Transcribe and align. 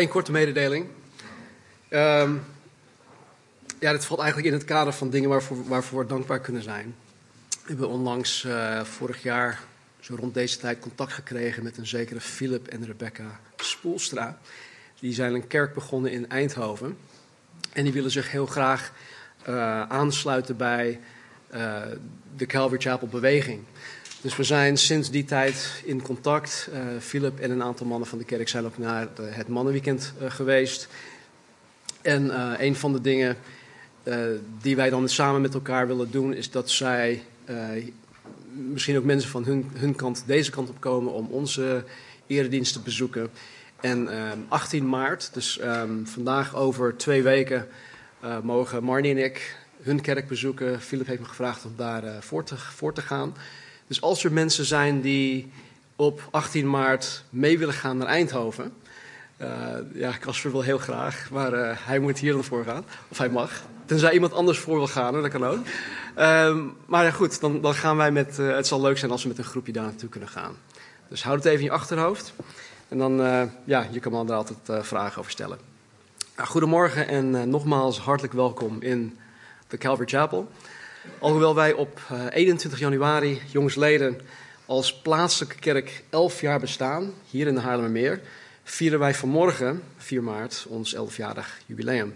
één 0.00 0.08
korte 0.08 0.32
mededeling. 0.32 0.86
Ehm, 1.88 2.36
ja, 3.78 3.92
dit 3.92 4.04
valt 4.04 4.20
eigenlijk 4.20 4.52
in 4.52 4.58
het 4.58 4.68
kader 4.68 4.92
van 4.92 5.10
dingen 5.10 5.28
waarvoor, 5.28 5.68
waarvoor 5.68 6.00
we 6.00 6.06
dankbaar 6.06 6.40
kunnen 6.40 6.62
zijn. 6.62 6.94
We 7.48 7.66
hebben 7.66 7.88
onlangs 7.88 8.44
uh, 8.44 8.84
vorig 8.84 9.22
jaar, 9.22 9.60
zo 10.00 10.14
rond 10.14 10.34
deze 10.34 10.58
tijd, 10.58 10.78
contact 10.78 11.12
gekregen 11.12 11.62
met 11.62 11.78
een 11.78 11.86
zekere 11.86 12.20
Philip 12.20 12.66
en 12.66 12.86
Rebecca 12.86 13.40
Spoelstra. 13.56 14.38
Die 15.00 15.12
zijn 15.12 15.34
een 15.34 15.46
kerk 15.46 15.74
begonnen 15.74 16.12
in 16.12 16.28
Eindhoven. 16.28 16.96
En 17.72 17.84
die 17.84 17.92
willen 17.92 18.10
zich 18.10 18.30
heel 18.30 18.46
graag 18.46 18.92
uh, 19.48 19.82
aansluiten 19.82 20.56
bij 20.56 21.00
uh, 21.54 21.82
de 22.36 22.46
Calvary 22.46 22.80
Chapel 22.80 23.08
beweging. 23.08 23.64
Dus 24.20 24.36
we 24.36 24.42
zijn 24.42 24.76
sinds 24.76 25.10
die 25.10 25.24
tijd 25.24 25.82
in 25.84 26.02
contact. 26.02 26.68
Uh, 26.72 26.78
Philip 27.00 27.40
en 27.40 27.50
een 27.50 27.62
aantal 27.62 27.86
mannen 27.86 28.08
van 28.08 28.18
de 28.18 28.24
kerk 28.24 28.48
zijn 28.48 28.64
ook 28.64 28.78
naar 28.78 29.08
het 29.20 29.48
mannenweekend 29.48 30.12
uh, 30.22 30.30
geweest. 30.30 30.88
En 32.02 32.24
uh, 32.24 32.52
een 32.58 32.76
van 32.76 32.92
de 32.92 33.00
dingen 33.00 33.36
die 34.60 34.76
wij 34.76 34.90
dan 34.90 35.08
samen 35.08 35.40
met 35.40 35.54
elkaar 35.54 35.86
willen 35.86 36.10
doen, 36.10 36.34
is 36.34 36.50
dat 36.50 36.70
zij, 36.70 37.22
misschien 38.52 38.96
ook 38.96 39.04
mensen 39.04 39.30
van 39.30 39.44
hun, 39.44 39.70
hun 39.74 39.94
kant, 39.94 40.22
deze 40.26 40.50
kant 40.50 40.68
op 40.68 40.80
komen 40.80 41.12
om 41.12 41.26
onze 41.30 41.84
eredienst 42.26 42.72
te 42.72 42.80
bezoeken. 42.80 43.30
En 43.80 44.08
18 44.48 44.88
maart, 44.88 45.30
dus 45.34 45.60
um, 45.62 46.06
vandaag 46.06 46.56
over 46.56 46.96
twee 46.96 47.22
weken, 47.22 47.68
mogen 48.42 48.84
Marnie 48.84 49.10
en 49.10 49.24
ik 49.24 49.56
hun 49.82 50.00
kerk 50.00 50.28
bezoeken. 50.28 50.80
Philip 50.80 51.06
heeft 51.06 51.20
me 51.20 51.26
gevraagd 51.26 51.64
om 51.64 51.72
daar 51.76 52.22
voor, 52.22 52.44
te, 52.44 52.56
voor 52.56 52.94
te 52.94 53.02
gaan. 53.02 53.34
Dus 53.90 54.00
als 54.00 54.24
er 54.24 54.32
mensen 54.32 54.64
zijn 54.64 55.00
die 55.00 55.52
op 55.96 56.28
18 56.30 56.70
maart 56.70 57.24
mee 57.30 57.58
willen 57.58 57.74
gaan 57.74 57.96
naar 57.96 58.06
Eindhoven. 58.06 58.72
Uh, 59.40 59.48
ja, 59.94 60.12
Casper 60.20 60.50
wil 60.50 60.62
heel 60.62 60.78
graag, 60.78 61.28
maar 61.30 61.52
uh, 61.52 61.70
hij 61.74 61.98
moet 61.98 62.18
hier 62.18 62.32
dan 62.32 62.44
voor 62.44 62.64
gaan. 62.64 62.84
Of 63.08 63.18
hij 63.18 63.28
mag. 63.28 63.62
Tenzij 63.84 64.12
iemand 64.12 64.32
anders 64.32 64.58
voor 64.58 64.76
wil 64.76 64.86
gaan, 64.86 65.22
dat 65.22 65.28
kan 65.28 65.44
ook. 65.44 65.58
Uh, 66.18 66.56
maar 66.86 67.04
ja, 67.04 67.10
goed, 67.10 67.40
dan, 67.40 67.60
dan 67.60 67.74
gaan 67.74 67.96
wij 67.96 68.10
met. 68.10 68.38
Uh, 68.38 68.54
het 68.54 68.66
zal 68.66 68.80
leuk 68.80 68.98
zijn 68.98 69.10
als 69.10 69.22
we 69.22 69.28
met 69.28 69.38
een 69.38 69.44
groepje 69.44 69.72
daar 69.72 69.84
naartoe 69.84 70.08
kunnen 70.08 70.28
gaan. 70.28 70.56
Dus 71.08 71.22
houd 71.22 71.36
het 71.36 71.46
even 71.46 71.58
in 71.58 71.64
je 71.64 71.70
achterhoofd. 71.70 72.32
En 72.88 72.98
dan, 72.98 73.16
ja, 73.64 73.86
je 73.90 74.00
kan 74.00 74.12
me 74.12 74.24
er 74.24 74.32
altijd 74.32 74.86
vragen 74.86 75.18
over 75.18 75.30
stellen. 75.30 75.58
Goedemorgen 76.36 77.08
en 77.08 77.50
nogmaals 77.50 77.98
hartelijk 77.98 78.34
welkom 78.34 78.82
in 78.82 79.18
de 79.68 79.78
Calvary 79.78 80.08
Chapel. 80.08 80.48
Alhoewel 81.18 81.54
wij 81.54 81.72
op 81.72 82.00
21 82.30 82.80
januari, 82.80 83.40
jongsleden, 83.46 84.20
als 84.66 84.94
plaatselijke 84.94 85.58
kerk 85.58 86.04
11 86.10 86.40
jaar 86.40 86.60
bestaan, 86.60 87.12
hier 87.30 87.46
in 87.46 87.54
de 87.54 87.60
Haarlemmermeer, 87.60 88.20
vieren 88.62 88.98
wij 88.98 89.14
vanmorgen, 89.14 89.82
4 89.96 90.22
maart, 90.22 90.66
ons 90.68 90.96
11-jarig 90.96 91.58
jubileum. 91.66 92.14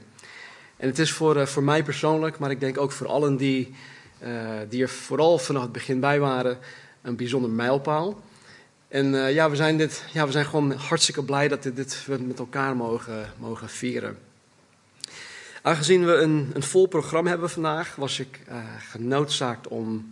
En 0.76 0.88
het 0.88 0.98
is 0.98 1.12
voor, 1.12 1.46
voor 1.46 1.62
mij 1.62 1.82
persoonlijk, 1.82 2.38
maar 2.38 2.50
ik 2.50 2.60
denk 2.60 2.78
ook 2.78 2.92
voor 2.92 3.06
allen 3.06 3.36
die, 3.36 3.74
uh, 4.22 4.28
die 4.68 4.82
er 4.82 4.88
vooral 4.88 5.38
vanaf 5.38 5.62
het 5.62 5.72
begin 5.72 6.00
bij 6.00 6.20
waren, 6.20 6.58
een 7.02 7.16
bijzonder 7.16 7.50
mijlpaal. 7.50 8.22
En 8.88 9.32
ja, 9.32 9.50
we 9.50 9.56
zijn, 9.56 9.76
dit, 9.76 10.04
ja, 10.12 10.26
we 10.26 10.32
zijn 10.32 10.46
gewoon 10.46 10.72
hartstikke 10.72 11.24
blij 11.24 11.48
dat 11.48 11.62
dit, 11.62 11.76
dit 11.76 12.04
we 12.06 12.19
met 12.19 12.38
elkaar 12.38 12.76
mogen, 12.76 13.32
mogen 13.38 13.69
vieren. 13.69 14.19
Aangezien 15.66 16.06
we 16.06 16.12
een, 16.12 16.50
een 16.54 16.62
vol 16.62 16.86
programma 16.86 17.30
hebben 17.30 17.50
vandaag, 17.50 17.96
was 17.96 18.18
ik 18.18 18.40
uh, 18.48 18.56
genoodzaakt 18.90 19.68
om 19.68 20.10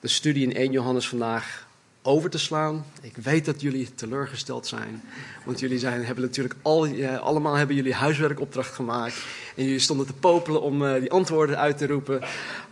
de 0.00 0.08
studie 0.08 0.42
in 0.42 0.54
1 0.54 0.72
Johannes 0.72 1.08
vandaag 1.08 1.66
over 2.02 2.30
te 2.30 2.38
slaan. 2.38 2.84
Ik 3.00 3.16
weet 3.16 3.44
dat 3.44 3.60
jullie 3.60 3.94
teleurgesteld 3.94 4.66
zijn, 4.66 5.02
want 5.44 5.60
jullie 5.60 5.78
zijn, 5.78 6.04
hebben 6.04 6.24
natuurlijk 6.24 6.54
al, 6.62 6.88
allemaal 7.20 7.54
hebben 7.54 7.76
jullie 7.76 7.94
huiswerkopdracht 7.94 8.74
gemaakt. 8.74 9.14
En 9.56 9.64
jullie 9.64 9.78
stonden 9.78 10.06
te 10.06 10.12
popelen 10.12 10.62
om 10.62 10.82
uh, 10.82 11.00
die 11.00 11.10
antwoorden 11.10 11.58
uit 11.58 11.78
te 11.78 11.86
roepen. 11.86 12.20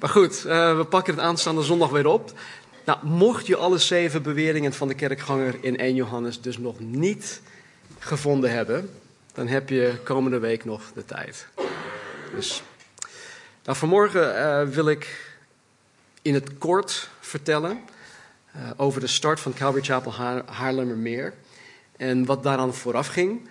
Maar 0.00 0.10
goed, 0.10 0.42
we 0.42 0.86
pakken 0.90 1.14
het 1.14 1.22
aanstaande 1.22 1.62
zondag 1.62 1.90
weer 1.90 2.06
op. 2.06 2.32
Nou, 2.84 2.98
mocht 3.02 3.46
je 3.46 3.56
alle 3.56 3.78
zeven 3.78 4.22
beweringen 4.22 4.72
van 4.72 4.88
de 4.88 4.94
kerkganger 4.94 5.54
in 5.60 5.76
1 5.76 5.94
Johannes 5.94 6.40
dus 6.40 6.58
nog 6.58 6.80
niet 6.80 7.40
gevonden 7.98 8.50
hebben, 8.50 8.90
dan 9.32 9.46
heb 9.46 9.68
je 9.68 9.94
komende 10.04 10.38
week 10.38 10.64
nog 10.64 10.82
de 10.94 11.04
tijd. 11.04 11.46
Dus. 12.34 12.62
Nou, 13.64 13.76
vanmorgen 13.76 14.34
uh, 14.34 14.74
wil 14.74 14.88
ik 14.88 15.36
in 16.22 16.34
het 16.34 16.58
kort 16.58 17.08
vertellen 17.20 17.80
uh, 18.56 18.70
over 18.76 19.00
de 19.00 19.06
start 19.06 19.40
van 19.40 19.54
Calvary 19.54 19.84
Chapel 19.84 20.14
Haar 20.14 20.42
Haarlemmermeer 20.46 21.34
en 21.96 22.24
wat 22.24 22.42
daaraan 22.42 22.74
vooraf 22.74 23.06
ging. 23.06 23.48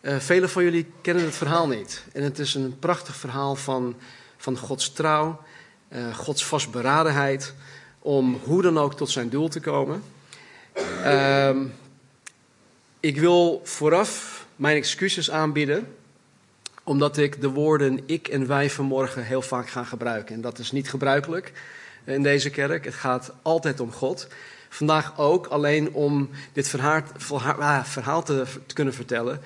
Uh, 0.00 0.18
velen 0.18 0.50
van 0.50 0.64
jullie 0.64 0.92
kennen 1.00 1.24
het 1.24 1.34
verhaal 1.34 1.68
niet. 1.68 2.02
En 2.12 2.22
het 2.22 2.38
is 2.38 2.54
een 2.54 2.78
prachtig 2.78 3.16
verhaal 3.16 3.56
van, 3.56 3.96
van 4.36 4.58
Gods 4.58 4.92
trouw, 4.92 5.40
Gods 6.14 6.46
vastberadenheid 6.46 7.54
om 7.98 8.40
hoe 8.44 8.62
dan 8.62 8.78
ook 8.78 8.94
tot 8.94 9.10
zijn 9.10 9.28
doel 9.28 9.48
te 9.48 9.60
komen. 9.60 10.02
Ehm, 11.02 11.64
ik 13.00 13.18
wil 13.18 13.60
vooraf 13.64 14.46
mijn 14.56 14.76
excuses 14.76 15.30
aanbieden 15.30 15.94
omdat 16.84 17.16
ik 17.16 17.40
de 17.40 17.48
woorden 17.48 18.00
ik 18.06 18.28
en 18.28 18.46
wij 18.46 18.70
vanmorgen 18.70 19.24
heel 19.24 19.42
vaak 19.42 19.68
ga 19.68 19.84
gebruiken. 19.84 20.34
En 20.34 20.40
dat 20.40 20.58
is 20.58 20.72
niet 20.72 20.90
gebruikelijk 20.90 21.52
in 22.04 22.22
deze 22.22 22.50
kerk. 22.50 22.84
Het 22.84 22.94
gaat 22.94 23.32
altijd 23.42 23.80
om 23.80 23.92
God. 23.92 24.28
Vandaag 24.68 25.18
ook 25.18 25.46
alleen 25.46 25.92
om 25.92 26.30
dit 26.52 26.68
verhaal, 26.68 27.84
verhaal 27.84 28.22
te, 28.22 28.44
kunnen 28.72 28.94
vertellen. 28.94 29.40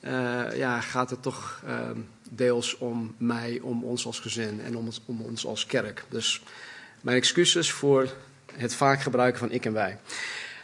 Uh, 0.00 0.56
ja, 0.56 0.80
gaat 0.80 1.10
het 1.10 1.22
toch 1.22 1.62
uh, 1.66 1.90
deels 2.30 2.78
om 2.78 3.14
mij, 3.16 3.60
om 3.62 3.84
ons 3.84 4.06
als 4.06 4.20
gezin 4.20 4.60
en 4.60 4.76
om, 4.76 4.88
om 5.04 5.20
ons 5.20 5.46
als 5.46 5.66
kerk. 5.66 6.04
Dus 6.08 6.42
mijn 7.00 7.16
excuses 7.16 7.70
voor 7.70 8.08
het 8.56 8.74
vaak 8.74 9.02
gebruiken 9.02 9.38
van 9.38 9.50
ik 9.50 9.64
en 9.64 9.72
wij. 9.72 9.98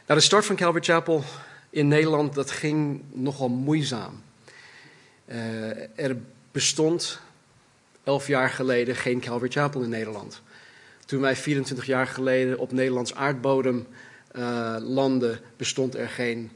Nou, 0.06 0.21
de 0.21 0.27
start 0.27 0.47
van 0.47 0.56
Calvary 0.56 0.84
Chapel 0.84 1.25
in 1.71 1.89
Nederland, 1.89 2.34
dat 2.34 2.50
ging 2.50 3.03
nogal 3.12 3.49
moeizaam. 3.49 4.22
Uh, 5.28 5.99
er 5.99 6.16
bestond 6.53 7.21
elf 8.05 8.27
jaar 8.27 8.50
geleden 8.50 8.97
geen 8.97 9.21
Calvary 9.21 9.50
Chapel 9.50 9.83
in 9.83 9.89
Nederland. 9.89 10.43
Toen 11.06 11.21
wij 11.21 11.37
24 11.37 11.87
jaar 11.87 12.06
geleden 12.06 12.59
op 12.59 12.72
Nederlands 12.72 13.15
aardbodem 13.15 13.87
uh, 14.37 14.77
landden, 14.81 15.41
bestond 15.56 15.94
er 15.94 16.09
geen 16.09 16.50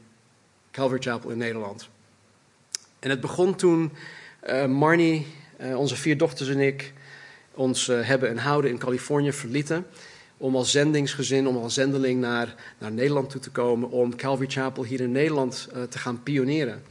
Calvary 0.71 1.01
Chapel 1.01 1.29
in 1.29 1.37
Nederland. 1.37 1.89
En 2.99 3.09
het 3.09 3.21
begon 3.21 3.55
toen 3.55 3.91
uh, 4.49 4.65
Marnie, 4.65 5.27
onze 5.75 5.95
vier 5.95 6.17
dochters 6.17 6.49
en 6.49 6.59
ik 6.59 6.93
ons 7.51 7.87
hebben 7.87 8.29
en 8.29 8.37
houden 8.37 8.71
in 8.71 8.77
Californië 8.77 9.33
verlieten. 9.33 9.85
Om 10.37 10.55
als 10.55 10.71
zendingsgezin, 10.71 11.47
om 11.47 11.57
als 11.57 11.73
zendeling 11.73 12.21
naar, 12.21 12.55
naar 12.77 12.91
Nederland 12.91 13.29
toe 13.29 13.41
te 13.41 13.49
komen. 13.49 13.89
Om 13.89 14.15
Calvary 14.15 14.49
Chapel 14.49 14.83
hier 14.83 15.01
in 15.01 15.11
Nederland 15.11 15.69
te 15.89 15.97
gaan 15.97 16.23
pioneren. 16.23 16.83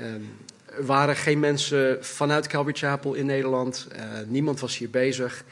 Um, 0.00 0.30
waren 0.80 1.16
geen 1.16 1.38
mensen 1.38 2.04
vanuit 2.04 2.46
Calvary 2.46 2.76
Chapel 2.76 3.14
in 3.14 3.26
Nederland. 3.26 3.88
Uh, 3.92 4.02
niemand 4.26 4.60
was 4.60 4.78
hier 4.78 4.90
bezig. 4.90 5.44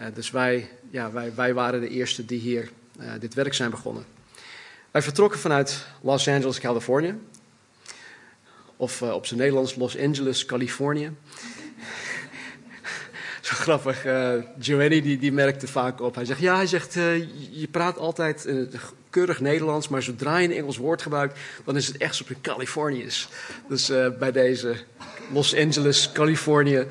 Uh, 0.00 0.06
dus 0.14 0.30
wij, 0.30 0.70
ja, 0.90 1.12
wij, 1.12 1.34
wij 1.34 1.54
waren 1.54 1.80
de 1.80 1.88
eerste 1.88 2.24
die 2.24 2.40
hier 2.40 2.70
uh, 3.00 3.12
dit 3.20 3.34
werk 3.34 3.54
zijn 3.54 3.70
begonnen. 3.70 4.04
Wij 4.90 5.02
vertrokken 5.02 5.40
vanuit 5.40 5.86
Los 6.00 6.28
Angeles, 6.28 6.60
Californië. 6.60 7.14
Of 8.76 9.02
op 9.02 9.26
zijn 9.26 9.40
Nederlands 9.40 9.74
Los 9.74 9.98
Angeles, 9.98 10.46
Californië. 10.46 11.10
Zo 13.40 13.54
grappig. 13.54 14.02
Giovanni 14.58 15.02
die, 15.02 15.18
die 15.18 15.32
merkte 15.32 15.66
vaak 15.66 16.00
op. 16.00 16.14
Hij 16.14 16.24
zegt, 16.24 16.40
ja, 16.40 16.56
hij 16.56 16.66
zegt, 16.66 16.92
je 17.50 17.68
praat 17.70 17.98
altijd 17.98 18.48
keurig 19.12 19.40
Nederlands, 19.40 19.88
maar 19.88 20.02
zodra 20.02 20.38
je 20.38 20.48
een 20.48 20.56
Engels 20.56 20.76
woord 20.76 21.02
gebruikt, 21.02 21.38
dan 21.64 21.76
is 21.76 21.86
het 21.86 21.96
echt 21.96 22.20
op 22.20 22.28
een 22.28 22.40
Californiërs. 22.40 23.28
Dus 23.68 23.90
uh, 23.90 24.06
bij 24.18 24.32
deze 24.32 24.74
Los 25.32 25.56
Angeles, 25.56 26.12
Californië. 26.12 26.86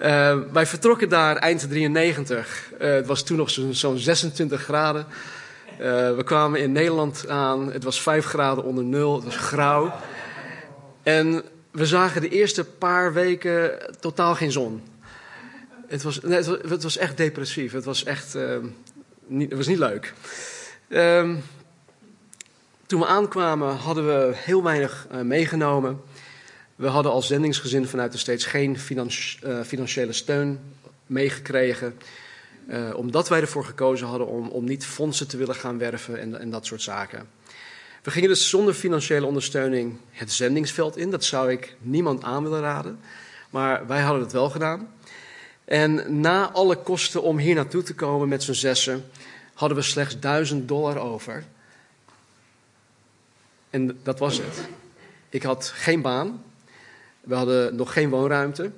Uh, 0.00 0.38
wij 0.52 0.66
vertrokken 0.66 1.08
daar 1.08 1.36
eind 1.36 1.68
93. 1.68 2.72
Uh, 2.80 2.88
het 2.94 3.06
was 3.06 3.22
toen 3.22 3.36
nog 3.36 3.50
zo'n 3.50 3.74
zo 3.74 3.96
26 3.96 4.62
graden. 4.62 5.06
we 6.16 6.22
kwamen 6.24 6.60
in 6.60 6.72
Nederland 6.72 7.28
aan. 7.28 7.72
Het 7.72 7.84
was 7.84 8.02
5 8.02 8.24
graden 8.24 8.64
onder 8.64 8.84
nul. 8.84 9.14
Het 9.14 9.24
was 9.24 9.36
grauw. 9.36 9.94
En 11.02 11.42
we 11.70 11.86
zagen 11.86 12.20
de 12.20 12.28
eerste 12.28 12.64
paar 12.64 13.12
weken 13.12 13.78
totaal 14.00 14.34
geen 14.34 14.52
zon. 14.52 14.82
Het 15.86 16.02
was, 16.02 16.20
nee, 16.20 16.42
het 16.68 16.82
was, 16.82 16.96
echt 16.96 17.16
depressief. 17.16 17.72
Het 17.72 17.84
was 17.84 18.04
echt 18.04 18.32
het 19.28 19.56
was 19.56 19.66
niet 19.66 19.78
leuk. 19.78 20.14
Um, 20.88 21.42
toen 22.86 23.00
we 23.00 23.06
aankwamen 23.06 23.76
hadden 23.76 24.06
we 24.06 24.32
heel 24.34 24.62
weinig 24.62 25.06
uh, 25.12 25.20
meegenomen. 25.20 26.00
We 26.76 26.86
hadden 26.86 27.12
als 27.12 27.26
zendingsgezin 27.26 27.86
vanuit 27.86 28.12
de 28.12 28.18
steeds 28.18 28.44
geen 28.44 28.76
uh, 28.76 29.60
financiële 29.62 30.12
steun 30.12 30.60
meegekregen. 31.06 31.98
Uh, 32.68 32.94
omdat 32.94 33.28
wij 33.28 33.40
ervoor 33.40 33.64
gekozen 33.64 34.06
hadden 34.06 34.26
om, 34.26 34.48
om 34.48 34.64
niet 34.64 34.86
fondsen 34.86 35.28
te 35.28 35.36
willen 35.36 35.54
gaan 35.54 35.78
werven 35.78 36.20
en, 36.20 36.40
en 36.40 36.50
dat 36.50 36.66
soort 36.66 36.82
zaken. 36.82 37.28
We 38.02 38.08
We 38.08 38.10
gingen 38.10 38.28
dus 38.28 38.48
zonder 38.48 38.74
financiële 38.74 39.26
ondersteuning 39.26 39.96
het 40.10 40.32
zendingsveld 40.32 40.96
in. 40.96 41.10
Dat 41.10 41.24
zou 41.24 41.50
ik 41.50 41.76
niemand 41.80 42.22
aan 42.22 42.42
willen 42.42 42.60
raden. 42.60 43.00
Maar 43.50 43.86
wij 43.86 44.00
hadden 44.00 44.22
het 44.22 44.32
wel 44.32 44.50
gedaan. 44.50 44.88
En 45.64 46.20
na 46.20 46.50
alle 46.50 46.76
kosten 46.76 47.22
om 47.22 47.38
hier 47.38 47.54
naartoe 47.54 47.82
te 47.82 47.94
komen 47.94 48.28
met 48.28 48.42
z'n 48.42 48.52
zessen, 48.52 49.04
hadden 49.58 49.78
we 49.78 49.84
slechts 49.84 50.18
1000 50.20 50.68
dollar 50.68 50.98
over. 50.98 51.44
En 53.70 53.98
dat 54.02 54.18
was 54.18 54.36
het. 54.36 54.68
Ik 55.28 55.42
had 55.42 55.68
geen 55.68 56.02
baan. 56.02 56.42
We 57.20 57.34
hadden 57.34 57.76
nog 57.76 57.92
geen 57.92 58.10
woonruimte. 58.10 58.70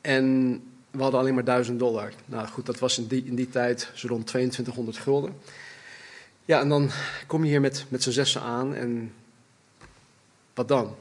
En 0.00 0.52
we 0.90 1.02
hadden 1.02 1.20
alleen 1.20 1.34
maar 1.34 1.44
1000 1.44 1.78
dollar. 1.78 2.12
Nou 2.24 2.48
goed, 2.48 2.66
dat 2.66 2.78
was 2.78 2.98
in 2.98 3.06
die, 3.06 3.24
in 3.24 3.34
die 3.34 3.48
tijd 3.48 3.90
zo 3.94 4.08
rond 4.08 4.26
2200 4.26 4.96
gulden. 4.96 5.36
Ja, 6.44 6.60
en 6.60 6.68
dan 6.68 6.90
kom 7.26 7.44
je 7.44 7.50
hier 7.50 7.60
met, 7.60 7.84
met 7.88 8.02
z'n 8.02 8.10
zessen 8.10 8.40
aan 8.40 8.74
en 8.74 9.14
wat 10.54 10.68
dan? 10.68 10.96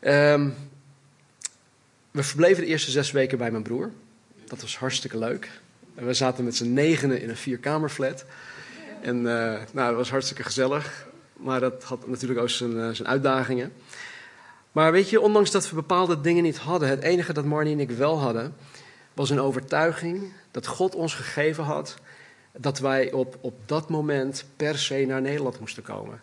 Um, 0.00 0.54
we 2.10 2.22
verbleven 2.22 2.62
de 2.62 2.68
eerste 2.68 2.90
zes 2.90 3.10
weken 3.10 3.38
bij 3.38 3.50
mijn 3.50 3.62
broer. 3.62 3.90
Dat 4.44 4.60
was 4.60 4.78
hartstikke 4.78 5.18
leuk. 5.18 5.60
En 5.94 6.06
we 6.06 6.14
zaten 6.14 6.44
met 6.44 6.56
z'n 6.56 6.72
negenen 6.72 7.20
in 7.20 7.28
een 7.28 7.36
vierkamerflat. 7.36 8.24
En 9.00 9.16
uh, 9.16 9.22
nou, 9.72 9.88
het 9.88 9.96
was 9.96 10.10
hartstikke 10.10 10.42
gezellig. 10.42 11.08
Maar 11.36 11.60
dat 11.60 11.84
had 11.84 12.08
natuurlijk 12.08 12.40
ook 12.40 12.50
zijn, 12.50 12.72
uh, 12.72 12.88
zijn 12.90 13.08
uitdagingen. 13.08 13.72
Maar 14.72 14.92
weet 14.92 15.10
je, 15.10 15.20
ondanks 15.20 15.50
dat 15.50 15.68
we 15.68 15.74
bepaalde 15.74 16.20
dingen 16.20 16.42
niet 16.42 16.58
hadden, 16.58 16.88
het 16.88 17.02
enige 17.02 17.32
dat 17.32 17.44
Marnie 17.44 17.72
en 17.72 17.80
ik 17.80 17.90
wel 17.90 18.18
hadden, 18.18 18.54
was 19.14 19.30
een 19.30 19.40
overtuiging 19.40 20.32
dat 20.50 20.66
God 20.66 20.94
ons 20.94 21.14
gegeven 21.14 21.64
had 21.64 21.96
dat 22.52 22.78
wij 22.78 23.12
op, 23.12 23.38
op 23.40 23.54
dat 23.66 23.88
moment 23.88 24.44
per 24.56 24.78
se 24.78 25.04
naar 25.06 25.20
Nederland 25.20 25.60
moesten 25.60 25.82
komen. 25.82 26.22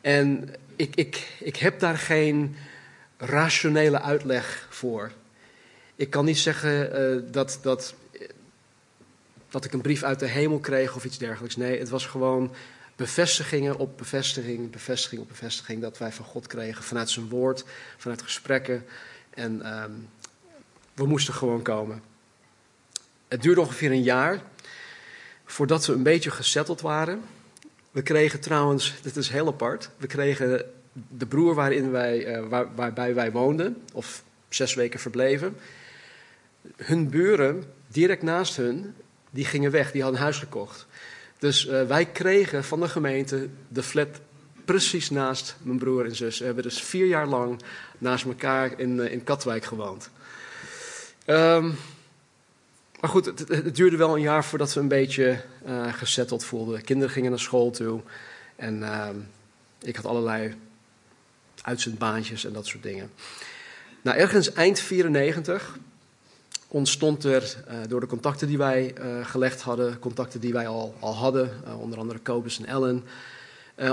En 0.00 0.54
ik, 0.76 0.94
ik, 0.94 1.28
ik 1.40 1.56
heb 1.56 1.80
daar 1.80 1.98
geen 1.98 2.56
rationele 3.16 4.00
uitleg 4.00 4.66
voor. 4.70 5.10
Ik 5.96 6.10
kan 6.10 6.24
niet 6.24 6.38
zeggen 6.38 7.00
uh, 7.00 7.32
dat, 7.32 7.58
dat, 7.62 7.94
dat 9.54 9.64
ik 9.64 9.72
een 9.72 9.80
brief 9.80 10.02
uit 10.02 10.18
de 10.18 10.26
hemel 10.26 10.58
kreeg 10.58 10.96
of 10.96 11.04
iets 11.04 11.18
dergelijks. 11.18 11.56
Nee, 11.56 11.78
het 11.78 11.88
was 11.88 12.06
gewoon 12.06 12.54
bevestigingen 12.96 13.76
op 13.76 13.98
bevestiging, 13.98 14.70
bevestiging 14.70 15.20
op 15.20 15.28
bevestiging 15.28 15.80
dat 15.82 15.98
wij 15.98 16.12
van 16.12 16.24
God 16.24 16.46
kregen. 16.46 16.84
Vanuit 16.84 17.10
zijn 17.10 17.28
woord, 17.28 17.64
vanuit 17.96 18.22
gesprekken. 18.22 18.84
En 19.30 19.82
um, 19.82 20.08
we 20.94 21.06
moesten 21.06 21.34
gewoon 21.34 21.62
komen. 21.62 22.02
Het 23.28 23.42
duurde 23.42 23.60
ongeveer 23.60 23.90
een 23.90 24.02
jaar 24.02 24.42
voordat 25.44 25.86
we 25.86 25.92
een 25.92 26.02
beetje 26.02 26.30
gesetteld 26.30 26.80
waren. 26.80 27.22
We 27.90 28.02
kregen 28.02 28.40
trouwens, 28.40 28.94
dit 29.02 29.16
is 29.16 29.28
heel 29.28 29.46
apart, 29.46 29.90
we 29.96 30.06
kregen 30.06 30.64
de 31.08 31.26
broer 31.26 31.54
waarin 31.54 31.90
wij, 31.90 32.36
uh, 32.36 32.46
waar, 32.48 32.74
waarbij 32.74 33.14
wij 33.14 33.32
woonden, 33.32 33.82
of 33.92 34.24
zes 34.48 34.74
weken 34.74 35.00
verbleven. 35.00 35.56
Hun 36.76 37.10
buren, 37.10 37.64
direct 37.88 38.22
naast 38.22 38.56
hun, 38.56 38.94
die 39.34 39.44
gingen 39.44 39.70
weg, 39.70 39.90
die 39.90 40.02
hadden 40.02 40.20
huis 40.20 40.38
gekocht. 40.38 40.86
Dus 41.38 41.66
uh, 41.66 41.82
wij 41.82 42.06
kregen 42.06 42.64
van 42.64 42.80
de 42.80 42.88
gemeente 42.88 43.48
de 43.68 43.82
flat 43.82 44.08
precies 44.64 45.10
naast 45.10 45.56
mijn 45.62 45.78
broer 45.78 46.04
en 46.04 46.16
zus. 46.16 46.38
We 46.38 46.44
hebben 46.44 46.62
dus 46.62 46.82
vier 46.82 47.06
jaar 47.06 47.26
lang 47.26 47.60
naast 47.98 48.24
elkaar 48.24 48.78
in, 48.78 48.96
uh, 48.96 49.12
in 49.12 49.24
Katwijk 49.24 49.64
gewoond. 49.64 50.10
Um, 51.26 51.76
maar 53.00 53.10
goed, 53.10 53.24
het, 53.24 53.38
het, 53.48 53.76
duurde 53.76 53.96
wel 53.96 54.14
een 54.14 54.22
jaar 54.22 54.44
voordat 54.44 54.74
we 54.74 54.80
een 54.80 54.88
beetje 54.88 55.40
uh, 55.66 55.92
gezetteld 55.92 56.44
voelden. 56.44 56.82
Kinderen 56.82 57.12
gingen 57.12 57.30
naar 57.30 57.40
school 57.40 57.70
toe. 57.70 58.00
En 58.56 58.78
uh, 58.78 59.08
ik 59.80 59.96
had 59.96 60.04
allerlei 60.04 60.54
uitzendbaantjes 61.62 62.44
en 62.44 62.52
dat 62.52 62.66
soort 62.66 62.82
dingen. 62.82 63.10
Nou, 64.02 64.18
ergens 64.18 64.52
eind 64.52 64.80
94 64.80 65.78
ontstond 66.74 67.24
er 67.24 67.56
uh, 67.68 67.74
door 67.88 68.00
de 68.00 68.06
contacten 68.06 68.48
die 68.48 68.58
wij 68.58 68.94
uh, 68.98 69.26
gelegd 69.26 69.60
hadden, 69.60 69.98
contacten 69.98 70.40
die 70.40 70.52
wij 70.52 70.66
al, 70.66 70.94
al 70.98 71.14
hadden, 71.14 71.50
uh, 71.66 71.80
onder 71.80 71.98
andere 71.98 72.18
Kobus 72.18 72.58
en 72.58 72.66
Ellen, 72.66 73.04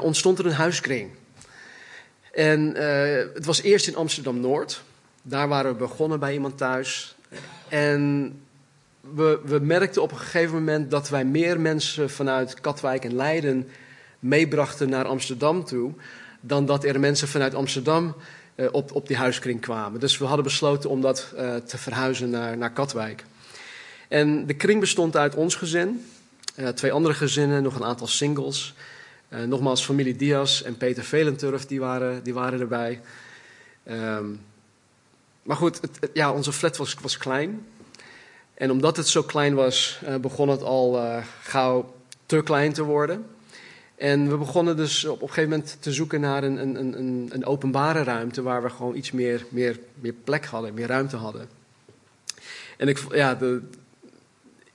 ontstond 0.01 0.39
er 0.39 0.45
een 0.45 0.51
huiskring. 0.51 1.12
En 2.31 2.75
het 3.33 3.45
was 3.45 3.62
eerst 3.62 3.88
in 3.88 3.95
Amsterdam 3.95 4.39
Noord. 4.39 4.83
Daar 5.22 5.48
waren 5.48 5.72
we 5.72 5.78
begonnen 5.78 6.19
bij 6.19 6.33
iemand 6.33 6.57
thuis. 6.57 7.16
En 7.68 8.33
we, 9.00 9.39
we 9.44 9.60
merkten 9.60 10.01
op 10.01 10.12
een 10.12 10.18
gegeven 10.18 10.56
moment 10.56 10.92
dat 10.92 11.10
wij 11.10 11.25
meer 11.25 11.60
mensen 11.60 12.10
vanuit 12.10 12.62
Katwijk 12.62 13.04
en 13.04 13.16
Leiden 13.16 13.68
meebrachten 14.19 14.89
naar 14.89 15.06
Amsterdam 15.06 15.66
toe, 15.66 15.92
dan 16.42 16.66
dat 16.66 16.83
er 16.83 17.00
mensen 17.00 17.28
vanuit 17.28 17.56
Amsterdam 17.56 18.16
op, 18.71 18.95
op 18.95 19.07
die 19.07 19.17
huiskring 19.17 19.61
kwamen. 19.61 19.99
Dus 19.99 20.17
we 20.17 20.25
hadden 20.25 20.43
besloten 20.43 20.89
om 20.89 21.01
dat 21.01 21.33
uh, 21.35 21.55
te 21.55 21.77
verhuizen 21.77 22.29
naar, 22.29 22.57
naar 22.57 22.71
Katwijk. 22.71 23.25
En 24.07 24.45
de 24.45 24.53
kring 24.53 24.79
bestond 24.79 25.15
uit 25.15 25.35
ons 25.35 25.55
gezin, 25.55 26.05
uh, 26.55 26.67
twee 26.67 26.91
andere 26.91 27.13
gezinnen, 27.13 27.63
nog 27.63 27.75
een 27.75 27.83
aantal 27.83 28.07
singles. 28.07 28.73
nogmaals, 29.45 29.85
familie 29.85 30.15
Diaz 30.15 30.61
en 30.61 30.77
Peter 30.77 31.03
Velenturf, 31.03 31.65
die 31.65 31.79
waren, 31.79 32.23
die 32.23 32.33
waren 32.33 32.59
erbij. 32.59 33.01
Um, 33.89 34.41
maar 35.43 35.55
goed, 35.57 35.81
het, 35.81 36.09
ja, 36.13 36.33
onze 36.33 36.51
flat 36.51 36.77
was, 36.77 36.95
was 37.01 37.17
klein. 37.17 37.65
En 38.53 38.71
omdat 38.71 38.97
het 38.97 39.07
zo 39.07 39.23
klein 39.23 39.53
was, 39.53 39.99
begon 40.21 40.49
het 40.49 40.61
al 40.63 40.99
gauw 41.41 41.95
te 42.25 42.41
klein 42.43 42.73
te 42.73 42.83
worden. 42.83 43.25
En 44.01 44.30
we 44.30 44.38
begonnen 44.38 44.77
dus 44.77 45.06
op, 45.06 45.21
een 45.21 45.27
gegeven 45.27 45.50
moment 45.50 45.77
te 45.80 45.92
zoeken 45.92 46.21
naar 46.21 46.44
een, 46.44 46.57
een, 46.57 46.98
een, 46.98 47.30
een 47.31 47.45
openbare 47.45 48.03
ruimte 48.03 48.42
waar 48.42 48.63
we 48.63 48.69
gewoon 48.69 48.95
iets 48.95 49.12
meer, 49.12 49.45
meer, 49.50 49.80
meer 49.94 50.13
plek 50.24 50.45
hadden, 50.45 50.74
meer 50.74 50.88
ruimte 50.88 51.15
hadden. 51.15 51.50
En 52.77 52.88
ik, 52.88 53.00
ja, 53.13 53.36
de, 53.36 53.62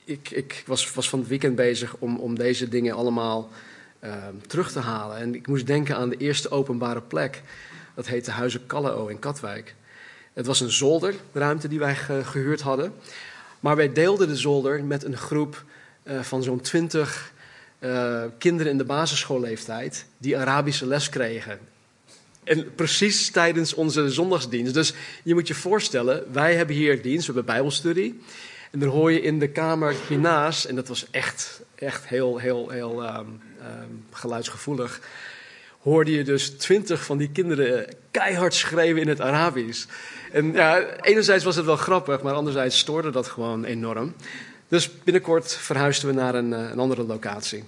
ik, 0.05 0.31
ik 0.31 0.63
was, 0.67 0.93
was 0.93 1.09
van 1.09 1.19
het 1.19 1.29
weekend 1.29 1.57
bezig 1.57 1.97
om, 1.99 2.17
om 2.17 2.35
deze 2.35 2.69
dingen 2.69 2.95
allemaal 2.95 3.51
uh, 4.05 4.15
terug 4.47 4.73
te 4.73 4.81
halen. 4.81 5.17
En 5.17 5.35
ik 5.35 5.47
moest 5.47 5.67
denken 5.67 5.97
aan 5.97 6.09
de 6.09 6.17
eerste 6.17 6.51
openbare 6.51 7.03
plek. 7.03 7.43
Dat 7.95 8.07
heette 8.07 8.31
Huizen 8.31 8.67
Kalleo 8.67 9.07
in 9.07 9.19
Katwijk. 9.19 9.75
Het 10.33 10.47
was 10.47 10.61
een 10.61 10.73
zolderruimte 10.73 11.69
die 11.69 11.79
wij 11.79 11.97
ge, 11.97 12.25
gehuurd 12.25 12.61
hadden. 12.61 12.93
Maar 13.61 13.77
wij 13.77 13.93
deelden 13.93 14.29
de 14.29 14.37
zolder 14.37 14.85
met 14.85 15.05
een 15.05 15.17
groep 15.17 15.65
uh, 16.05 16.21
van 16.21 16.43
zo'n 16.43 16.61
twintig 16.61 17.35
uh, 17.81 18.23
kinderen 18.39 18.73
in 18.73 18.79
de 18.79 18.85
basisschoolleeftijd 18.85 20.07
die 20.19 20.39
Arabische 20.39 20.87
les 20.87 21.09
kregen. 21.09 21.59
En 22.45 22.75
precies 22.75 23.31
tijdens 23.31 23.75
onze 23.75 24.11
zondagsdienst. 24.11 24.75
Dus 24.75 24.95
je 25.23 25.35
moet 25.35 25.49
je 25.49 25.55
voorstellen, 25.55 26.33
wij 26.33 26.55
hebben 26.55 26.77
hier 26.77 27.03
dienst, 27.03 27.27
we 27.27 27.33
hebben 27.33 27.55
bijbelstudie. 27.55 28.21
En 28.71 28.79
dan 28.79 28.89
hoor 28.89 29.13
je 29.13 29.21
in 29.21 29.39
de 29.39 29.49
kamer 29.49 29.95
hiernaast, 30.09 30.65
en 30.65 30.75
dat 30.75 30.89
was 30.89 31.07
echt, 31.11 31.63
echt 31.75 32.07
heel, 32.07 32.39
heel, 32.39 32.69
heel 32.69 33.03
um, 33.03 33.19
um, 33.19 34.05
geluidsgevoelig 34.13 35.01
hoorde 35.87 36.11
je 36.11 36.25
dus 36.25 36.51
twintig 36.51 37.05
van 37.05 37.17
die 37.19 37.31
kinderen 37.31 37.87
keihard 38.11 38.55
schreeuwen 38.55 39.03
in 39.03 39.09
het 39.09 39.21
Arabisch. 39.21 39.87
En 40.33 40.53
ja, 40.53 40.79
enerzijds 41.01 41.45
was 41.45 41.57
het 41.57 41.65
wel 41.65 41.77
grappig, 41.77 42.23
maar 42.23 42.35
anderzijds 42.35 42.79
stoorde 42.79 43.11
dat 43.11 43.27
gewoon 43.27 43.65
enorm. 43.65 44.15
Dus 44.69 45.03
binnenkort 45.03 45.53
verhuisden 45.53 46.09
we 46.09 46.15
naar 46.15 46.35
een, 46.35 46.53
eh, 46.53 46.71
een 46.71 46.79
andere 46.79 47.05
locatie. 47.05 47.65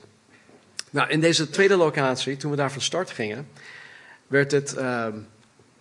Nou, 0.90 1.09
in 1.09 1.21
deze 1.21 1.50
tweede 1.50 1.76
locatie, 1.76 2.37
toen 2.37 2.50
we 2.50 2.57
daar 2.57 2.73
van 2.73 2.81
start 2.81 3.11
gingen, 3.11 3.49
werd 4.26 4.50
het, 4.50 4.75
uh, 4.78 5.07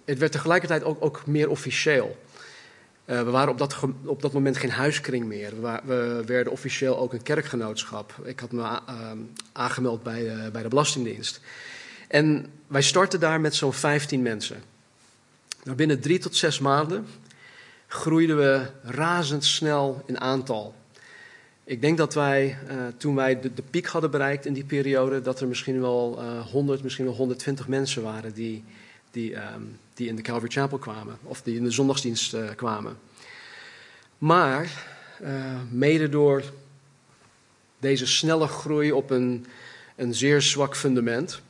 het 0.05 0.17
werd 0.17 0.31
tegelijkertijd 0.31 0.83
ook, 0.83 0.97
ook 0.99 1.25
meer 1.25 1.49
officieel. 1.49 2.25
Uh, 3.05 3.23
we 3.23 3.29
waren 3.29 3.49
op 3.49 3.57
dat, 3.57 3.77
op 4.05 4.21
dat 4.21 4.33
moment 4.33 4.57
geen 4.57 4.71
huiskring 4.71 5.25
meer. 5.25 5.61
We, 5.61 5.79
we, 5.83 6.23
werden 6.25 6.53
officieel 6.53 6.97
ook 6.97 7.13
een 7.13 7.23
kerkgenootschap. 7.23 8.13
Ik 8.23 8.39
had 8.39 8.51
me 8.51 8.61
uh, 8.61 8.79
aangemeld 9.51 10.03
bij, 10.03 10.51
bij 10.51 10.61
de 10.61 10.67
Belastingdienst. 10.67 11.41
En 12.07 12.45
wij 12.67 12.81
startten 12.81 13.19
daar 13.19 13.41
met 13.41 13.55
zo'n 13.55 13.73
15 13.73 14.21
mensen. 14.21 14.63
Nou, 15.63 15.77
binnen 15.77 15.99
drie 15.99 16.19
tot 16.19 16.35
zes 16.35 16.59
maanden 16.59 17.07
groeiden 17.87 18.37
we 18.37 18.65
razendsnel 18.83 20.03
in 20.05 20.19
aantal. 20.19 20.75
Ik 21.67 21.81
denk 21.81 21.97
dat 21.97 22.13
wij, 22.13 22.57
uh, 22.69 22.75
toen 22.97 23.15
wij 23.15 23.39
de, 23.39 23.53
de, 23.53 23.61
piek 23.69 23.85
hadden 23.85 24.11
bereikt 24.11 24.45
in 24.45 24.53
die 24.53 24.63
periode, 24.63 25.21
dat 25.21 25.39
er 25.39 25.47
misschien 25.47 25.81
wel 25.81 26.19
uh, 26.21 26.39
100, 26.39 26.83
misschien 26.83 27.05
wel 27.05 27.13
120 27.13 27.67
mensen 27.67 28.03
waren 28.03 28.33
die, 28.33 28.63
die, 29.11 29.35
um, 29.35 29.79
die 29.93 30.07
in 30.07 30.15
de 30.15 30.21
Calvary 30.21 30.51
Chapel 30.51 30.77
kwamen, 30.77 31.17
of 31.23 31.41
die 31.41 31.55
in 31.55 31.63
de 31.63 31.71
zondagsdienst 31.71 32.33
uh, 32.33 32.49
kwamen. 32.55 32.97
Maar 34.17 34.85
eh, 35.21 35.33
mede 35.69 36.09
door 36.09 36.43
deze 37.79 38.07
snelle 38.07 38.47
groei 38.47 38.91
op 38.91 39.09
een, 39.09 39.45
een 39.95 40.13
zeer 40.13 40.41
zwak 40.41 40.75
fundament, 40.75 41.41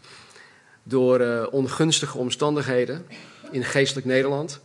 door 0.83 1.47
ongunstige 1.51 2.17
omstandigheden 2.17 3.05
in 3.51 3.63
geestelijk 3.63 4.05
Nederland. 4.05 4.59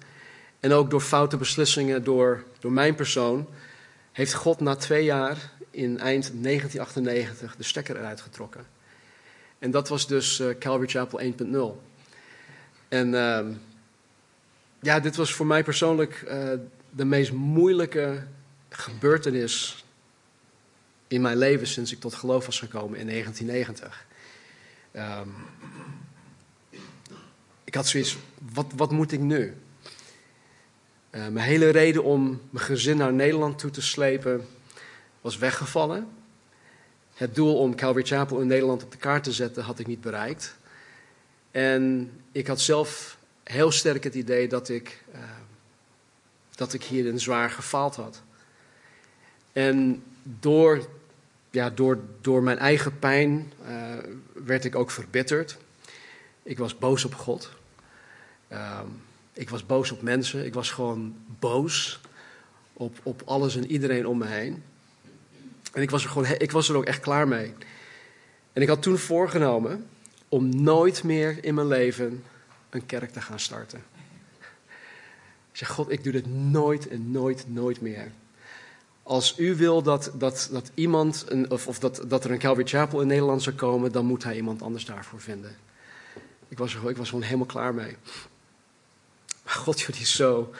En 0.60 0.72
ook 0.72 0.90
door 0.90 1.00
foute 1.00 1.36
beslissingen 1.36 2.04
door, 2.04 2.44
door 2.60 2.72
mijn 2.72 2.94
persoon. 2.94 3.46
Heeft 4.12 4.34
God 4.34 4.60
na 4.60 4.74
twee 4.74 5.04
jaar 5.04 5.50
in 5.70 5.98
eind 5.98 6.32
1998 6.42 7.56
de 7.56 7.62
stekker 7.62 7.96
eruit 7.96 8.20
getrokken. 8.20 8.66
En 9.58 9.70
dat 9.70 9.88
was 9.88 10.06
dus 10.06 10.40
uh, 10.40 10.58
Calvary 10.58 10.88
Chapel 10.88 11.20
1.0. 11.20 11.80
En 12.88 13.14
ehm, 13.14 13.52
ja, 14.80 15.00
dit 15.00 15.16
was 15.16 15.32
voor 15.32 15.46
mij 15.46 15.62
persoonlijk 15.62 16.24
uh, 16.28 16.52
de 16.90 17.04
meest 17.04 17.32
moeilijke 17.32 18.26
gebeurtenis 18.68 19.84
in 21.08 21.20
mijn 21.20 21.36
leven 21.36 21.66
sinds 21.66 21.92
ik 21.92 22.00
tot 22.00 22.14
geloof 22.14 22.46
was 22.46 22.58
gekomen 22.58 22.98
in 22.98 23.06
1990. 23.06 24.06
Um, 24.96 25.34
ik 27.64 27.74
had 27.74 27.86
zoiets, 27.86 28.16
wat, 28.52 28.66
wat 28.76 28.90
moet 28.90 29.12
ik 29.12 29.20
nu? 29.20 29.54
Uh, 31.12 31.28
mijn 31.28 31.46
hele 31.46 31.68
reden 31.68 32.04
om 32.04 32.40
mijn 32.50 32.64
gezin 32.64 32.96
naar 32.96 33.12
Nederland 33.12 33.58
toe 33.58 33.70
te 33.70 33.82
slepen 33.82 34.46
was 35.20 35.38
weggevallen. 35.38 36.08
Het 37.14 37.34
doel 37.34 37.58
om 37.58 37.74
Calvary 37.74 38.06
Chapel 38.06 38.40
in 38.40 38.46
Nederland 38.46 38.82
op 38.82 38.90
de 38.90 38.96
kaart 38.96 39.24
te 39.24 39.32
zetten 39.32 39.62
had 39.62 39.78
ik 39.78 39.86
niet 39.86 40.00
bereikt. 40.00 40.56
En 41.50 42.12
ik 42.32 42.46
had 42.46 42.60
zelf 42.60 43.16
heel 43.42 43.70
sterk 43.70 44.04
het 44.04 44.14
idee 44.14 44.48
dat 44.48 44.68
ik, 44.68 45.04
uh, 45.14 45.20
dat 46.54 46.72
ik 46.72 46.84
hierin 46.84 47.20
zwaar 47.20 47.50
gefaald 47.50 47.96
had. 47.96 48.22
En 49.52 50.02
door, 50.22 50.88
ja, 51.50 51.70
door, 51.70 51.98
door 52.20 52.42
mijn 52.42 52.58
eigen 52.58 52.98
pijn 52.98 53.52
uh, 53.68 53.94
werd 54.44 54.64
ik 54.64 54.74
ook 54.74 54.90
verbitterd. 54.90 55.56
Ik 56.42 56.58
was 56.58 56.78
boos 56.78 57.04
op 57.04 57.14
God. 57.14 57.50
Uh, 58.52 58.80
ik 59.32 59.50
was 59.50 59.66
boos 59.66 59.90
op 59.90 60.02
mensen. 60.02 60.44
Ik 60.44 60.54
was 60.54 60.70
gewoon 60.70 61.16
boos 61.38 62.00
op, 62.72 62.98
op 63.02 63.22
alles 63.24 63.56
en 63.56 63.70
iedereen 63.70 64.06
om 64.06 64.18
me 64.18 64.26
heen. 64.26 64.62
En 65.72 65.82
ik 65.82 65.90
was, 65.90 66.04
er 66.04 66.10
gewoon, 66.10 66.26
ik 66.38 66.50
was 66.50 66.68
er 66.68 66.76
ook 66.76 66.84
echt 66.84 67.00
klaar 67.00 67.28
mee. 67.28 67.54
En 68.52 68.62
ik 68.62 68.68
had 68.68 68.82
toen 68.82 68.98
voorgenomen 68.98 69.86
om 70.28 70.62
nooit 70.62 71.04
meer 71.04 71.44
in 71.44 71.54
mijn 71.54 71.66
leven 71.66 72.24
een 72.70 72.86
kerk 72.86 73.10
te 73.10 73.20
gaan 73.20 73.40
starten. 73.40 73.82
Ik 75.50 75.58
zeg, 75.58 75.68
God, 75.68 75.90
ik 75.90 76.02
doe 76.02 76.12
dit 76.12 76.26
nooit 76.26 76.88
en 76.88 77.10
nooit, 77.10 77.44
nooit 77.48 77.80
meer. 77.80 78.12
Als 79.02 79.38
u 79.38 79.56
wil 79.56 79.82
dat, 79.82 80.12
dat, 80.14 80.48
dat 80.52 80.70
iemand, 80.74 81.24
een, 81.28 81.50
of, 81.50 81.66
of 81.66 81.78
dat, 81.78 82.04
dat 82.08 82.24
er 82.24 82.30
een 82.30 82.38
Calvary 82.38 82.66
Chapel 82.66 83.00
in 83.00 83.06
Nederland 83.06 83.42
zou 83.42 83.56
komen, 83.56 83.92
dan 83.92 84.06
moet 84.06 84.24
hij 84.24 84.36
iemand 84.36 84.62
anders 84.62 84.84
daarvoor 84.84 85.20
vinden. 85.20 85.56
Ik 86.48 86.58
was 86.58 86.74
er, 86.74 86.90
ik 86.90 86.96
was 86.96 87.08
gewoon 87.08 87.24
helemaal 87.24 87.46
klaar 87.46 87.74
mee. 87.74 87.96
Maar 89.52 89.60
God, 89.60 89.80
joh, 89.80 89.90
die 89.90 90.00
is 90.00 90.14
zo, 90.14 90.54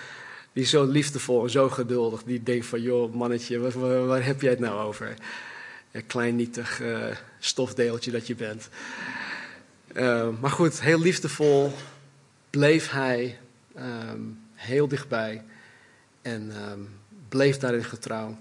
zo 0.55 0.85
liefdevol 0.85 1.43
en 1.43 1.51
zo 1.51 1.69
geduldig. 1.69 2.23
Die 2.23 2.43
denkt 2.43 2.67
van, 2.67 2.83
joh, 2.83 3.15
mannetje, 3.15 3.59
waar, 4.07 4.25
heb 4.25 4.41
jij 4.41 4.51
het 4.51 4.59
nou 4.59 4.81
over? 4.81 5.15
Een 5.93 6.07
klein 6.07 6.37
nietig 6.37 6.81
uh, 6.81 7.05
stofdeeltje 7.39 8.11
dat 8.11 8.27
je 8.27 8.35
bent. 8.35 8.69
Uh, 9.93 10.29
maar 10.41 10.51
goed, 10.51 10.81
heel 10.81 10.99
liefdevol 10.99 11.73
bleef 12.51 12.91
hij 12.91 13.39
um, 13.79 14.41
heel 14.55 14.89
dichtbij 14.89 15.43
en 16.23 16.53
um, 16.71 16.89
bleef 17.29 17.59
daarin 17.59 17.85
getrouw. 17.85 18.39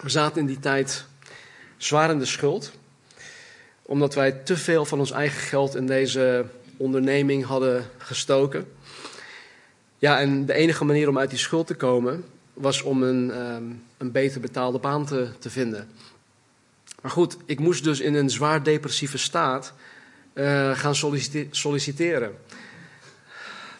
We 0.00 0.08
zaten 0.08 0.40
in 0.40 0.46
die 0.46 0.60
tijd 0.60 1.04
zwaar 1.76 2.10
in 2.10 2.18
de 2.18 2.24
schuld, 2.24 2.72
omdat 3.82 4.14
wij 4.14 4.32
te 4.32 4.56
veel 4.56 4.84
van 4.84 4.98
ons 4.98 5.10
eigen 5.10 5.40
geld 5.40 5.74
in 5.74 5.86
deze 5.86 6.46
onderneming 6.76 7.44
hadden 7.44 7.90
gestoken. 7.98 8.66
Ja, 9.98 10.20
en 10.20 10.46
de 10.46 10.52
enige 10.52 10.84
manier 10.84 11.08
om 11.08 11.18
uit 11.18 11.30
die 11.30 11.38
schuld 11.38 11.66
te 11.66 11.74
komen 11.74 12.24
was 12.52 12.82
om 12.82 13.02
een, 13.02 13.40
um, 13.40 13.82
een 13.96 14.12
beter 14.12 14.40
betaalde 14.40 14.78
baan 14.78 15.06
te, 15.06 15.28
te 15.38 15.50
vinden. 15.50 15.88
Maar 17.02 17.10
goed, 17.10 17.36
ik 17.44 17.58
moest 17.58 17.84
dus 17.84 18.00
in 18.00 18.14
een 18.14 18.30
zwaar 18.30 18.62
depressieve 18.62 19.18
staat 19.18 19.72
uh, 20.34 20.78
gaan 20.78 20.94
solliciteren. 21.50 22.34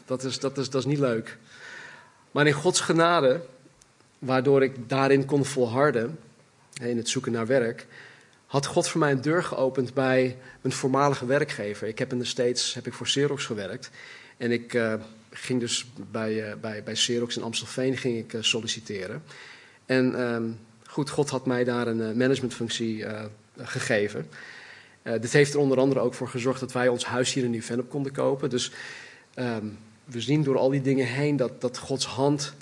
Dat 0.05 0.25
is, 0.25 0.39
dat, 0.39 0.59
is, 0.59 0.71
dat 0.71 0.81
is 0.81 0.89
niet 0.89 0.99
leuk. 0.99 1.39
Maar 2.31 2.47
in 2.47 2.53
Gods 2.53 2.81
genade, 2.81 3.41
waardoor 4.19 4.63
ik 4.63 4.89
daarin 4.89 5.25
kon 5.25 5.45
volharden, 5.45 6.19
in 6.81 6.97
het 6.97 7.09
zoeken 7.09 7.33
naar 7.33 7.47
werk, 7.47 7.87
had 8.47 8.67
God 8.67 8.89
voor 8.89 9.01
mij 9.01 9.11
een 9.11 9.21
deur 9.21 9.45
geopend 9.45 9.95
bij 9.95 10.37
mijn 10.61 10.75
voormalige 10.75 11.27
werkgever. 11.27 11.89
Ik 11.89 11.99
heb 11.99 12.13
in 12.13 12.19
de 12.19 12.25
States 12.25 12.75
heb 12.75 12.87
ik 12.87 12.93
voor 12.93 13.07
Xerox 13.07 13.45
gewerkt. 13.45 13.91
En 14.37 14.53
ik 14.53 14.75
uh, 14.75 14.95
ging 15.35 15.61
dus 15.61 15.87
bij, 16.11 16.49
uh, 16.49 16.55
bij, 16.61 16.83
bij 16.83 16.95
Xerox 16.95 17.37
in 17.37 17.43
Amstelveen 17.43 17.97
ging 17.97 18.19
ik, 18.19 18.33
uh, 18.33 18.43
solliciteren. 18.43 19.23
En 19.87 20.21
um, 20.21 20.59
goed, 20.87 21.11
God 21.11 21.31
had 21.31 21.47
mij 21.47 21.65
daar 21.65 21.87
een 21.87 22.17
managementfunctie 22.17 23.05
gegeven. 23.59 24.29
dit 25.03 25.33
heeft 25.33 25.55
er 25.55 25.59
onder 25.59 25.79
andere 25.79 26.01
ook 26.01 26.15
voor 26.15 26.29
gezorgd 26.29 26.61
dat 26.61 26.73
wij 26.73 26.89
ons 26.89 27.05
huis 27.05 27.33
hier 27.33 27.45
in 27.45 27.51
Nieuw-Vennep 27.51 27.91
konden 27.91 28.13
kopen. 28.13 28.51
Dus 28.51 28.71
um, 29.35 29.79
we 30.05 30.21
zien 30.21 30.43
door 30.43 30.59
al 30.59 30.71
die 30.71 30.81
dingen 30.81 31.07
heen 31.07 31.37
dat, 31.37 31.61
dat 31.61 31.79
Gods 31.79 32.07
hand 32.07 32.55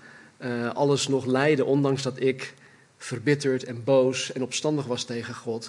alles 0.72 1.08
nog 1.08 1.24
leidde, 1.24 1.64
ondanks 1.64 2.02
dat 2.02 2.20
ik 2.20 2.54
verbitterd 2.96 3.64
en 3.64 3.84
boos 3.84 4.32
en 4.32 4.42
opstandig 4.42 4.86
was 4.86 5.04
tegen 5.04 5.34
God, 5.34 5.68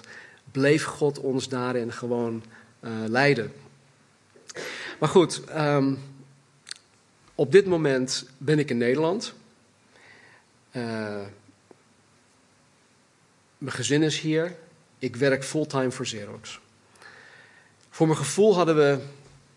bleef 0.52 0.84
God 0.84 1.18
ons 1.18 1.48
daarin 1.48 1.92
gewoon 1.92 2.42
leiden. 3.06 3.52
Maar 4.98 5.08
goed, 5.08 5.42
um, 5.56 5.98
op 7.34 7.52
dit 7.52 7.66
moment 7.66 8.28
ben 8.38 8.58
ik 8.58 8.70
in 8.70 8.78
Nederland. 8.78 9.34
Uh, 10.72 10.82
mijn 13.58 13.76
gezin 13.76 14.02
is 14.02 14.20
hier. 14.20 14.56
Ik 14.98 15.16
werk 15.16 15.44
fulltime 15.44 15.90
voor 15.90 16.04
Xerox. 16.04 16.60
Voor 17.90 18.06
mijn 18.06 18.18
gevoel 18.18 18.54
hadden 18.54 18.76
we 18.76 18.98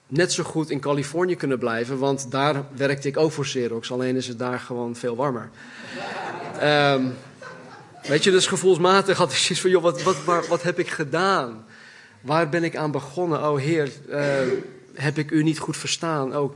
net 0.08 0.32
zo 0.32 0.44
goed 0.44 0.70
in 0.70 0.80
Californië 0.80 1.36
kunnen 1.36 1.60
blijven, 1.60 1.98
want 1.98 2.32
daar 2.32 2.66
werkte 2.76 3.08
ik 3.08 3.18
ook 3.18 3.32
voor 3.32 3.44
Xerox. 3.44 3.92
Alleen 3.92 4.16
is 4.16 4.28
het 4.28 4.40
daar 4.40 4.60
gewoon 4.60 4.96
veel 4.96 5.16
warmer. 5.16 5.50
Um, 6.64 7.14
Weet 8.08 8.24
je, 8.24 8.32
dus 8.32 8.48
gevoelsmatig 8.48 9.18
had 9.18 9.32
ik 9.32 9.38
zoiets 9.38 9.62
van, 9.62 9.70
joh, 9.70 9.82
wat, 9.82 10.04
wat, 10.04 10.24
wat, 10.24 10.48
wat, 10.48 10.64
heb 10.64 10.80
ik 10.80 10.90
gedaan? 10.90 11.66
Waar 12.22 12.50
ben 12.50 12.64
ik 12.64 12.76
aan 12.76 12.92
begonnen? 12.92 13.50
Oh 13.50 13.60
Heer, 13.60 13.92
uh, 14.10 14.20
heb 14.94 15.18
ik 15.18 15.32
u 15.32 15.44
niet 15.44 15.60
goed 15.60 15.78
verstaan? 15.78 16.38
Oh, 16.38 16.54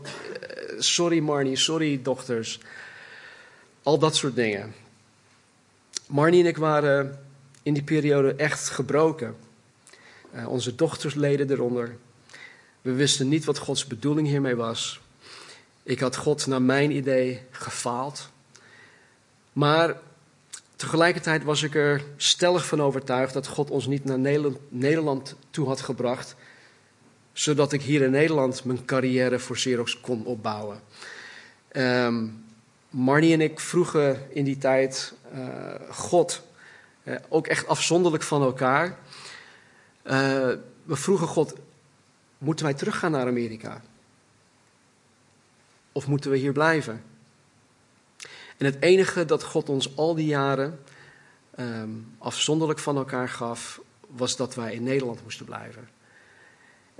sorry 0.83 1.19
Marnie, 1.19 1.55
sorry 1.55 2.01
dochters. 2.01 2.59
Al 3.83 3.99
dat 3.99 4.15
soort 4.15 4.35
dingen. 4.35 4.73
Marnie 6.07 6.41
en 6.41 6.47
ik 6.47 6.57
waren 6.57 7.19
in 7.63 7.73
die 7.73 7.83
periode 7.83 8.35
echt 8.35 8.69
gebroken. 8.69 9.35
Uh, 10.35 10.47
onze 10.47 10.75
dochters 10.75 11.13
leden 11.13 11.51
eronder. 11.51 11.97
We 12.81 12.91
wisten 12.91 13.27
niet 13.27 13.45
wat 13.45 13.57
Gods 13.57 13.87
bedoeling 13.87 14.27
hiermee 14.27 14.55
was. 14.55 14.99
Ik 15.83 15.99
had 15.99 16.15
God 16.15 16.47
naar 16.47 16.61
mijn 16.61 16.91
idee 16.91 17.41
gefaald. 17.51 18.29
Maar 19.53 19.95
Tegelijkertijd 20.81 21.43
was 21.43 21.63
ik 21.63 21.75
er 21.75 22.03
stellig 22.17 22.65
van 22.65 22.81
overtuigd 22.81 23.33
dat 23.33 23.47
God 23.47 23.69
ons 23.69 23.87
niet 23.87 24.05
naar 24.05 24.41
Nederland 24.69 25.35
toe 25.49 25.67
had 25.67 25.81
gebracht, 25.81 26.35
zodat 27.33 27.73
ik 27.73 27.81
hier 27.81 28.01
in 28.01 28.11
Nederland 28.11 28.63
mijn 28.63 28.85
carrière 28.85 29.39
voor 29.39 29.55
Xerox 29.55 29.99
kon 29.99 30.25
opbouwen. 30.25 30.81
Um, 31.71 32.43
Marnie 32.89 33.33
en 33.33 33.41
ik 33.41 33.59
vroegen 33.59 34.27
in 34.29 34.43
die 34.43 34.57
tijd 34.57 35.13
uh, 35.33 35.73
God, 35.89 36.41
uh, 37.03 37.15
ook 37.29 37.47
echt 37.47 37.67
afzonderlijk 37.67 38.23
van 38.23 38.41
elkaar. 38.41 38.97
Uh, 40.03 40.13
we 40.83 40.95
vroegen 40.95 41.27
God, 41.27 41.53
moeten 42.37 42.65
wij 42.65 42.73
teruggaan 42.73 43.11
naar 43.11 43.27
Amerika? 43.27 43.81
Of 45.91 46.07
moeten 46.07 46.31
we 46.31 46.37
hier 46.37 46.51
blijven? 46.51 47.03
En 48.57 48.65
het 48.65 48.81
enige 48.81 49.25
dat 49.25 49.43
God 49.43 49.69
ons 49.69 49.95
al 49.95 50.15
die 50.15 50.25
jaren 50.25 50.79
um, 51.59 52.15
afzonderlijk 52.17 52.79
van 52.79 52.97
elkaar 52.97 53.29
gaf, 53.29 53.81
was 54.07 54.35
dat 54.35 54.55
wij 54.55 54.73
in 54.73 54.83
Nederland 54.83 55.23
moesten 55.23 55.45
blijven. 55.45 55.89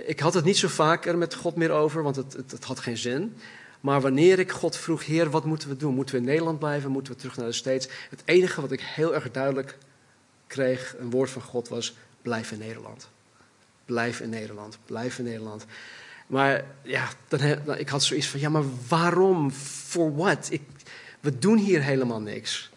Ik 0.04 0.20
had 0.20 0.34
het 0.34 0.44
niet 0.44 0.56
zo 0.56 0.68
vaak 0.68 1.06
er 1.06 1.18
met 1.18 1.34
God 1.34 1.56
meer 1.56 1.70
over, 1.70 2.02
want 2.02 2.16
het, 2.16 2.32
het, 2.32 2.50
het, 2.50 2.64
had 2.64 2.80
geen 2.80 2.96
zin. 2.96 3.36
Maar 3.80 4.00
wanneer 4.00 4.38
ik 4.38 4.52
God 4.52 4.76
vroeg, 4.76 5.04
Heer, 5.04 5.30
wat 5.30 5.44
moeten 5.44 5.68
we 5.68 5.76
doen? 5.76 5.94
Moeten 5.94 6.14
we 6.14 6.20
in 6.20 6.26
Nederland 6.26 6.58
blijven? 6.58 6.90
Moeten 6.90 7.12
we 7.12 7.18
terug 7.18 7.36
naar 7.36 7.46
de 7.46 7.52
States? 7.52 7.88
Het 8.10 8.22
enige 8.24 8.60
wat 8.60 8.72
ik 8.72 8.80
heel 8.80 9.14
erg 9.14 9.30
duidelijk 9.30 9.78
kreeg, 10.46 10.94
een 10.98 11.10
woord 11.10 11.30
van 11.30 11.42
God, 11.42 11.68
was: 11.68 11.94
blijf 12.22 12.52
in 12.52 12.58
Nederland. 12.58 13.08
Blijf 13.84 14.20
in 14.20 14.28
Nederland. 14.28 14.78
Blijf 14.86 15.18
in 15.18 15.24
Nederland. 15.24 15.64
Maar 16.26 16.64
ja, 16.82 17.08
dan, 17.28 17.78
ik 17.78 17.88
had 17.88 18.02
zoiets 18.02 18.26
van: 18.26 18.40
ja, 18.40 18.48
maar 18.48 18.64
waarom? 18.88 19.50
For 19.50 20.16
what? 20.16 20.50
We 21.20 21.38
doen 21.38 21.58
hier 21.58 21.82
helemaal 21.82 22.20
niks. 22.20 22.70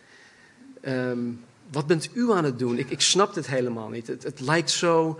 Um, 0.88 1.44
wat 1.72 1.88
bent 1.88 2.10
u 2.13 2.32
aan 2.32 2.44
het 2.44 2.60
doen? 2.60 2.77
Ik, 2.77 2.89
ik 2.89 3.01
snap 3.01 3.36
het 3.36 3.48
helemaal 3.48 3.89
niet. 3.89 4.08
Het, 4.08 4.24
het 4.24 4.39
lijkt 4.39 4.72
zo, 4.72 5.20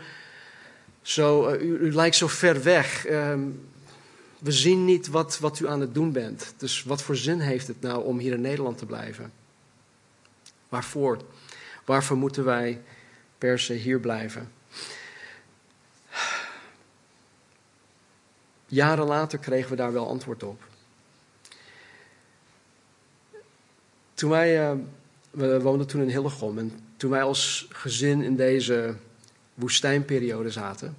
zo 1.06 1.54
uh, 1.54 1.62
u, 1.62 1.94
lijkt 1.94 2.16
zo 2.16 2.28
ver 2.28 2.64
weg. 2.64 3.08
Um, 3.10 3.70
we 4.40 4.52
zien 4.52 4.86
niet 4.86 5.08
wat, 5.08 5.40
wat 5.40 5.60
u 5.60 5.68
aan 5.68 5.82
het 5.82 5.94
doen 5.94 6.12
bent. 6.12 6.54
Dus 6.58 6.84
wat 6.84 7.02
voor 7.02 7.16
zin 7.16 7.40
heeft 7.40 7.68
het 7.68 7.82
nou 7.82 8.04
om 8.04 8.20
hier 8.20 8.34
in 8.34 8.42
Nederland 8.42 8.78
te 8.78 8.86
blijven? 8.86 9.32
Waarvoor? 10.70 11.22
Waarvoor 11.86 12.18
moeten 12.18 12.44
wij 12.44 12.82
per 13.38 13.60
se 13.60 13.74
hier 13.74 14.00
blijven? 14.00 14.52
jaren 18.68 19.06
later 19.06 19.40
kregen 19.40 19.70
we 19.70 19.76
daar 19.76 19.94
wel 19.94 20.08
antwoord 20.08 20.44
op. 20.44 20.64
Toen 24.14 24.30
wij, 24.30 24.72
uh, 24.72 24.78
we 25.32 25.62
woonden 25.62 25.88
toen 25.88 26.02
in 26.02 26.10
Hillegom 26.10 26.58
en 26.58 26.80
toen 26.98 27.10
wij 27.10 27.24
als 27.24 27.68
gezin 27.70 28.22
in 28.22 28.36
deze 28.36 28.96
woestijnperiode 29.56 30.52
zaten, 30.52 30.98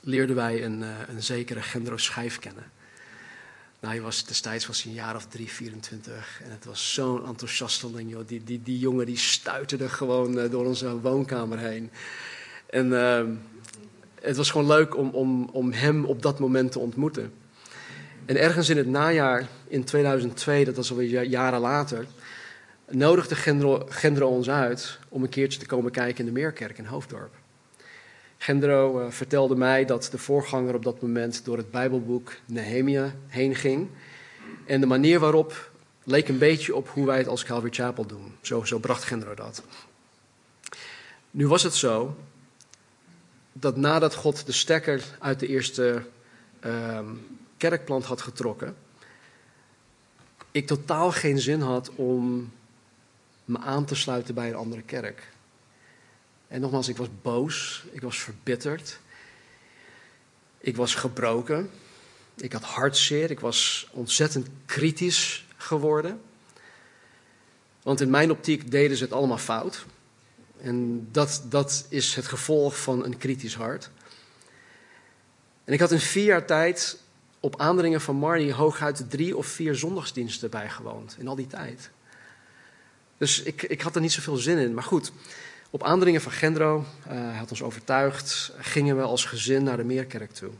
leerden 0.00 0.36
wij 0.36 0.64
een, 0.64 0.80
uh, 0.80 0.88
een 1.08 1.22
zekere 1.22 1.62
Gendro 1.62 1.96
Schijf 1.96 2.38
kennen. 2.38 2.64
Nou, 3.80 3.96
hij 3.96 4.04
was, 4.04 4.24
destijds 4.24 4.66
was 4.66 4.82
hij 4.82 4.92
een 4.92 4.98
jaar 4.98 5.16
of 5.16 5.26
drie, 5.26 5.50
24. 5.50 6.40
En 6.44 6.50
het 6.50 6.64
was 6.64 6.94
zo'n 6.94 7.26
enthousiasteling, 7.26 8.10
joh. 8.10 8.26
Die, 8.26 8.44
die, 8.44 8.62
die 8.62 8.78
jongen 8.78 9.06
die 9.06 9.18
stuiterde 9.18 9.88
gewoon 9.88 10.38
uh, 10.38 10.50
door 10.50 10.66
onze 10.66 11.00
woonkamer 11.00 11.58
heen. 11.58 11.90
En 12.66 12.86
uh, 12.86 13.22
het 14.20 14.36
was 14.36 14.50
gewoon 14.50 14.66
leuk 14.66 14.96
om, 14.96 15.08
om, 15.08 15.48
om 15.52 15.72
hem 15.72 16.04
op 16.04 16.22
dat 16.22 16.38
moment 16.38 16.72
te 16.72 16.78
ontmoeten. 16.78 17.32
En 18.26 18.36
ergens 18.36 18.68
in 18.68 18.76
het 18.76 18.86
najaar, 18.86 19.48
in 19.68 19.84
2002, 19.84 20.64
dat 20.64 20.76
was 20.76 20.90
alweer 20.90 21.22
jaren 21.22 21.60
later, 21.60 22.06
nodigde 22.90 23.34
Gendro, 23.88 24.26
ons 24.28 24.50
uit 24.50 24.98
om 25.08 25.22
een 25.22 25.28
keertje 25.28 25.58
te 25.58 25.66
komen 25.66 25.90
kijken 25.90 26.18
in 26.18 26.34
de 26.34 26.40
Meerkerk 26.40 26.78
in 26.78 26.84
Hoofddorp. 26.84 27.34
Gendro 28.38 29.00
uh, 29.00 29.10
vertelde 29.10 29.56
mij 29.56 29.84
dat 29.84 30.08
de 30.10 30.18
voorganger 30.18 30.74
op 30.74 30.84
dat 30.84 31.02
moment 31.02 31.44
door 31.44 31.56
het 31.56 31.70
Bijbelboek 31.70 32.32
Nehemia 32.46 33.14
heen 33.26 33.54
ging. 33.54 33.88
En 34.66 34.80
de 34.80 34.86
manier 34.86 35.20
waarop 35.20 35.70
leek 36.04 36.28
een 36.28 36.38
beetje 36.38 36.74
op 36.74 36.88
hoe 36.88 37.06
wij 37.06 37.18
het 37.18 37.28
als 37.28 37.44
Calvary 37.44 37.72
Chapel 37.72 38.06
doen. 38.06 38.36
Zo, 38.40 38.78
bracht 38.78 39.04
Gendro 39.04 39.34
dat. 39.34 39.62
Nu 41.30 41.48
was 41.48 41.62
het 41.62 41.74
zo 41.74 42.16
dat 43.52 43.76
nadat 43.76 44.14
God 44.14 44.46
de 44.46 44.52
stekker 44.52 45.04
uit 45.18 45.40
de 45.40 45.46
eerste 45.46 46.02
uh, 46.66 47.00
kerkplant 47.56 48.04
had 48.04 48.20
getrokken, 48.20 48.76
ik 50.50 50.66
totaal 50.66 51.10
geen 51.10 51.38
zin 51.38 51.60
had 51.60 51.90
om 51.94 52.52
me 53.44 53.58
aan 53.58 53.84
te 53.84 53.94
sluiten 53.94 54.34
bij 54.34 54.48
een 54.48 54.54
andere 54.54 54.82
kerk. 54.82 55.32
En 56.48 56.60
nogmaals, 56.60 56.88
ik 56.88 56.96
was 56.96 57.08
boos, 57.22 57.84
ik 57.90 58.00
was 58.00 58.18
verbitterd, 58.18 58.98
ik 60.58 60.76
was 60.76 60.94
gebroken, 60.94 61.70
ik 62.36 62.52
had 62.52 62.62
hartzeer, 62.62 63.30
ik 63.30 63.40
was 63.40 63.88
ontzettend 63.92 64.48
kritisch 64.66 65.46
geworden. 65.56 66.20
Want 67.82 68.00
in 68.00 68.10
mijn 68.10 68.30
optiek 68.30 68.70
deden 68.70 68.96
ze 68.96 69.04
het 69.04 69.12
allemaal 69.12 69.38
fout. 69.38 69.86
En 70.60 71.08
dat, 71.12 71.42
dat 71.48 71.86
is 71.88 72.14
het 72.14 72.26
gevolg 72.26 72.80
van 72.80 73.04
een 73.04 73.16
kritisch 73.16 73.54
hart. 73.54 73.90
En 75.64 75.72
ik 75.72 75.80
had 75.80 75.92
in 75.92 76.00
vier 76.00 76.24
jaar 76.24 76.46
tijd 76.46 76.98
op 77.40 77.60
aandringen 77.60 78.00
van 78.00 78.16
Marnie 78.16 78.52
hooguit 78.52 79.10
drie 79.10 79.36
of 79.36 79.46
vier 79.46 79.74
zondagsdiensten 79.74 80.50
bijgewoond 80.50 81.16
in 81.18 81.28
al 81.28 81.34
die 81.34 81.46
tijd. 81.46 81.90
Dus 83.24 83.42
ik, 83.42 83.62
ik 83.62 83.80
had 83.80 83.94
er 83.94 84.00
niet 84.00 84.12
zoveel 84.12 84.36
zin 84.36 84.58
in. 84.58 84.74
Maar 84.74 84.82
goed, 84.82 85.12
op 85.70 85.82
aandringen 85.82 86.20
van 86.20 86.32
Gendro, 86.32 86.76
uh, 86.78 87.12
hij 87.12 87.36
had 87.36 87.50
ons 87.50 87.62
overtuigd, 87.62 88.52
gingen 88.58 88.96
we 88.96 89.02
als 89.02 89.24
gezin 89.24 89.62
naar 89.62 89.76
de 89.76 89.84
Meerkerk 89.84 90.30
toe. 90.30 90.50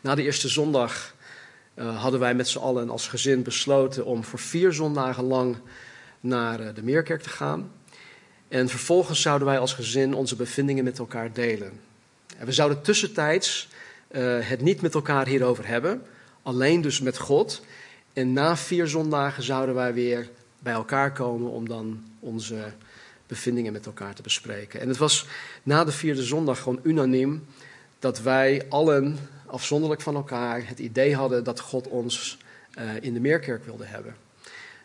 Na 0.00 0.14
de 0.14 0.22
eerste 0.22 0.48
zondag 0.48 1.14
uh, 1.74 2.02
hadden 2.02 2.20
wij 2.20 2.34
met 2.34 2.48
z'n 2.48 2.58
allen 2.58 2.90
als 2.90 3.08
gezin 3.08 3.42
besloten 3.42 4.04
om 4.04 4.24
voor 4.24 4.38
vier 4.38 4.72
zondagen 4.72 5.24
lang 5.24 5.56
naar 6.20 6.60
uh, 6.60 6.68
de 6.74 6.82
Meerkerk 6.82 7.22
te 7.22 7.28
gaan. 7.28 7.70
En 8.48 8.68
vervolgens 8.68 9.20
zouden 9.20 9.46
wij 9.46 9.58
als 9.58 9.72
gezin 9.72 10.14
onze 10.14 10.36
bevindingen 10.36 10.84
met 10.84 10.98
elkaar 10.98 11.32
delen. 11.32 11.80
En 12.36 12.46
we 12.46 12.52
zouden 12.52 12.82
tussentijds 12.82 13.68
het 14.40 14.60
niet 14.60 14.80
met 14.80 14.94
elkaar 14.94 15.26
hierover 15.26 15.66
hebben, 15.66 16.02
alleen 16.42 16.80
dus 16.80 17.00
met 17.00 17.18
God. 17.18 17.62
En 18.12 18.32
na 18.32 18.56
vier 18.56 18.86
zondagen 18.86 19.42
zouden 19.42 19.74
wij 19.74 19.94
weer 19.94 20.28
bij 20.58 20.72
elkaar 20.72 21.12
komen 21.12 21.50
om 21.50 21.68
dan 21.68 22.04
onze 22.20 22.72
bevindingen 23.26 23.72
met 23.72 23.86
elkaar 23.86 24.14
te 24.14 24.22
bespreken. 24.22 24.80
En 24.80 24.88
het 24.88 24.96
was 24.96 25.26
na 25.62 25.84
de 25.84 25.92
vierde 25.92 26.22
zondag 26.22 26.58
gewoon 26.58 26.80
unaniem 26.82 27.46
dat 27.98 28.20
wij 28.20 28.66
allen 28.68 29.18
afzonderlijk 29.46 30.00
van 30.00 30.14
elkaar 30.14 30.68
het 30.68 30.78
idee 30.78 31.16
hadden 31.16 31.44
dat 31.44 31.60
God 31.60 31.88
ons 31.88 32.38
uh, 32.78 32.90
in 33.00 33.14
de 33.14 33.20
Meerkerk 33.20 33.64
wilde 33.64 33.84
hebben. 33.84 34.16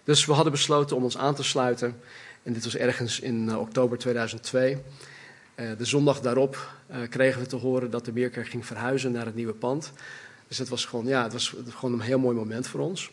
Dus 0.03 0.25
we 0.25 0.33
hadden 0.33 0.51
besloten 0.51 0.95
om 0.95 1.03
ons 1.03 1.17
aan 1.17 1.35
te 1.35 1.43
sluiten. 1.43 1.99
En 2.43 2.53
dit 2.53 2.63
was 2.63 2.75
ergens 2.75 3.19
in 3.19 3.47
uh, 3.47 3.59
oktober 3.59 3.97
2002. 3.97 4.73
Uh, 5.55 5.69
de 5.77 5.85
zondag 5.85 6.21
daarop 6.21 6.71
kregen 7.09 7.41
we 7.41 7.47
te 7.47 7.55
horen 7.55 7.91
dat 7.91 8.05
de 8.05 8.11
Meerkerk 8.11 8.47
ging 8.47 8.65
verhuizen 8.65 9.11
naar 9.11 9.25
het 9.25 9.35
nieuwe 9.35 9.53
pand. 9.53 9.91
Dus 10.47 10.57
het 10.57 10.69
was 10.69 10.85
gewoon, 10.85 11.05
ja, 11.05 11.23
het 11.23 11.33
was 11.33 11.55
gewoon 11.69 11.93
een 11.93 12.05
heel 12.05 12.19
mooi 12.19 12.35
moment 12.35 12.67
voor 12.67 12.79
ons. 12.79 13.11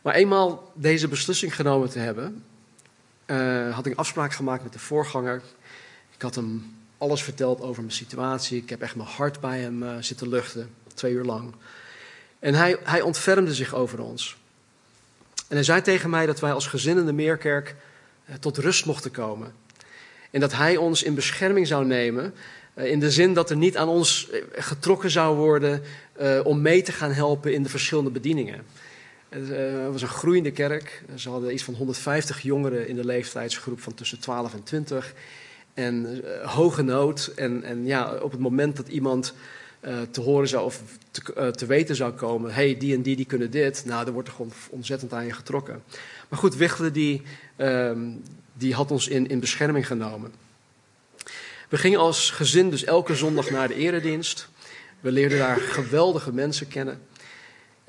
Maar 0.00 0.14
eenmaal 0.14 0.72
deze 0.74 1.08
beslissing 1.08 1.54
genomen 1.54 1.90
te 1.90 1.98
hebben, 1.98 2.44
uh, 3.26 3.74
had 3.74 3.86
ik 3.86 3.98
afspraak 3.98 4.32
gemaakt 4.32 4.62
met 4.62 4.72
de 4.72 4.78
voorganger. 4.78 5.42
Ik 6.14 6.22
had 6.22 6.34
hem 6.34 6.76
alles 6.98 7.22
verteld 7.22 7.60
over 7.60 7.82
mijn 7.82 7.94
situatie. 7.94 8.62
Ik 8.62 8.70
heb 8.70 8.80
echt 8.80 8.96
mijn 8.96 9.08
hart 9.08 9.40
bij 9.40 9.60
hem 9.60 9.82
uh, 9.82 9.96
zitten 10.00 10.28
luchten, 10.28 10.70
twee 10.94 11.12
uur 11.12 11.24
lang. 11.24 11.54
En 12.38 12.54
hij, 12.54 12.76
hij 12.82 13.00
ontfermde 13.00 13.54
zich 13.54 13.74
over 13.74 14.00
ons. 14.02 14.36
En 15.48 15.56
hij 15.56 15.64
zei 15.64 15.82
tegen 15.82 16.10
mij 16.10 16.26
dat 16.26 16.40
wij 16.40 16.52
als 16.52 16.66
gezin 16.66 16.98
in 16.98 17.06
de 17.06 17.12
Meerkerk 17.12 17.74
uh, 18.28 18.34
tot 18.34 18.58
rust 18.58 18.86
mochten 18.86 19.10
komen. 19.10 19.52
En 20.30 20.40
dat 20.40 20.52
hij 20.52 20.76
ons 20.76 21.02
in 21.02 21.14
bescherming 21.14 21.66
zou 21.66 21.86
nemen. 21.86 22.34
in 22.74 23.00
de 23.00 23.10
zin 23.10 23.34
dat 23.34 23.50
er 23.50 23.56
niet 23.56 23.76
aan 23.76 23.88
ons 23.88 24.28
getrokken 24.52 25.10
zou 25.10 25.36
worden 25.36 25.82
om 26.44 26.60
mee 26.60 26.82
te 26.82 26.92
gaan 26.92 27.12
helpen 27.12 27.52
in 27.54 27.62
de 27.62 27.68
verschillende 27.68 28.10
bedieningen. 28.10 28.64
Eh, 29.30 29.40
het 29.82 29.92
was 29.92 30.02
een 30.02 30.08
groeiende 30.08 30.50
kerk. 30.50 31.02
Ze 31.14 31.28
hadden 31.30 31.52
iets 31.52 31.64
van 31.64 31.74
150 31.74 32.42
jongeren 32.42 32.88
in 32.88 32.96
de 32.96 33.04
leeftijdsgroep 33.04 33.80
van 33.80 33.94
tussen 33.94 34.20
12 34.20 34.54
en 34.54 34.62
20. 34.62 35.14
En 35.74 36.22
uh, 36.24 36.46
hoge 36.48 36.82
nood. 36.82 37.32
En, 37.36 37.62
en 37.62 37.86
ja, 37.86 38.14
op 38.14 38.30
het 38.30 38.40
moment 38.40 38.76
dat 38.76 38.88
iemand 38.88 39.34
uh, 39.80 40.00
te 40.10 40.20
horen 40.20 40.48
zou 40.48 40.64
of 40.64 40.82
te, 41.10 41.50
te 41.50 41.66
weten 41.66 41.96
zou 41.96 42.12
komen: 42.12 42.54
hey, 42.54 42.76
die 42.76 42.94
en 42.94 43.02
die 43.02 43.16
die 43.16 43.24
kunnen 43.24 43.50
dit. 43.50 43.82
Nou, 43.86 44.04
dan 44.04 44.12
wordt 44.12 44.28
er 44.28 44.34
gewoon 44.34 44.52
ontzettend 44.70 45.12
aan 45.12 45.26
je 45.26 45.32
getrokken. 45.32 45.82
Maar 46.28 46.38
goed, 46.38 46.56
Wichelen 46.56 46.92
die, 46.92 47.22
uh, 47.56 47.92
die 48.52 48.74
had 48.74 48.90
ons 48.90 49.08
in, 49.08 49.28
in 49.28 49.40
bescherming 49.40 49.86
genomen. 49.86 50.32
We 51.68 51.76
gingen 51.76 51.98
als 51.98 52.30
gezin 52.30 52.70
dus 52.70 52.84
elke 52.84 53.14
zondag 53.14 53.50
naar 53.50 53.68
de 53.68 53.74
eredienst. 53.74 54.48
We 55.00 55.12
leerden 55.12 55.38
daar 55.38 55.56
geweldige 55.56 56.32
mensen 56.32 56.68
kennen. 56.68 57.00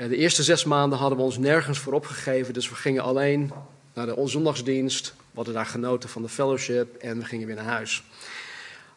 Eh, 0.02 0.10
de 0.10 0.18
eerste 0.18 0.44
zes 0.44 0.64
maanden 0.64 1.00
hadden 1.00 1.18
we 1.18 1.24
ons 1.24 1.38
nergens 1.38 1.80
voor 1.80 1.94
opgegeven, 1.94 2.54
dus 2.54 2.70
we 2.70 2.76
gingen 2.76 3.04
alleen 3.04 3.52
naar 3.94 4.06
de 4.06 4.22
zondagsdienst. 4.26 5.14
We 5.18 5.36
hadden 5.36 5.54
daar 5.54 5.66
genoten 5.66 6.10
van 6.10 6.22
de 6.22 6.30
fellowship 6.30 6.96
en 6.96 7.18
we 7.18 7.26
gingen 7.26 7.48
weer 7.48 7.56
naar 7.56 7.66
huis. 7.66 8.04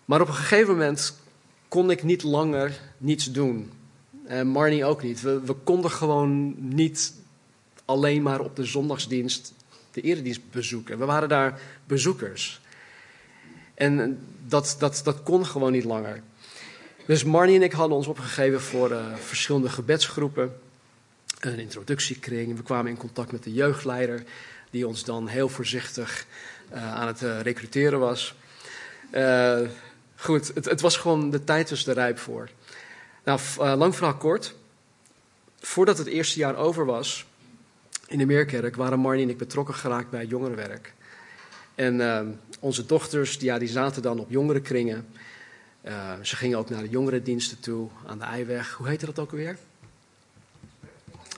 Maar 0.05 0.21
op 0.21 0.29
een 0.29 0.35
gegeven 0.35 0.73
moment 0.73 1.19
kon 1.69 1.91
ik 1.91 2.03
niet 2.03 2.23
langer 2.23 2.81
niets 2.99 3.33
doen. 3.33 3.71
En 4.27 4.47
Marnie 4.47 4.85
ook 4.85 5.03
niet. 5.03 5.21
We, 5.21 5.41
we 5.41 5.53
konden 5.53 5.91
gewoon 5.91 6.55
niet 6.59 7.15
alleen 7.85 8.23
maar 8.23 8.41
op 8.41 8.57
de 8.57 8.65
zondagsdienst 8.65 9.53
de 9.91 10.01
eredienst 10.01 10.51
bezoeken. 10.51 10.99
We 10.99 11.05
waren 11.05 11.29
daar 11.29 11.61
bezoekers. 11.87 12.61
En 13.75 14.19
dat, 14.47 14.77
dat, 14.79 15.01
dat 15.05 15.23
kon 15.23 15.47
gewoon 15.47 15.73
niet 15.73 15.85
langer. 15.85 16.23
Dus 17.07 17.25
Marnie 17.25 17.57
en 17.57 17.63
ik 17.63 17.73
hadden 17.73 17.97
ons 17.97 18.07
opgegeven 18.07 18.61
voor 18.61 18.91
uh, 18.91 19.15
verschillende 19.15 19.69
gebedsgroepen 19.69 20.63
een 21.53 21.59
introductiekring. 21.59 22.57
We 22.57 22.63
kwamen 22.63 22.91
in 22.91 22.97
contact 22.97 23.33
met 23.33 23.43
de 23.43 23.53
jeugdleider, 23.53 24.23
die 24.71 24.87
ons 24.87 25.05
dan 25.05 25.27
heel 25.27 25.49
voorzichtig 25.49 26.27
uh, 26.73 26.95
aan 26.95 27.07
het 27.07 27.23
uh, 27.23 27.41
recruteren 27.41 27.99
was. 27.99 28.35
Uh, 29.13 29.61
goed, 30.17 30.55
het, 30.55 30.65
het, 30.65 30.81
was 30.81 30.97
gewoon 30.97 31.31
de 31.31 31.45
tijd 31.45 31.71
was 31.71 31.87
er 31.87 31.95
rijp 31.95 32.19
voor. 32.19 32.49
Nou, 33.25 33.41
lang 33.77 33.95
verhaal 33.97 34.17
kort. 34.17 34.55
Voordat 35.61 35.99
het 35.99 36.07
eerste 36.07 36.39
jaar 36.39 36.57
over 36.57 36.85
was, 36.85 37.27
in 38.07 38.19
de 38.19 38.27
Meerkerk, 38.27 38.77
waren 38.77 38.99
Marnie 38.99 39.25
en 39.25 39.31
ik 39.31 39.39
betrokken 39.39 39.75
geraakt 39.75 40.11
bij 40.11 40.27
jongerenwerk. 40.27 40.93
En 41.75 42.39
onze 42.61 42.87
dochters, 42.87 43.39
die, 43.39 43.49
ja, 43.49 43.59
die 43.59 43.69
zaten 43.69 44.03
dan 44.03 44.19
op 44.19 44.31
jongerenkringen. 44.31 45.07
ze 46.23 46.37
gingen 46.37 46.59
ook 46.59 46.71
naar 46.71 46.83
de 46.83 46.89
jongerendiensten 46.89 47.61
toe, 47.61 47.89
aan 48.07 48.19
de 48.19 48.25
Eiweg. 48.25 48.73
Hoe 48.73 48.89
heette 48.89 49.07
dat 49.07 49.19
ook 49.19 49.31
alweer? 49.31 49.59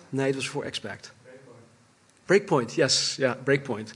Nee, 0.08 0.26
het 0.26 0.34
was 0.34 0.48
voor 0.48 0.64
Expect. 0.64 1.12
Breakpoint, 2.24 2.74
yes, 2.74 3.14
ja, 3.16 3.38
Breakpoint. 3.44 3.90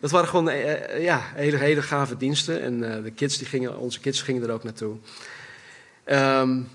Dat 0.00 0.10
waren 0.10 0.28
gewoon 0.28 0.48
uh, 0.48 1.02
ja, 1.02 1.22
hele, 1.34 1.56
hele 1.56 1.82
gave 1.82 2.16
diensten. 2.16 2.62
En 2.62 2.82
uh, 2.82 3.02
de 3.02 3.10
kids 3.10 3.38
die 3.38 3.46
gingen, 3.46 3.78
onze 3.78 4.00
kids 4.00 4.22
gingen 4.22 4.42
er 4.42 4.50
ook 4.50 4.64
naartoe. 4.64 4.96
Um, 6.06 6.68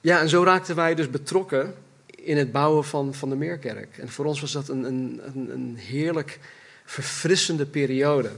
ja, 0.00 0.20
en 0.20 0.28
zo 0.28 0.42
raakten 0.42 0.76
wij 0.76 0.94
dus 0.94 1.10
betrokken 1.10 1.74
in 2.06 2.36
het 2.36 2.52
bouwen 2.52 2.84
van, 2.84 3.14
van 3.14 3.28
de 3.28 3.36
Meerkerk. 3.36 3.98
En 3.98 4.08
voor 4.08 4.24
ons 4.24 4.40
was 4.40 4.52
dat 4.52 4.68
een, 4.68 4.84
een, 4.84 5.20
een 5.34 5.76
heerlijk 5.76 6.38
verfrissende 6.84 7.66
periode. 7.66 8.30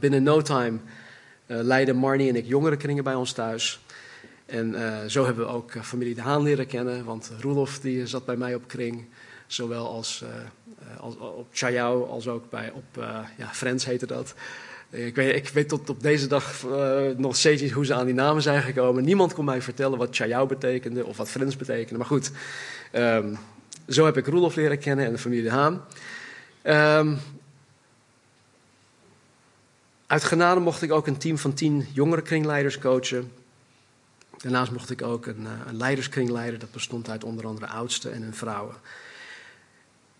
Binnen 0.00 0.22
no 0.22 0.42
time 0.42 0.78
leidden 1.46 1.96
Marnie 1.96 2.28
en 2.28 2.36
ik 2.36 2.46
jongerenkringen 2.46 3.04
bij 3.04 3.14
ons 3.14 3.32
thuis. 3.32 3.80
En 4.50 4.72
uh, 4.72 4.98
zo 5.06 5.24
hebben 5.24 5.44
we 5.46 5.52
ook 5.52 5.72
familie 5.82 6.14
De 6.14 6.20
Haan 6.20 6.42
leren 6.42 6.66
kennen, 6.66 7.04
want 7.04 7.30
Roelof 7.40 7.78
die 7.78 8.06
zat 8.06 8.24
bij 8.24 8.36
mij 8.36 8.54
op 8.54 8.68
kring, 8.68 9.04
zowel 9.46 9.88
als, 9.88 10.24
uh, 11.00 11.04
op 11.36 11.46
Chayao 11.52 12.06
als 12.06 12.28
ook 12.28 12.50
bij, 12.50 12.70
op 12.74 13.04
ja, 13.36 13.48
Friends 13.52 13.84
heette 13.84 14.06
dat. 14.06 14.34
Ik 14.90 15.14
weet, 15.14 15.36
ik 15.36 15.48
weet 15.48 15.68
tot 15.68 15.90
op 15.90 16.02
deze 16.02 16.26
dag 16.26 16.64
nog 17.16 17.36
steeds 17.36 17.62
niet 17.62 17.70
hoe 17.70 17.84
ze 17.84 17.94
aan 17.94 18.06
die 18.06 18.14
namen 18.14 18.42
zijn 18.42 18.62
gekomen. 18.62 19.04
Niemand 19.04 19.34
kon 19.34 19.44
mij 19.44 19.62
vertellen 19.62 19.98
wat 19.98 20.16
Chayao 20.16 20.46
betekende 20.46 21.06
of 21.06 21.16
wat 21.16 21.28
Friends 21.28 21.56
betekende. 21.56 21.98
Maar 21.98 22.06
goed, 22.06 22.30
um, 22.92 23.38
zo 23.88 24.04
heb 24.04 24.16
ik 24.16 24.26
Roelof 24.26 24.54
leren 24.54 24.78
kennen 24.78 25.06
en 25.06 25.12
de 25.12 25.18
familie 25.18 25.44
De 25.44 25.50
Haan. 25.50 25.84
Um, 26.98 27.18
uit 30.06 30.24
genade 30.24 30.60
mocht 30.60 30.82
ik 30.82 30.92
ook 30.92 31.06
een 31.06 31.18
team 31.18 31.38
van 31.38 31.54
tien 31.54 31.86
jongere 31.92 32.22
kringleiders 32.22 32.78
coachen. 32.78 33.32
Daarnaast 34.42 34.72
mocht 34.72 34.90
ik 34.90 35.02
ook 35.02 35.26
een, 35.26 35.46
eh, 35.46 35.52
een 35.66 35.76
leiderskring 35.76 36.30
leiden. 36.30 36.60
Dat 36.60 36.70
bestond 36.70 37.10
uit 37.10 37.24
onder 37.24 37.46
andere 37.46 37.66
oudsten 37.66 38.12
en 38.12 38.22
hun 38.22 38.34
vrouwen. 38.34 38.74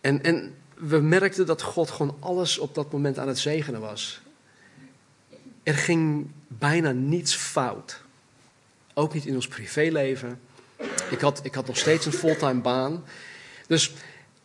En, 0.01 0.23
en 0.23 0.55
we 0.75 0.99
merkten 0.99 1.47
dat 1.47 1.63
God 1.63 1.91
gewoon 1.91 2.17
alles 2.21 2.59
op 2.59 2.75
dat 2.75 2.93
moment 2.93 3.19
aan 3.19 3.29
het 3.29 3.39
zegenen 3.39 3.81
was. 3.81 4.21
Er 5.63 5.75
ging 5.75 6.31
bijna 6.49 6.91
niets 6.91 7.35
fout. 7.35 8.01
Ook 8.95 9.15
niet 9.15 9.27
in 9.27 9.35
ons 9.35 9.49
privéleven. 9.49 10.41
Ik 11.11 11.21
had, 11.21 11.41
ik 11.43 11.55
had 11.55 11.67
nog 11.67 11.77
steeds 11.77 12.07
een 12.07 12.13
fulltime 12.13 12.61
baan. 12.61 13.05
Dus 13.67 13.93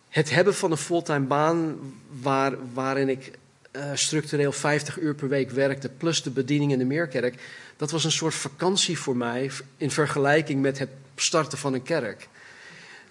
het 0.09 0.29
hebben 0.29 0.55
van 0.55 0.71
een 0.71 0.77
fulltime 0.77 1.25
baan 1.25 1.79
waar, 2.21 2.73
waarin 2.73 3.09
ik 3.09 3.31
uh, 3.71 3.91
structureel 3.93 4.51
50 4.51 4.99
uur 4.99 5.15
per 5.15 5.27
week 5.27 5.51
werkte, 5.51 5.89
plus 5.89 6.23
de 6.23 6.29
bediening 6.29 6.71
in 6.71 6.77
de 6.77 6.85
Meerkerk, 6.85 7.41
dat 7.77 7.91
was 7.91 8.03
een 8.03 8.11
soort 8.11 8.35
vakantie 8.35 8.99
voor 8.99 9.17
mij 9.17 9.51
in 9.77 9.91
vergelijking 9.91 10.61
met 10.61 10.79
het 10.79 10.89
starten 11.15 11.57
van 11.57 11.73
een 11.73 11.83
kerk. 11.83 12.27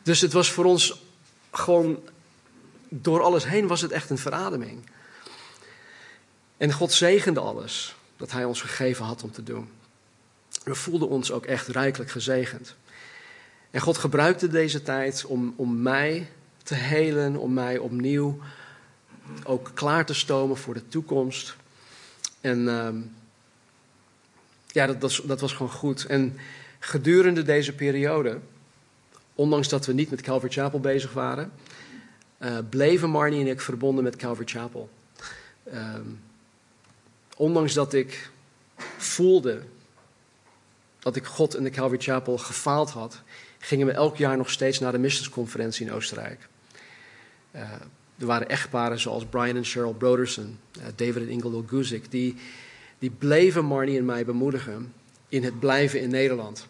Dus 0.03 0.21
het 0.21 0.33
was 0.33 0.51
voor 0.51 0.65
ons 0.65 1.03
gewoon, 1.51 2.03
door 2.89 3.23
alles 3.23 3.45
heen 3.45 3.67
was 3.67 3.81
het 3.81 3.91
echt 3.91 4.11
een 4.11 4.19
verademing. 4.19 4.91
En 6.57 6.73
God 6.73 6.93
zegende 6.93 7.41
alles 7.41 7.97
dat 8.17 8.31
Hij 8.31 8.45
ons 8.45 8.61
gegeven 8.61 9.05
had 9.05 9.23
om 9.23 9.33
te 9.33 9.43
doen. 9.43 9.69
We 10.65 10.75
voelden 10.75 11.09
ons 11.09 11.33
ook 11.33 11.47
echt 11.47 11.69
rijkelijk 11.69 12.11
gezegend. 12.11 12.75
En 13.71 13.81
God 13.81 13.99
gebruikte 13.99 14.49
deze 14.49 14.83
tijd 14.83 15.25
om, 15.25 15.55
om 15.57 15.83
mij 15.83 16.31
te 16.63 16.75
helen, 16.75 17.37
om 17.37 17.53
mij 17.53 17.79
opnieuw 17.79 18.39
ook 19.45 19.71
klaar 19.75 20.07
te 20.07 20.15
stomen 20.15 20.57
voor 20.57 20.75
de 20.75 20.89
toekomst. 20.89 21.57
En 22.41 22.69
ehm, 22.69 22.97
ja, 24.75 24.87
dat, 24.87 25.21
dat, 25.25 25.41
was 25.41 25.53
gewoon 25.53 25.73
goed. 25.73 26.07
En 26.07 26.37
gedurende 26.79 27.43
deze 27.43 27.73
periode, 27.73 28.39
ondanks 29.35 29.69
dat 29.69 29.87
we 29.87 29.93
niet 29.93 30.11
met 30.11 30.21
Calvary 30.21 30.53
Chapel 30.53 30.81
bezig 30.81 31.13
waren, 31.13 31.53
uh, 32.39 32.59
bleven 32.71 33.11
Marnie 33.11 33.41
en 33.41 33.47
ik 33.47 33.61
verbonden 33.61 34.05
met 34.05 34.17
Calvary 34.17 34.49
Chapel. 34.49 34.91
Ehm, 35.65 36.09
ondanks 37.37 37.73
dat 37.73 37.93
ik 37.93 38.31
voelde 38.97 39.63
dat 40.99 41.17
ik 41.17 41.25
God 41.25 41.57
in 41.57 41.63
de 41.63 41.71
Calvary 41.71 42.01
Chapel 42.01 42.39
gefaald 42.39 42.91
had, 42.91 43.23
gingen 43.59 43.87
we 43.87 43.93
elk 43.93 44.17
jaar 44.17 44.37
nog 44.37 44.51
steeds 44.51 44.79
naar 44.79 44.93
de 44.93 44.99
missionsconferentie 44.99 45.87
in 45.87 45.93
Oostenrijk. 45.93 46.49
Uh, 47.55 47.61
er 48.19 48.27
waren 48.27 48.49
echtparen 48.49 49.01
zoals 49.01 49.25
Brian 49.25 49.57
en 49.57 49.65
Cheryl 49.65 49.95
Broderson, 49.95 50.59
uh, 50.79 50.85
David 50.97 51.17
en 51.17 51.29
Ingelo 51.29 51.65
Guzik, 51.67 52.11
die, 52.11 52.37
die 53.05 53.13
bleven 53.19 53.65
Marnie 53.65 53.99
en 53.99 54.05
mij 54.05 54.25
bemoedigen 54.25 54.93
in 55.29 55.45
het 55.45 55.61
blijven 55.61 56.01
in 56.01 56.11
Nederland. 56.11 56.67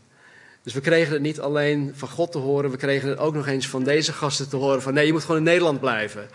Dus 0.63 0.73
we 0.73 0.81
kregen 0.81 1.13
het 1.13 1.23
niet 1.23 1.41
alleen 1.41 1.93
van 1.95 2.09
God 2.09 2.33
te 2.33 2.39
horen, 2.39 2.71
we 2.71 2.77
kregen 2.77 3.09
het 3.09 3.19
ook 3.19 3.35
nog 3.35 3.47
eens 3.47 3.69
van 3.69 3.85
deze 3.85 4.13
gasten 4.13 4.49
te 4.49 4.57
horen 4.57 4.83
van 4.83 4.95
nee, 4.95 5.07
je 5.07 5.13
moet 5.13 5.21
gewoon 5.21 5.37
in 5.37 5.43
Nederland 5.43 5.81
blijven. 5.81 6.29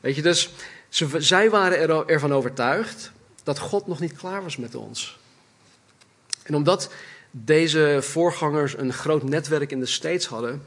Weet 0.00 0.16
je, 0.16 0.22
dus 0.22 0.50
ze, 0.88 1.08
zij 1.18 1.50
waren 1.50 1.78
er, 1.78 2.06
ervan 2.06 2.32
overtuigd 2.32 3.12
dat 3.42 3.58
God 3.58 3.86
nog 3.86 4.00
niet 4.00 4.12
klaar 4.12 4.42
was 4.42 4.56
met 4.56 4.74
ons. 4.74 5.18
En 6.42 6.54
omdat 6.54 6.92
deze 7.30 7.98
voorgangers 8.00 8.78
een 8.78 8.92
groot 8.92 9.22
netwerk 9.22 9.70
in 9.70 9.80
de 9.80 9.86
States 9.86 10.26
hadden, 10.26 10.62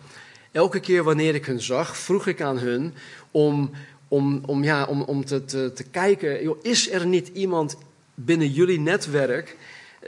elke 0.52 0.80
keer 0.80 1.04
wanneer 1.04 1.36
ik 1.36 1.46
hun 1.46 1.62
zag, 1.62 1.98
vroeg 1.98 2.28
ik 2.28 2.42
aan 2.42 2.58
hun 2.58 2.94
om, 3.32 3.72
om, 4.08 4.42
om, 4.46 4.64
ja, 4.64 4.86
om, 4.86 5.02
om 5.02 5.26
te, 5.26 5.46
te, 5.46 5.72
te 5.74 5.84
kijken, 5.84 6.44
joh, 6.44 6.58
is 6.62 6.92
er 6.92 7.06
niet 7.06 7.28
iemand 7.28 7.78
binnen 8.20 8.52
jullie 8.52 8.80
netwerk 8.80 9.56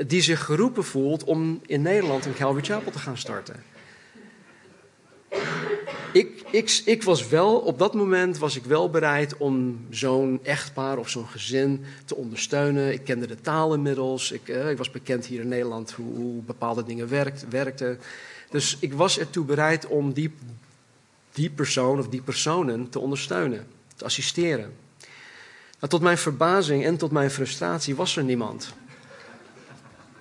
die 0.07 0.21
zich 0.21 0.45
geroepen 0.45 0.83
voelt 0.83 1.23
om 1.23 1.61
in 1.65 1.81
Nederland 1.81 2.25
een 2.25 2.33
Calvary 2.33 2.65
Chapel 2.65 2.91
te 2.91 2.99
gaan 2.99 3.17
starten? 3.17 3.63
Ik, 6.13 6.43
ik, 6.51 6.81
ik 6.85 7.03
was 7.03 7.27
wel, 7.27 7.57
op 7.57 7.79
dat 7.79 7.93
moment 7.93 8.37
was 8.37 8.55
ik 8.55 8.63
wel 8.63 8.89
bereid 8.89 9.37
om 9.37 9.85
zo'n 9.89 10.39
echtpaar 10.43 10.97
of 10.97 11.09
zo'n 11.09 11.27
gezin 11.27 11.85
te 12.05 12.15
ondersteunen. 12.15 12.93
Ik 12.93 13.03
kende 13.03 13.27
de 13.27 13.41
taal 13.41 13.73
inmiddels. 13.73 14.31
Ik, 14.31 14.49
eh, 14.49 14.69
ik 14.69 14.77
was 14.77 14.91
bekend 14.91 15.25
hier 15.25 15.41
in 15.41 15.47
Nederland 15.47 15.91
hoe, 15.91 16.15
hoe 16.15 16.41
bepaalde 16.41 16.83
dingen 16.83 17.09
werkt, 17.09 17.45
werkten. 17.49 17.99
Dus 18.49 18.77
ik 18.79 18.93
was 18.93 19.19
ertoe 19.19 19.45
bereid 19.45 19.87
om 19.87 20.13
die, 20.13 20.33
die 21.33 21.49
persoon 21.49 21.99
of 21.99 22.07
die 22.07 22.21
personen 22.21 22.89
te 22.89 22.99
ondersteunen, 22.99 23.67
te 23.95 24.05
assisteren. 24.05 24.73
Maar 25.79 25.89
tot 25.89 26.01
mijn 26.01 26.17
verbazing 26.17 26.85
en 26.85 26.97
tot 26.97 27.11
mijn 27.11 27.31
frustratie 27.31 27.95
was 27.95 28.17
er 28.17 28.23
niemand. 28.23 28.73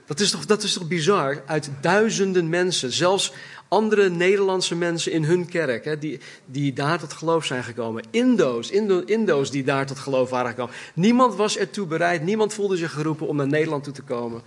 Dat 0.06 0.20
is 0.20 0.30
toch, 0.30 0.46
dat 0.46 0.62
is 0.62 0.72
toch 0.72 0.88
bizar? 0.88 1.42
Uit 1.46 1.70
duizenden 1.80 2.48
mensen, 2.48 2.92
zelfs 2.92 3.32
andere 3.68 4.08
Nederlandse 4.08 4.74
mensen 4.74 5.12
in 5.12 5.24
hun 5.24 5.48
kerk, 5.48 5.84
hè, 5.84 5.98
die, 5.98 6.20
die 6.46 6.72
daar 6.72 6.98
tot 6.98 7.12
geloof 7.12 7.44
zijn 7.44 7.64
gekomen. 7.64 8.04
Indo's, 8.10 8.70
Indo, 8.70 9.00
Indo's 9.00 9.50
die 9.50 9.64
daar 9.64 9.86
tot 9.86 9.98
geloof 9.98 10.30
waren 10.30 10.50
gekomen. 10.50 10.74
Niemand 10.94 11.34
was 11.34 11.56
ertoe 11.56 11.86
bereid, 11.86 12.22
niemand 12.22 12.54
voelde 12.54 12.76
zich 12.76 12.92
geroepen 12.92 13.26
om 13.26 13.36
naar 13.36 13.46
Nederland 13.46 13.84
toe 13.84 13.92
te 13.92 14.02
komen 14.02 14.42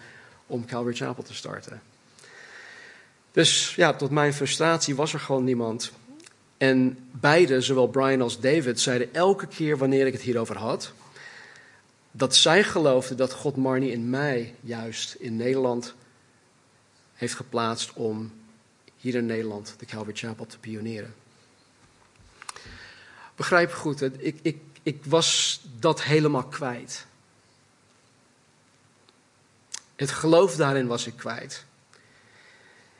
om 0.48 0.66
Calvary 0.66 0.96
Chapel 0.96 1.24
te 1.24 1.34
starten. 1.34 1.82
Dus 3.32 3.76
ja, 3.76 3.94
tot 3.94 4.12
mijn 4.12 4.34
frustratie 4.34 4.96
was 4.96 5.14
er 5.14 5.20
gewoon 5.20 5.44
niemand. 5.44 5.92
En 6.58 6.98
beide, 7.12 7.62
zowel 7.62 7.88
Brian 7.88 8.22
als 8.22 8.40
David, 8.40 8.80
zeiden 8.80 9.14
elke 9.14 9.48
keer 9.48 9.78
wanneer 9.78 10.08
ik 10.08 10.14
het 10.14 10.22
hierover 10.22 10.58
had, 10.58 10.94
dat 12.12 12.36
zij 12.36 12.64
geloofden 12.64 13.18
dat 13.18 13.34
God 13.34 13.56
Marnie 13.56 13.92
in 13.92 14.10
mij 14.10 14.56
juist 14.62 15.14
in 15.14 15.36
Nederland 15.36 15.94
heeft 17.14 17.34
geplaatst 17.36 17.94
om 17.94 18.34
hier 18.98 19.16
in 19.16 19.26
Nederland 19.26 19.76
de 19.78 19.86
Calvary 19.86 20.16
Chapel 20.16 20.46
te 20.46 20.60
pioneren. 20.60 21.14
Begrijp 23.36 23.72
goed, 23.72 24.02
ik, 24.02 24.40
ik, 24.42 24.58
ik 24.84 25.06
was 25.06 25.62
dat 25.80 26.04
helemaal 26.04 26.44
kwijt. 26.44 27.06
Het 29.96 30.12
geloof 30.12 30.56
daarin 30.56 30.88
was 30.88 31.08
ik 31.08 31.16
kwijt. 31.18 31.66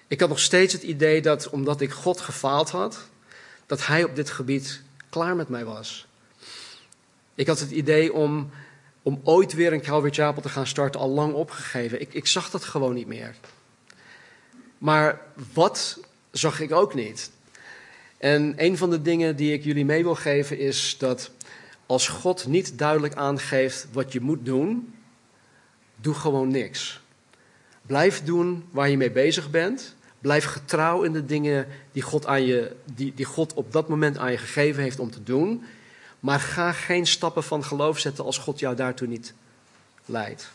Ik 0.08 0.20
had 0.20 0.30
nog 0.30 0.40
steeds 0.40 0.74
het 0.74 0.84
idee 0.84 1.22
dat 1.22 1.50
omdat 1.50 1.82
ik 1.82 1.92
God 1.92 2.22
gefaald 2.22 2.70
had, 2.70 3.10
dat 3.66 3.86
Hij 3.86 4.04
op 4.04 4.16
dit 4.16 4.30
gebied 4.30 4.82
klaar 5.10 5.36
met 5.36 5.50
mij 5.50 5.66
was. 5.66 6.08
Ik 7.36 7.48
had 7.48 7.60
het 7.60 7.72
idee 7.72 8.14
om, 8.14 8.52
om 9.04 9.20
ooit 9.24 9.54
weer 9.54 9.74
een 9.74 9.82
Calvary 9.82 10.14
Chapel 10.14 10.42
te 10.42 10.50
gaan 10.50 10.68
starten 10.68 11.00
al 11.00 11.10
lang 11.10 11.34
opgegeven. 11.34 12.02
Ik, 12.02 12.14
ik 12.14 12.28
zag 12.28 12.50
dat 12.50 12.64
gewoon 12.64 12.94
niet 12.94 13.08
meer. 13.08 13.36
Maar 14.78 15.22
wat 15.54 16.00
zag 16.32 16.60
ik 16.60 16.72
ook 16.72 16.94
niet? 16.94 17.32
En 18.18 18.54
een 18.58 18.78
van 18.78 18.90
de 18.90 19.02
dingen 19.02 19.36
die 19.36 19.54
ik 19.54 19.64
jullie 19.64 19.86
mee 19.86 20.04
wil 20.04 20.16
geven 20.16 20.60
is 20.60 20.96
dat 20.98 21.32
als 21.86 22.08
God 22.08 22.48
niet 22.48 22.78
duidelijk 22.78 23.16
aangeeft 23.16 23.88
wat 23.92 24.14
je 24.14 24.22
moet 24.22 24.46
doen, 24.46 24.94
doe 25.96 26.14
gewoon 26.14 26.48
niks. 26.48 27.02
Blijf 27.82 28.24
doen 28.24 28.64
waar 28.72 28.90
je 28.90 28.98
mee 28.98 29.12
bezig 29.12 29.50
bent. 29.50 29.96
Blijf 30.20 30.46
getrouw 30.46 31.02
in 31.02 31.14
de 31.14 31.26
dingen 31.26 31.68
die 31.92 32.02
God, 32.02 32.26
aan 32.26 32.46
je, 32.46 32.76
die, 32.96 33.14
die 33.16 33.26
God 33.26 33.54
op 33.54 33.72
dat 33.72 33.90
moment 33.90 34.18
aan 34.18 34.32
je 34.32 34.38
gegeven 34.38 34.84
heeft 34.84 35.00
om 35.00 35.12
te 35.12 35.24
doen. 35.24 35.64
Maar 36.22 36.40
ga 36.40 36.72
geen 36.72 37.08
stappen 37.08 37.44
van 37.44 37.64
geloof 37.64 38.00
zetten 38.00 38.26
als 38.26 38.38
God 38.38 38.60
jou 38.60 38.76
daartoe 38.76 39.08
niet 39.08 39.34
leidt. 40.06 40.52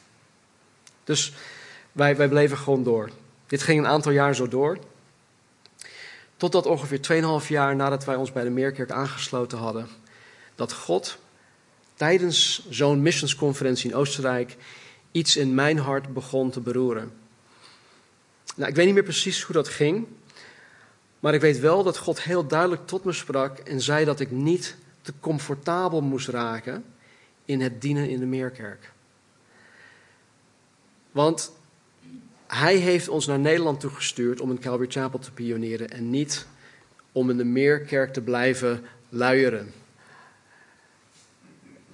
Dus 1.05 1.33
wij, 1.93 2.17
wij 2.17 2.29
bleven 2.29 2.59
gewoon 2.59 2.83
door. 2.83 3.11
Dit 3.47 3.63
ging 3.63 3.79
een 3.79 3.87
aantal 3.87 4.13
jaar 4.13 4.35
zo 4.35 4.49
door. 4.49 4.79
Totdat 6.37 6.67
ongeveer 6.67 7.41
2,5 7.43 7.49
jaar 7.49 7.77
nadat 7.77 8.05
wij 8.05 8.17
ons 8.17 8.33
bij 8.33 8.45
de 8.45 8.51
Meerkerk 8.51 8.91
aangesloten 8.91 9.59
hadden, 9.59 9.89
dat 10.55 10.73
God 10.73 11.19
tijdens 11.95 12.67
zo'n 12.71 13.03
missionsconferentie 13.03 13.91
in 13.91 13.97
Oostenrijk 13.97 14.57
iets 15.13 15.37
in 15.37 15.55
mijn 15.55 15.79
hart 15.79 16.13
begon 16.13 16.51
te 16.51 16.61
beroeren. 16.61 17.13
Nou, 18.57 18.71
ik 18.71 18.77
weet 18.77 18.85
niet 18.85 18.95
meer 18.95 19.03
precies 19.03 19.43
hoe 19.43 19.55
dat 19.55 19.69
ging. 19.69 20.07
Maar 21.21 21.35
ik 21.35 21.41
weet 21.41 21.59
wel 21.59 21.83
dat 21.83 21.99
God 21.99 22.23
heel 22.23 22.47
duidelijk 22.47 22.87
tot 22.87 23.05
me 23.05 23.13
sprak 23.13 23.59
en 23.59 23.81
zei 23.81 24.05
dat 24.05 24.21
ik 24.21 24.31
niet 24.31 24.77
te 25.07 25.13
comfortabel 25.21 26.01
moest 26.01 26.29
raken 26.29 26.85
in 27.45 27.61
het 27.61 27.81
dienen 27.81 28.09
in 28.09 28.19
de 28.19 28.27
meerkerk. 28.27 28.93
Want 31.11 31.53
hij 32.47 32.77
heeft 32.77 33.09
ons 33.09 33.27
naar 33.27 33.39
Nederland 33.39 33.81
toegestuurd 33.81 34.41
om 34.41 34.51
in 34.51 34.59
Calvary 34.59 34.91
Chapel 34.91 35.19
te 35.19 35.33
pioneren 35.33 35.91
en 35.91 36.11
niet 36.11 36.47
om 37.13 37.31
in 37.31 37.37
de 37.37 37.45
Meerkerk 37.45 38.13
te 38.13 38.21
blijven 38.21 38.85
luieren. 39.09 39.73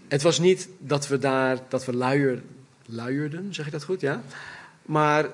Het 0.08 0.22
was 0.22 0.38
niet 0.38 0.68
dat 0.78 1.08
we 1.08 1.18
daar, 1.18 1.58
dat 1.68 1.84
we 1.84 1.96
luier, 1.96 2.42
luierden, 2.86 3.54
zeg 3.54 3.66
ik 3.66 3.72
dat 3.72 3.84
goed, 3.84 4.00
ja? 4.00 4.22
Maar 4.82 5.30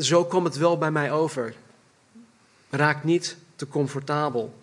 zo 0.00 0.24
kwam 0.24 0.44
het 0.44 0.56
wel 0.56 0.78
bij 0.78 0.90
mij 0.90 1.12
over. 1.12 1.54
Raak 2.70 3.04
niet 3.04 3.36
te 3.56 3.68
comfortabel. 3.68 4.54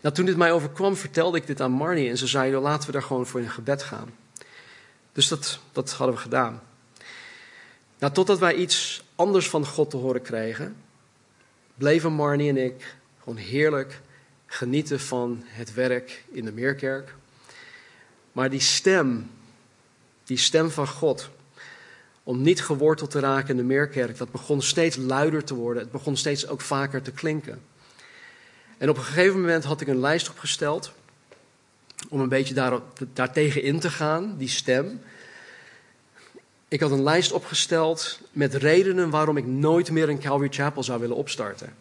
Nou, 0.00 0.14
toen 0.14 0.24
dit 0.24 0.36
mij 0.36 0.52
overkwam, 0.52 0.96
vertelde 0.96 1.38
ik 1.38 1.46
dit 1.46 1.60
aan 1.60 1.70
Marnie 1.70 2.08
en 2.10 2.18
ze 2.18 2.26
zei, 2.26 2.56
laten 2.56 2.86
we 2.86 2.92
daar 2.92 3.02
gewoon 3.02 3.26
voor 3.26 3.40
in 3.40 3.50
gebed 3.50 3.82
gaan. 3.82 4.10
Dus 5.12 5.28
dat, 5.28 5.58
dat 5.72 5.92
hadden 5.92 6.16
we 6.16 6.22
gedaan. 6.22 6.62
Nou, 7.98 8.12
totdat 8.12 8.38
wij 8.38 8.54
iets 8.54 9.04
anders 9.14 9.48
van 9.48 9.66
God 9.66 9.90
te 9.90 9.96
horen 9.96 10.22
kregen, 10.22 10.76
bleven 11.74 12.12
Marnie 12.12 12.48
en 12.48 12.56
ik 12.56 12.94
gewoon 13.22 13.38
heerlijk 13.38 14.00
genieten 14.46 15.00
van 15.00 15.42
het 15.44 15.74
werk 15.74 16.24
in 16.30 16.44
de 16.44 16.52
Meerkerk. 16.52 17.14
Maar 18.32 18.50
die 18.50 18.60
stem, 18.60 19.30
die 20.24 20.36
stem 20.36 20.70
van 20.70 20.88
God, 20.88 21.30
om 22.22 22.42
niet 22.42 22.62
geworteld 22.62 23.10
te 23.10 23.20
raken 23.20 23.48
in 23.48 23.56
de 23.56 23.62
Meerkerk, 23.62 24.18
dat 24.18 24.30
begon 24.30 24.62
steeds 24.62 24.96
luider 24.96 25.44
te 25.44 25.54
worden. 25.54 25.82
Het 25.82 25.92
begon 25.92 26.16
steeds 26.16 26.46
ook 26.46 26.60
vaker 26.60 27.02
te 27.02 27.12
klinken. 27.12 27.62
En 28.80 28.88
op 28.88 28.96
een 28.96 29.02
gegeven 29.02 29.40
moment 29.40 29.64
had 29.64 29.80
ik 29.80 29.88
een 29.88 30.00
lijst 30.00 30.30
opgesteld 30.30 30.92
om 32.08 32.20
een 32.20 32.28
beetje 32.28 32.54
daar, 32.54 32.80
daartegen 33.12 33.62
in 33.62 33.80
te 33.80 33.90
gaan, 33.90 34.34
die 34.38 34.48
stem. 34.48 35.00
Ik 36.68 36.80
had 36.80 36.90
een 36.90 37.02
lijst 37.02 37.32
opgesteld 37.32 38.20
met 38.32 38.54
redenen 38.54 39.10
waarom 39.10 39.36
ik 39.36 39.46
nooit 39.46 39.90
meer 39.90 40.08
een 40.08 40.18
Calvary 40.18 40.52
Chapel 40.52 40.82
zou 40.82 41.00
willen 41.00 41.16
opstarten. 41.16 41.74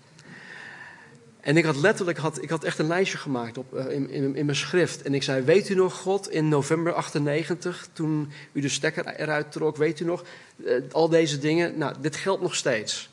En 1.40 1.58
ik 1.58 1.66
had 1.66 1.76
letterlijk, 1.76 2.18
had, 2.18 2.42
ik 2.42 2.50
had 2.50 2.64
echt 2.64 2.80
een 2.80 2.88
lijstje 2.88 3.18
gemaakt 3.18 3.58
op, 3.58 3.74
uh, 3.74 3.92
in, 3.92 4.10
in, 4.10 4.36
in, 4.36 4.46
mijn 4.46 4.58
schrift. 4.58 5.02
En 5.02 5.14
ik 5.14 5.24
zei, 5.24 5.42
weet 5.42 5.70
u 5.70 5.76
nog 5.76 5.94
God, 5.94 6.30
in 6.30 6.48
november 6.48 6.94
98, 6.94 7.88
toen 7.94 8.32
u 8.52 8.62
de 8.62 8.70
stekker 8.70 9.06
eruit 9.06 9.52
trok, 9.52 9.78
weet 9.78 10.00
u 10.00 10.06
nog, 10.06 10.24
uh, 10.56 10.82
al 10.92 11.10
deze 11.10 11.40
dingen. 11.40 11.78
Nou, 11.78 11.96
dit 12.02 12.16
geldt 12.16 12.42
nog 12.42 12.56
steeds. 12.56 13.10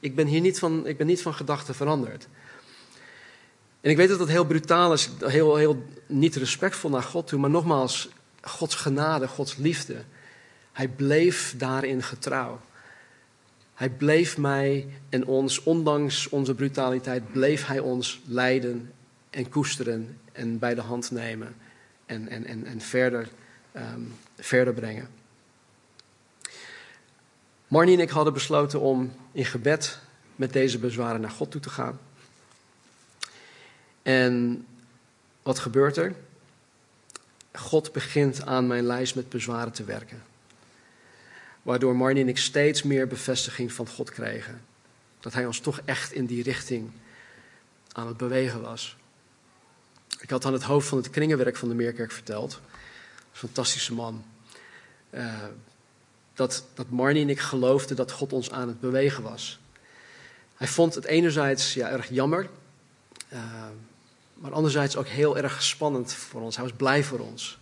Ik 0.00 0.14
ben 0.14 0.26
hier 0.26 0.40
niet 0.40 0.58
van, 0.58 0.86
ik 0.86 0.96
ben 0.96 1.06
niet 1.06 1.22
van 1.22 1.34
gedachten 1.34 1.74
veranderd. 1.74 2.28
En 3.80 3.90
ik 3.90 3.96
weet 3.96 4.08
dat 4.08 4.18
dat 4.18 4.28
heel 4.28 4.44
brutaal 4.44 4.92
is, 4.92 5.10
heel, 5.18 5.56
heel 5.56 5.84
niet 6.06 6.36
respectvol 6.36 6.90
naar 6.90 7.02
God 7.02 7.26
toe. 7.26 7.38
Maar 7.38 7.50
nogmaals, 7.50 8.08
Gods 8.40 8.74
genade, 8.74 9.28
Gods 9.28 9.56
liefde. 9.56 10.02
Hij 10.72 10.88
bleef 10.88 11.54
daarin 11.56 12.02
getrouw. 12.02 12.60
Hij 13.74 13.90
bleef 13.90 14.38
mij 14.38 14.86
en 15.08 15.26
ons, 15.26 15.62
ondanks 15.62 16.28
onze 16.28 16.54
brutaliteit, 16.54 17.32
bleef 17.32 17.66
hij 17.66 17.78
ons 17.78 18.20
leiden 18.26 18.92
en 19.30 19.48
koesteren 19.48 20.18
en 20.32 20.58
bij 20.58 20.74
de 20.74 20.80
hand 20.80 21.10
nemen 21.10 21.54
en, 22.06 22.28
en, 22.28 22.44
en, 22.44 22.66
en 22.66 22.80
verder, 22.80 23.28
um, 23.76 24.14
verder 24.38 24.74
brengen. 24.74 25.08
Marnie 27.68 27.96
en 27.96 28.02
ik 28.02 28.10
hadden 28.10 28.32
besloten 28.32 28.80
om 28.80 29.12
in 29.32 29.44
gebed 29.44 29.98
met 30.36 30.52
deze 30.52 30.78
bezwaren 30.78 31.20
naar 31.20 31.30
God 31.30 31.50
toe 31.50 31.60
te 31.60 31.70
gaan. 31.70 31.98
En 34.02 34.66
wat 35.42 35.58
gebeurt 35.58 35.96
er? 35.96 36.14
God 37.52 37.92
begint 37.92 38.46
aan 38.46 38.66
mijn 38.66 38.84
lijst 38.84 39.14
met 39.14 39.28
bezwaren 39.28 39.72
te 39.72 39.84
werken. 39.84 40.22
Waardoor 41.62 41.96
Marnie 41.96 42.22
en 42.22 42.28
ik 42.28 42.38
steeds 42.38 42.82
meer 42.82 43.06
bevestiging 43.06 43.72
van 43.72 43.88
God 43.88 44.10
kregen. 44.10 44.62
Dat 45.20 45.32
hij 45.32 45.46
ons 45.46 45.60
toch 45.60 45.80
echt 45.84 46.12
in 46.12 46.26
die 46.26 46.42
richting 46.42 46.90
aan 47.92 48.06
het 48.06 48.16
bewegen 48.16 48.60
was. 48.60 48.96
Ik 50.20 50.30
had 50.30 50.44
aan 50.44 50.52
het 50.52 50.62
hoofd 50.62 50.88
van 50.88 50.98
het 50.98 51.10
kringenwerk 51.10 51.56
van 51.56 51.68
de 51.68 51.74
Meerkerk 51.74 52.12
verteld. 52.12 52.52
Een 52.52 53.36
fantastische 53.36 53.94
man. 53.94 54.24
Uh, 55.10 55.44
dat, 56.34 56.64
dat 56.74 56.90
Marnie 56.90 57.22
en 57.22 57.28
ik 57.28 57.40
geloofden 57.40 57.96
dat 57.96 58.12
God 58.12 58.32
ons 58.32 58.50
aan 58.50 58.68
het 58.68 58.80
bewegen 58.80 59.22
was. 59.22 59.60
Hij 60.56 60.68
vond 60.68 60.94
het 60.94 61.04
enerzijds 61.04 61.74
ja, 61.74 61.88
erg 61.88 62.08
jammer. 62.08 62.48
Uh, 63.32 63.66
maar 64.40 64.52
anderzijds 64.52 64.96
ook 64.96 65.06
heel 65.06 65.36
erg 65.36 65.62
spannend 65.62 66.12
voor 66.12 66.40
ons. 66.40 66.56
Hij 66.56 66.64
was 66.64 66.74
blij 66.76 67.04
voor 67.04 67.18
ons. 67.18 67.58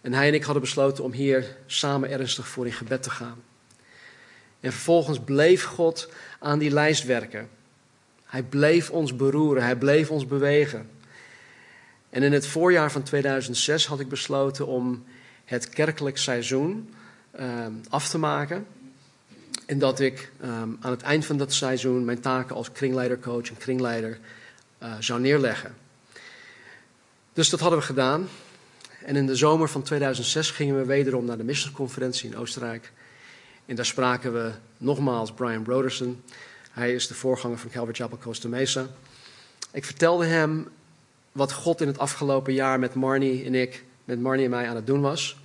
En 0.00 0.12
hij 0.12 0.28
en 0.28 0.34
ik 0.34 0.42
hadden 0.42 0.62
besloten 0.62 1.04
om 1.04 1.12
hier 1.12 1.56
samen 1.66 2.10
ernstig 2.10 2.48
voor 2.48 2.66
in 2.66 2.72
gebed 2.72 3.02
te 3.02 3.10
gaan. 3.10 3.42
En 4.60 4.72
vervolgens 4.72 5.20
bleef 5.20 5.64
God 5.64 6.12
aan 6.38 6.58
die 6.58 6.70
lijst 6.70 7.04
werken. 7.04 7.48
Hij 8.24 8.42
bleef 8.42 8.90
ons 8.90 9.16
beroeren, 9.16 9.62
hij 9.62 9.76
bleef 9.76 10.10
ons 10.10 10.26
bewegen. 10.26 10.90
En 12.10 12.22
in 12.22 12.32
het 12.32 12.46
voorjaar 12.46 12.92
van 12.92 13.02
2006 13.02 13.86
had 13.86 14.00
ik 14.00 14.08
besloten 14.08 14.66
om 14.66 15.04
het 15.44 15.68
kerkelijk 15.68 16.18
seizoen 16.18 16.94
uh, 17.40 17.66
af 17.88 18.08
te 18.08 18.18
maken. 18.18 18.66
En 19.66 19.78
dat 19.78 20.00
ik 20.00 20.32
um, 20.42 20.76
aan 20.80 20.90
het 20.90 21.02
eind 21.02 21.26
van 21.26 21.36
dat 21.36 21.52
seizoen 21.52 22.04
mijn 22.04 22.20
taken 22.20 22.56
als 22.56 22.72
kringleidercoach 22.72 23.48
en 23.48 23.56
kringleider 23.56 24.18
uh, 24.84 24.92
zou 24.98 25.20
neerleggen. 25.20 25.74
Dus 27.32 27.48
dat 27.48 27.60
hadden 27.60 27.78
we 27.78 27.84
gedaan. 27.84 28.28
En 29.04 29.16
in 29.16 29.26
de 29.26 29.36
zomer 29.36 29.68
van 29.68 29.82
2006 29.82 30.50
gingen 30.50 30.76
we 30.76 30.84
wederom 30.84 31.24
naar 31.24 31.36
de 31.36 31.44
missionsconferentie 31.44 32.30
in 32.30 32.36
Oostenrijk. 32.36 32.92
En 33.66 33.76
daar 33.76 33.86
spraken 33.86 34.32
we 34.32 34.52
nogmaals 34.76 35.32
Brian 35.32 35.62
Broderson. 35.62 36.22
Hij 36.70 36.94
is 36.94 37.06
de 37.06 37.14
voorganger 37.14 37.58
van 37.58 37.70
Calvary 37.70 37.94
Chapel 37.94 38.18
Costa 38.18 38.48
Mesa. 38.48 38.86
Ik 39.70 39.84
vertelde 39.84 40.26
hem 40.26 40.68
wat 41.32 41.52
God 41.52 41.80
in 41.80 41.86
het 41.86 41.98
afgelopen 41.98 42.52
jaar 42.52 42.78
met 42.78 42.94
Marnie 42.94 43.44
en 43.44 43.54
ik, 43.54 43.84
met 44.04 44.20
Marnie 44.20 44.44
en 44.44 44.50
mij 44.50 44.68
aan 44.68 44.76
het 44.76 44.86
doen 44.86 45.00
was. 45.00 45.36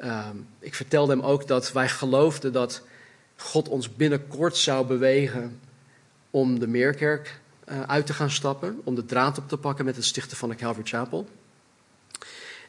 Uh, 0.00 0.28
ik 0.58 0.74
vertelde 0.74 1.12
hem 1.12 1.22
ook 1.22 1.46
dat 1.46 1.72
wij 1.72 1.88
geloofden 1.88 2.52
dat 2.52 2.82
God 3.36 3.68
ons 3.68 3.94
binnenkort 3.96 4.56
zou 4.56 4.86
bewegen 4.86 5.60
om 6.30 6.58
de 6.58 6.66
Meerkerk 6.66 7.40
uit 7.86 8.06
te 8.06 8.14
gaan 8.14 8.30
stappen, 8.30 8.80
om 8.84 8.94
de 8.94 9.04
draad 9.04 9.38
op 9.38 9.48
te 9.48 9.56
pakken 9.56 9.84
met 9.84 9.96
het 9.96 10.04
stichten 10.04 10.36
van 10.36 10.48
de 10.48 10.54
Calvary 10.54 10.86
Chapel. 10.86 11.28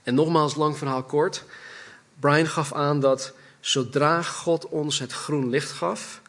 En 0.04 0.16
nogmaals, 0.16 0.56
lang 0.56 0.78
verhaal 0.78 1.04
kort. 1.04 1.44
Brian 2.20 2.48
gaf 2.48 2.74
aan 2.74 3.00
dat 3.00 3.34
zodra 3.60 4.22
God 4.22 4.68
ons 4.68 5.00
het 5.00 5.12
groen 5.12 5.50
licht 5.50 5.72
gaf 5.72 6.22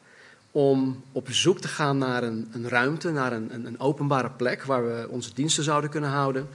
om 0.50 1.02
op 1.12 1.30
zoek 1.30 1.60
te 1.60 1.68
gaan 1.68 1.98
naar 1.98 2.22
een, 2.22 2.48
een 2.52 2.68
ruimte, 2.68 3.10
naar 3.10 3.32
een, 3.32 3.66
een, 3.66 3.80
openbare 3.80 4.30
plek 4.30 4.64
waar 4.64 4.86
we 4.86 5.08
onze 5.08 5.34
diensten 5.34 5.64
zouden 5.64 5.90
kunnen 5.90 6.10
houden, 6.10 6.48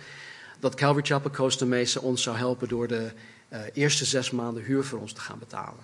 dat 0.60 0.76
Calvary 0.76 1.06
Chapel 1.06 1.30
Costa 1.30 1.66
Mesa 1.66 2.00
ons 2.00 2.24
zou 2.24 2.38
helpen 2.38 2.68
door 2.68 2.88
de 2.88 3.12
uh, 3.50 3.60
eerste 3.74 4.06
zes 4.06 4.32
maanden 4.32 4.64
huur 4.64 4.84
voor 4.84 5.00
ons 5.00 5.14
te 5.14 5.22
gaan 5.22 5.40
betalen. 5.40 5.84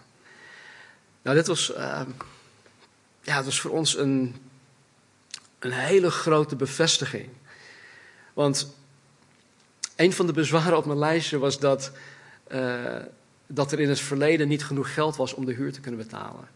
Nou, 1.22 1.36
dit 1.36 1.48
was, 1.48 1.72
uh, 1.72 2.02
ja, 3.22 3.36
het 3.36 3.46
was 3.46 3.60
voor 3.60 3.72
ons 3.72 3.98
een 3.98 4.36
een 5.60 5.72
hele 5.72 6.12
grote 6.12 6.56
bevestiging. 6.56 7.30
Want 8.34 8.76
een 9.96 10.14
van 10.14 10.26
de 10.26 10.34
bezwaren 10.34 10.78
op 10.78 10.86
mijn 10.86 11.00
lijstje 11.00 11.38
was 11.38 11.60
dat, 11.60 11.92
uh, 12.52 12.96
dat 13.48 13.72
er 13.72 13.80
in 13.80 13.90
het 13.90 14.00
verleden 14.00 14.48
niet 14.48 14.66
genoeg 14.66 14.94
geld 14.94 15.16
was 15.16 15.34
om 15.34 15.46
de 15.46 15.54
huur 15.54 15.72
te 15.72 15.80
kunnen 15.80 16.00
betalen. 16.00 16.48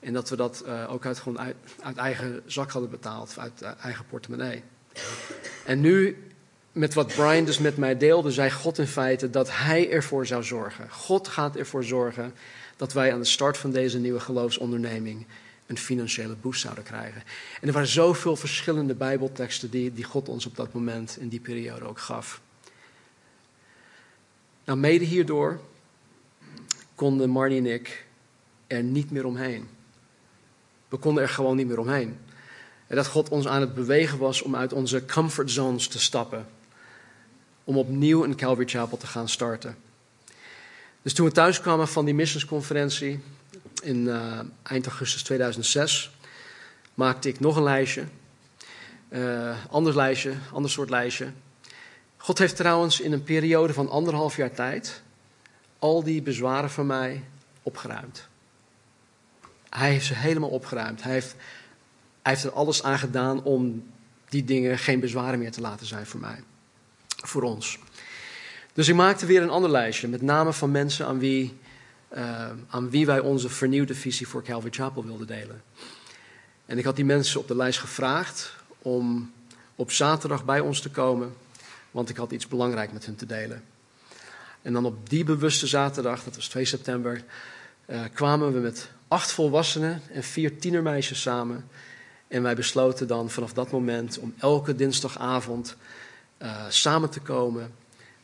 En 0.00 0.12
dat 0.12 0.28
we 0.28 0.36
dat 0.36 0.62
uh, 0.66 0.92
ook 0.92 1.06
uit, 1.06 1.18
gewoon 1.18 1.38
uit, 1.38 1.56
uit, 1.82 1.96
eigen 1.96 2.42
zak 2.46 2.70
hadden 2.70 2.90
betaald, 2.90 3.38
uit 3.38 3.62
uh, 3.62 3.70
eigen 3.80 4.04
portemonnee. 4.06 4.62
En 5.64 5.80
nu, 5.80 6.24
met 6.72 6.94
wat 6.94 7.06
Brian 7.06 7.44
dus 7.44 7.58
met 7.58 7.76
mij 7.76 7.96
deelde, 7.96 8.30
zei 8.30 8.50
God 8.50 8.78
in 8.78 8.86
feite 8.86 9.30
dat 9.30 9.56
hij 9.56 9.90
ervoor 9.90 10.26
zou 10.26 10.42
zorgen. 10.42 10.90
God 10.90 11.28
gaat 11.28 11.56
ervoor 11.56 11.84
zorgen 11.84 12.34
dat 12.76 12.92
wij 12.92 13.12
aan 13.12 13.20
de 13.20 13.26
start 13.26 13.56
van 13.56 13.70
deze 13.70 13.98
nieuwe 13.98 14.20
geloofsonderneming 14.20 15.26
een 15.66 15.78
financiële 15.78 16.34
boost 16.34 16.60
zouden 16.60 16.84
krijgen. 16.84 17.22
En 17.60 17.66
er 17.66 17.72
waren 17.72 17.88
zoveel 17.88 18.36
verschillende 18.36 18.94
Bijbelteksten 18.94 19.70
die, 19.70 19.92
die 19.92 20.04
God 20.04 20.28
ons 20.28 20.46
op 20.46 20.56
dat 20.56 20.72
moment 20.72 21.16
in 21.20 21.28
die 21.28 21.40
periode 21.40 21.84
ook 21.84 21.98
gaf. 21.98 22.40
Nou, 24.64 24.78
mede 24.78 25.04
hierdoor 25.04 25.60
konden 26.94 27.30
Marnie 27.30 27.58
en 27.58 27.66
ik 27.66 28.06
er 28.66 28.82
niet 28.82 29.10
meer 29.10 29.26
omheen. 29.26 29.68
We 30.88 30.96
konden 30.96 31.22
er 31.22 31.28
gewoon 31.28 31.56
niet 31.56 31.66
meer 31.66 31.78
omheen. 31.78 32.18
En 32.86 32.96
dat 32.96 33.06
God 33.06 33.28
ons 33.28 33.46
aan 33.46 33.60
het 33.60 33.74
bewegen 33.74 34.18
was 34.18 34.42
om 34.42 34.56
uit 34.56 34.72
onze 34.72 35.04
comfort 35.04 35.50
zones 35.50 35.88
te 35.88 35.98
stappen. 35.98 36.46
Om 37.64 37.78
opnieuw 37.78 38.24
een 38.24 38.36
Calvary 38.36 38.68
Chapel 38.68 38.96
te 38.96 39.06
gaan 39.06 39.28
starten. 39.28 39.76
Dus 41.02 41.14
toen 41.14 41.26
we 41.26 41.32
thuis 41.32 41.60
kwamen 41.60 41.88
van 41.88 42.04
die 42.04 42.14
missionsconferentie, 42.14 43.20
in 43.86 44.06
uh, 44.06 44.38
eind 44.62 44.86
augustus 44.86 45.22
2006 45.22 46.10
maakte 46.94 47.28
ik 47.28 47.40
nog 47.40 47.56
een 47.56 47.62
lijstje. 47.62 48.04
Uh, 49.08 49.56
ander 49.70 49.96
lijstje, 49.96 50.34
ander 50.52 50.70
soort 50.70 50.90
lijstje. 50.90 51.32
God 52.16 52.38
heeft 52.38 52.56
trouwens 52.56 53.00
in 53.00 53.12
een 53.12 53.22
periode 53.22 53.72
van 53.72 53.88
anderhalf 53.88 54.36
jaar 54.36 54.52
tijd 54.52 55.02
al 55.78 56.02
die 56.02 56.22
bezwaren 56.22 56.70
van 56.70 56.86
mij 56.86 57.24
opgeruimd. 57.62 58.28
hij 59.70 59.90
heeft 59.90 60.06
ze 60.06 60.14
helemaal 60.14 60.50
opgeruimd. 60.50 61.02
Hij 61.02 61.12
heeft, 61.12 61.34
hij 62.22 62.32
heeft 62.32 62.44
er 62.44 62.52
alles 62.52 62.82
aan 62.82 62.98
gedaan 62.98 63.42
om 63.42 63.90
die 64.28 64.44
dingen 64.44 64.78
geen 64.78 65.00
bezwaren 65.00 65.38
meer 65.38 65.52
te 65.52 65.60
laten 65.60 65.86
zijn 65.86 66.06
voor 66.06 66.20
mij. 66.20 66.42
Voor 67.06 67.42
ons. 67.42 67.78
Dus 68.72 68.88
ik 68.88 68.94
maakte 68.94 69.26
weer 69.26 69.42
een 69.42 69.50
ander 69.50 69.70
lijstje 69.70 70.08
met 70.08 70.22
namen 70.22 70.54
van 70.54 70.70
mensen 70.70 71.06
aan 71.06 71.18
wie, 71.18 71.58
uh, 72.14 72.50
aan 72.68 72.90
wie 72.90 73.06
wij 73.06 73.20
onze 73.20 73.48
vernieuwde 73.48 73.94
visie 73.94 74.28
voor 74.28 74.42
Calvary 74.42 74.72
Chapel 74.72 75.04
wilden 75.04 75.26
delen. 75.26 75.62
En 76.66 76.78
ik 76.78 76.84
had 76.84 76.96
die 76.96 77.04
mensen 77.04 77.40
op 77.40 77.48
de 77.48 77.56
lijst 77.56 77.78
gevraagd 77.78 78.54
om 78.78 79.32
op 79.74 79.90
zaterdag 79.90 80.44
bij 80.44 80.60
ons 80.60 80.80
te 80.80 80.90
komen, 80.90 81.34
want 81.90 82.08
ik 82.08 82.16
had 82.16 82.32
iets 82.32 82.48
belangrijks 82.48 82.92
met 82.92 83.06
hen 83.06 83.16
te 83.16 83.26
delen. 83.26 83.62
En 84.62 84.72
dan 84.72 84.84
op 84.84 85.10
die 85.10 85.24
bewuste 85.24 85.66
zaterdag, 85.66 86.24
dat 86.24 86.34
was 86.34 86.48
2 86.48 86.64
september, 86.64 87.24
uh, 87.86 88.00
kwamen 88.12 88.52
we 88.52 88.58
met 88.58 88.90
acht 89.08 89.32
volwassenen 89.32 90.02
en 90.12 90.22
vier 90.22 90.58
tienermeisjes 90.58 91.20
samen. 91.20 91.68
En 92.28 92.42
wij 92.42 92.54
besloten 92.54 93.06
dan 93.06 93.30
vanaf 93.30 93.52
dat 93.52 93.70
moment 93.70 94.18
om 94.18 94.34
elke 94.38 94.74
dinsdagavond 94.74 95.76
uh, 96.42 96.64
samen 96.68 97.10
te 97.10 97.20
komen 97.20 97.74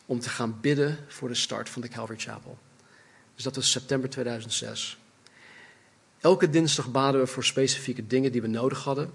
om 0.07 0.21
te 0.21 0.29
gaan 0.29 0.59
bidden 0.61 0.99
voor 1.09 1.29
de 1.29 1.35
start 1.35 1.69
van 1.69 1.83
de 1.83 1.89
Calvary 1.89 2.19
Chapel. 2.19 2.59
Dus 3.35 3.45
dat 3.45 3.57
was 3.57 3.71
september 3.71 4.11
2006. 4.11 4.99
Elke 6.21 6.51
dinsdag 6.51 6.91
baden 6.91 7.21
we 7.21 7.27
voor 7.27 7.45
specifieke 7.45 8.07
dingen 8.07 8.33
die 8.33 8.41
we 8.41 8.49
nodig 8.49 8.85
hadden. 8.85 9.11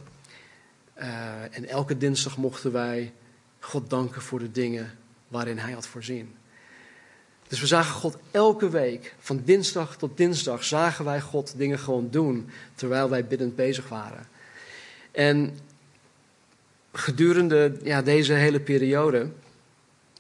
Uh, 0.98 1.58
en 1.58 1.68
elke 1.68 1.98
dinsdag 1.98 2.38
mochten 2.38 2.72
wij 2.72 3.14
God 3.60 3.90
danken 3.90 4.22
voor 4.22 4.40
de 4.40 4.52
dingen 4.52 4.98
waarin 5.28 5.58
Hij 5.58 5.72
had 5.72 5.88
voorzien. 5.88 6.36
Dus 7.48 7.60
we 7.60 7.68
zagen 7.68 7.94
God 7.94 8.18
elke 8.32 8.70
week, 8.70 9.16
van 9.20 9.42
dinsdag 9.46 9.98
tot 9.98 10.18
dinsdag, 10.18 10.64
zagen 10.64 11.06
wij 11.06 11.22
God 11.22 11.54
dingen 11.58 11.80
gewoon 11.80 12.10
doen 12.10 12.50
terwijl 12.76 13.10
wij 13.10 13.26
biddend 13.26 13.56
bezig 13.56 13.90
waren. 13.90 14.28
En 15.12 15.60
gedurende 16.92 17.78
ja, 17.84 18.02
deze 18.02 18.34
hele 18.34 18.60
periode 18.60 19.30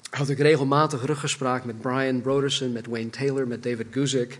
had 0.10 0.30
ik 0.30 0.38
regelmatig 0.38 1.06
ruggespraak 1.06 1.64
met 1.66 1.82
Brian 1.82 2.22
Broderson, 2.22 2.72
met 2.72 2.88
Wayne 2.88 3.10
Taylor, 3.10 3.48
met 3.48 3.64
David 3.64 3.88
Guzik. 3.92 4.40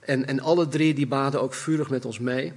En, 0.00 0.26
en 0.26 0.40
alle 0.40 0.68
drie 0.68 0.94
die 0.94 1.06
baden 1.06 1.42
ook 1.42 1.54
vurig 1.54 1.90
met 1.90 2.04
ons 2.04 2.18
mee. 2.18 2.52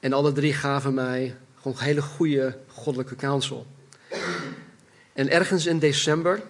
En 0.00 0.12
alle 0.12 0.32
drie 0.32 0.52
gaven 0.52 0.94
mij 0.94 1.36
gewoon 1.60 1.78
hele 1.78 2.02
goede 2.02 2.58
goddelijke 2.66 3.16
counsel. 3.16 3.66
En 5.12 5.30
ergens 5.30 5.66
in 5.66 5.78
december, 5.78 6.42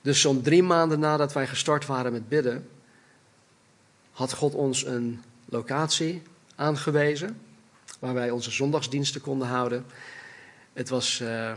dus 0.00 0.20
zo'n 0.20 0.42
drie 0.42 0.62
maanden 0.62 0.98
nadat 0.98 1.32
wij 1.32 1.46
gestart 1.46 1.86
waren 1.86 2.12
met 2.12 2.28
bidden, 2.28 2.68
had 4.10 4.32
God 4.32 4.54
ons 4.54 4.86
een 4.86 5.22
locatie 5.44 6.22
aangewezen 6.54 7.40
waar 7.98 8.14
wij 8.14 8.30
onze 8.30 8.50
zondagsdiensten 8.50 9.20
konden 9.20 9.48
houden. 9.48 9.84
Het 10.72 10.88
was 10.88 11.20
uh, 11.20 11.52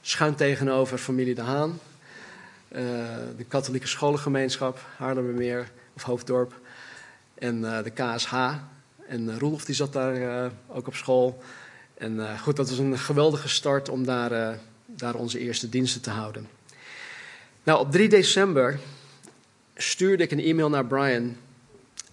schuin 0.00 0.34
tegenover 0.34 0.98
familie 0.98 1.34
De 1.34 1.42
Haan, 1.42 1.70
uh, 1.70 2.78
de 3.36 3.44
katholieke 3.48 3.86
scholengemeenschap 3.86 4.78
Haarlemmermeer 4.96 5.70
of 5.92 6.02
Hoofddorp 6.02 6.60
en 7.34 7.60
uh, 7.60 7.82
de 7.82 7.90
KSH. 7.90 8.34
En 9.06 9.38
Roelof 9.38 9.64
die 9.64 9.74
zat 9.74 9.92
daar 9.92 10.50
ook 10.68 10.86
op 10.86 10.94
school. 10.94 11.42
En 11.94 12.38
goed, 12.38 12.56
dat 12.56 12.68
was 12.68 12.78
een 12.78 12.98
geweldige 12.98 13.48
start 13.48 13.88
om 13.88 14.04
daar, 14.04 14.58
daar 14.86 15.14
onze 15.14 15.38
eerste 15.38 15.68
diensten 15.68 16.00
te 16.00 16.10
houden. 16.10 16.48
Nou, 17.62 17.80
op 17.80 17.92
3 17.92 18.08
december 18.08 18.78
stuurde 19.74 20.22
ik 20.22 20.30
een 20.30 20.40
e-mail 20.40 20.68
naar 20.68 20.86
Brian 20.86 21.36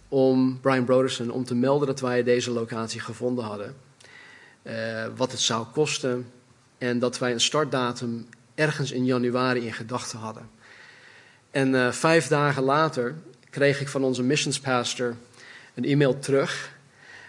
om 0.08 0.60
Brian 0.60 0.86
Broderson 0.86 1.32
om 1.32 1.46
te 1.46 1.56
melden 1.56 1.88
dat 1.88 2.00
wij 2.00 2.24
deze 2.24 2.52
locatie 2.52 3.00
gevonden 3.00 3.46
hadden. 3.46 3.76
Wat 5.16 5.32
het 5.32 5.42
zou 5.42 5.66
kosten 5.66 6.32
en 6.78 7.00
dat 7.00 7.18
wij 7.18 7.32
een 7.32 7.42
startdatum 7.42 8.28
ergens 8.56 8.92
in 8.92 9.06
januari 9.06 9.66
in 9.66 9.74
gedachten 9.74 10.20
hadden. 10.20 10.50
En 11.52 11.74
uh, 11.74 11.92
vijf 11.92 12.28
dagen 12.28 12.64
later 12.64 13.16
kreeg 13.50 13.82
ik 13.82 13.88
van 13.88 14.04
onze 14.04 14.24
missionspastor 14.24 15.16
een 15.76 15.86
e-mail 15.86 16.20
terug 16.20 16.76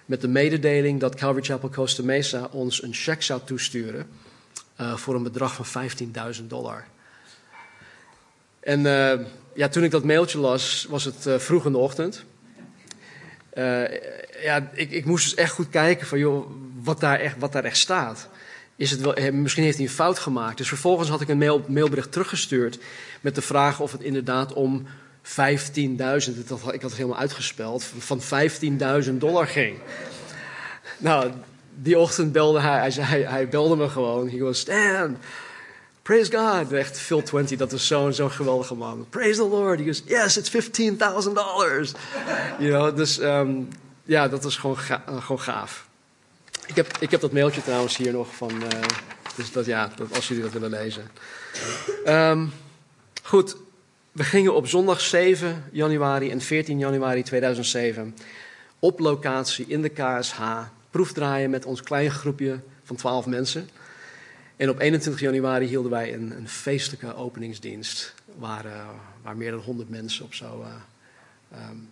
met 0.05 0.21
de 0.21 0.29
mededeling 0.29 1.01
dat 1.01 1.15
Calvary 1.15 1.45
Chapel 1.45 1.71
Costa 1.71 2.03
Mesa 2.03 2.49
ons 2.51 2.83
een 2.83 2.95
cheque 2.95 3.23
zou 3.23 3.41
toesturen 3.45 4.07
uh, 4.81 4.97
voor 4.97 5.15
een 5.15 5.23
bedrag 5.23 5.55
van 5.55 5.89
15.000 6.37 6.45
dollar. 6.47 6.85
En 8.61 8.83
ja, 9.55 9.69
toen 9.69 9.85
ik 9.85 9.91
dat 9.91 10.05
mailtje 10.05 10.39
las, 10.39 10.87
was 10.89 11.05
het 11.05 11.27
vroeg 11.43 11.67
in 11.67 11.73
de 11.73 11.79
ochtend. 11.79 12.25
Uh, 13.59 13.85
ja, 14.43 14.71
ik, 14.73 14.91
ik, 14.91 15.05
moest 15.05 15.25
dus 15.25 15.35
echt 15.35 15.53
goed 15.53 15.69
kijken 15.69 16.07
van, 16.07 16.19
joh, 16.19 16.51
wat, 16.83 17.01
daar 17.01 17.21
echt, 17.21 17.39
wat 17.39 17.53
daar 17.53 17.65
echt 17.65 17.77
staat. 17.77 18.29
Is 18.79 18.91
het 18.91 19.01
wel, 19.01 19.15
eh, 19.15 19.33
misschien 19.33 19.65
heeft 19.65 19.77
hij 19.77 19.87
een 19.87 19.93
fout 19.93 20.19
gemaakt. 20.19 20.57
Dus 20.57 20.69
vervolgens 20.69 21.09
had 21.09 21.21
ik 21.21 21.29
een 21.29 21.39
mail, 21.39 21.65
mailbericht 21.69 22.13
teruggestuurd 22.13 22.79
met 23.21 23.35
de 23.35 23.43
vraag 23.43 23.81
of 23.81 23.93
het 23.93 24.01
inderdaad 24.01 24.53
om 24.53 24.87
15.000, 25.23 26.39
ik 26.39 26.49
had 26.49 26.83
het 26.83 26.97
helemaal 26.97 27.19
uitgespeld, 27.19 27.85
van 27.99 28.21
15.000 28.21 29.21
dollar 29.21 29.47
ging. 29.47 29.79
Nou, 30.99 31.33
die 31.75 31.99
ochtend 31.99 32.33
belde 32.33 32.61
hij, 32.61 32.91
hij, 32.91 33.23
hij 33.23 33.49
belde 33.49 33.77
me 33.77 33.89
gewoon. 33.89 34.29
Hij 34.29 34.39
was, 34.39 34.59
Stan, 34.59 35.17
Praise 36.03 36.37
God. 36.37 36.73
Echt 36.73 36.99
Phil 36.99 37.23
20, 37.23 37.59
dat 37.59 37.73
is 37.73 37.87
zo'n 37.87 38.13
zo 38.13 38.29
geweldige 38.29 38.75
man. 38.75 39.07
Praise 39.11 39.41
the 39.41 39.49
Lord. 39.49 39.79
He 39.79 39.85
goes, 39.85 40.03
yes, 40.07 40.37
it's 40.37 40.51
$15,000. 40.51 41.95
you 42.59 42.71
know, 42.71 42.97
dus 42.97 43.21
um, 43.21 43.69
ja, 44.05 44.29
dat 44.29 44.45
is 44.45 44.57
gewoon, 44.57 44.77
gewoon 45.07 45.41
gaaf. 45.41 45.88
Ik 46.69 46.77
heb, 46.77 46.97
ik 47.01 47.11
heb 47.11 47.21
dat 47.21 47.33
mailtje 47.33 47.63
trouwens 47.63 47.97
hier 47.97 48.13
nog 48.13 48.35
van, 48.35 48.51
uh, 48.63 48.69
dus 49.37 49.53
dat 49.53 49.67
ja, 49.67 49.91
als 50.13 50.29
jullie 50.29 50.43
dat 50.43 50.53
willen 50.53 50.71
lezen. 50.71 51.11
Um, 52.07 52.53
goed, 53.23 53.57
we 54.13 54.25
gingen 54.25 54.55
op 54.55 54.67
zondag 54.67 55.01
7 55.01 55.65
januari 55.73 56.31
en 56.31 56.41
14 56.41 56.79
januari 56.79 57.23
2007 57.23 58.17
op 58.79 58.99
locatie 58.99 59.67
in 59.69 59.83
de 59.83 59.89
KSH 59.89 60.41
proefdraaien 60.91 61.51
met 61.51 61.65
ons 61.65 61.83
klein 61.83 62.11
groepje 62.11 62.61
van 62.83 62.97
12 62.97 63.27
mensen. 63.27 63.69
En 64.57 64.71
op 64.71 64.81
21 64.81 65.23
januari 65.23 65.67
hielden 65.67 65.91
wij 65.91 66.15
een, 66.15 66.37
een 66.37 66.49
feestelijke 66.49 67.15
openingsdienst. 67.15 68.15
Waar, 68.37 68.67
uh, 68.67 68.89
waar, 69.23 69.37
meer 69.37 69.51
dan 69.51 69.61
100 69.61 69.89
mensen 69.89 70.25
op 70.25 70.35
zo 70.35 70.67
uh, 71.53 71.69
um, 71.71 71.89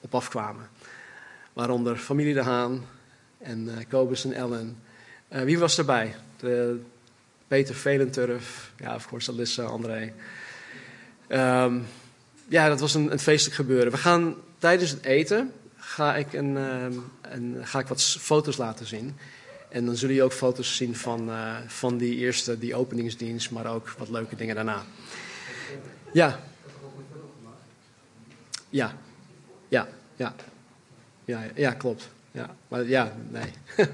op 0.00 0.14
afkwamen. 0.14 0.68
Waaronder 1.52 1.96
familie 1.96 2.34
De 2.34 2.42
Haan 2.42 2.84
en 3.44 3.64
uh, 3.64 3.72
Kobus 3.88 4.24
en 4.24 4.32
Ellen. 4.32 4.76
wie 5.28 5.58
was 5.58 5.78
erbij? 5.78 6.14
De, 6.36 6.80
Peter 7.48 7.74
Velenturf, 7.74 8.72
ja, 8.78 8.94
of 8.94 9.06
course, 9.06 9.30
Alyssa, 9.30 9.62
André. 9.62 10.12
Um, 11.28 11.86
ja, 12.48 12.68
dat 12.68 12.80
was 12.80 12.94
een, 12.94 13.12
een, 13.12 13.18
feestelijk 13.18 13.56
gebeuren. 13.56 13.92
We 13.92 13.98
gaan 13.98 14.34
tijdens 14.58 14.90
het 14.90 15.04
eten 15.04 15.52
ga 15.76 16.16
ik, 16.16 16.32
een, 16.32 16.56
een, 17.22 17.56
ga 17.62 17.78
ik 17.78 17.86
wat 17.86 18.02
foto's 18.02 18.56
laten 18.56 18.86
zien. 18.86 19.16
En 19.68 19.86
dan 19.86 19.96
zullen 19.96 20.14
je 20.14 20.22
ook 20.22 20.32
foto's 20.32 20.76
zien 20.76 20.96
van, 20.96 21.28
uh, 21.28 21.56
van 21.66 21.96
die 21.98 22.16
eerste, 22.16 22.58
die 22.58 22.74
openingsdienst, 22.74 23.50
maar 23.50 23.66
ook 23.66 23.94
wat 23.98 24.08
leuke 24.08 24.36
dingen 24.36 24.54
daarna. 24.54 24.82
Ja. 26.12 26.40
Ja, 28.70 28.94
ja. 29.68 30.34
Ja, 31.24 31.42
ja 31.54 31.72
klopt. 31.72 32.08
Ja, 32.34 32.56
maar 32.68 32.84
ja, 32.84 33.16
nee. 33.30 33.52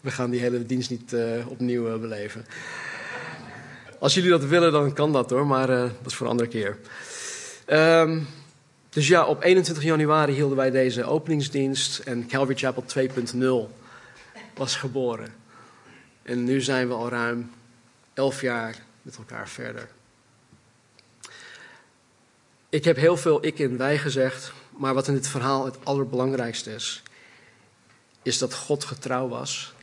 We 0.00 0.10
gaan 0.10 0.30
die 0.30 0.40
hele 0.40 0.66
dienst 0.66 0.90
niet 0.90 1.12
uh, 1.12 1.48
opnieuw 1.48 1.94
uh, 1.94 2.00
beleven. 2.00 2.46
Als 3.98 4.14
jullie 4.14 4.30
dat 4.30 4.44
willen, 4.44 4.72
dan 4.72 4.92
kan 4.92 5.12
dat 5.12 5.30
hoor, 5.30 5.46
maar 5.46 5.66
dat 5.66 6.06
is 6.06 6.14
voor 6.14 6.26
een 6.26 6.32
andere 6.32 6.48
keer. 6.48 6.78
Um, 7.66 8.26
dus 8.90 9.08
ja, 9.08 9.24
op 9.24 9.42
21 9.42 9.84
januari 9.84 10.32
hielden 10.32 10.56
wij 10.56 10.70
deze 10.70 11.04
openingsdienst 11.04 11.98
en 11.98 12.26
Calvary 12.26 12.58
Chapel 12.58 12.84
2.0 13.68 13.74
was 14.54 14.76
geboren. 14.76 15.34
En 16.22 16.44
nu 16.44 16.60
zijn 16.60 16.88
we 16.88 16.94
al 16.94 17.08
ruim 17.08 17.50
11 18.14 18.40
jaar 18.40 18.76
met 19.02 19.16
elkaar 19.16 19.48
verder. 19.48 19.88
Ik 22.68 22.84
heb 22.84 22.96
heel 22.96 23.16
veel 23.16 23.44
ik 23.44 23.58
en 23.58 23.76
wij 23.76 23.98
gezegd, 23.98 24.52
maar 24.78 24.94
wat 24.94 25.08
in 25.08 25.14
dit 25.14 25.28
verhaal 25.28 25.64
het 25.64 25.84
allerbelangrijkste 25.84 26.74
is, 26.74 27.02
is 28.22 28.38
dat 28.38 28.54
God 28.54 28.84
getrouw 28.84 29.28
was, 29.28 29.74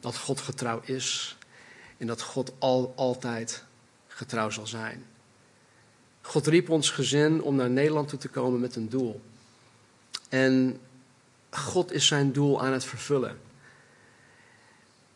dat 0.00 0.16
God 0.16 0.40
getrouw 0.40 0.80
is 0.84 1.36
en 1.96 2.06
dat 2.06 2.22
God 2.22 2.52
al, 2.58 2.92
altijd 2.96 3.64
getrouw 4.06 4.50
zal 4.50 4.66
zijn. 4.66 5.04
God 6.20 6.46
riep 6.46 6.70
ons 6.70 6.90
gezin 6.90 7.42
om 7.42 7.56
naar 7.56 7.70
Nederland 7.70 8.08
toe 8.08 8.18
te 8.18 8.28
komen 8.28 8.60
met 8.60 8.76
een 8.76 8.88
doel. 8.88 9.20
En 10.28 10.80
God 11.50 11.92
is 11.92 12.06
zijn 12.06 12.32
doel 12.32 12.62
aan 12.62 12.72
het 12.72 12.84
vervullen. 12.84 13.38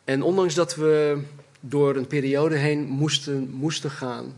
En 0.03 0.21
ondanks 0.21 0.53
dat 0.53 0.75
we 0.75 1.21
door 1.59 1.95
een 1.95 2.07
periode 2.07 2.55
heen 2.55 2.83
moesten, 2.83 3.49
moesten 3.49 3.91
gaan, 3.91 4.33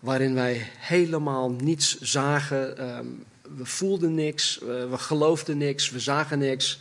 waarin 0.00 0.34
wij 0.34 0.70
helemaal 0.76 1.50
niets 1.50 2.00
zagen 2.00 2.88
um, 2.96 3.24
we 3.56 3.64
voelden 3.64 4.14
niks, 4.14 4.58
we 4.58 4.98
geloofden 4.98 5.58
niks, 5.58 5.90
we 5.90 6.00
zagen 6.00 6.38
niks. 6.38 6.80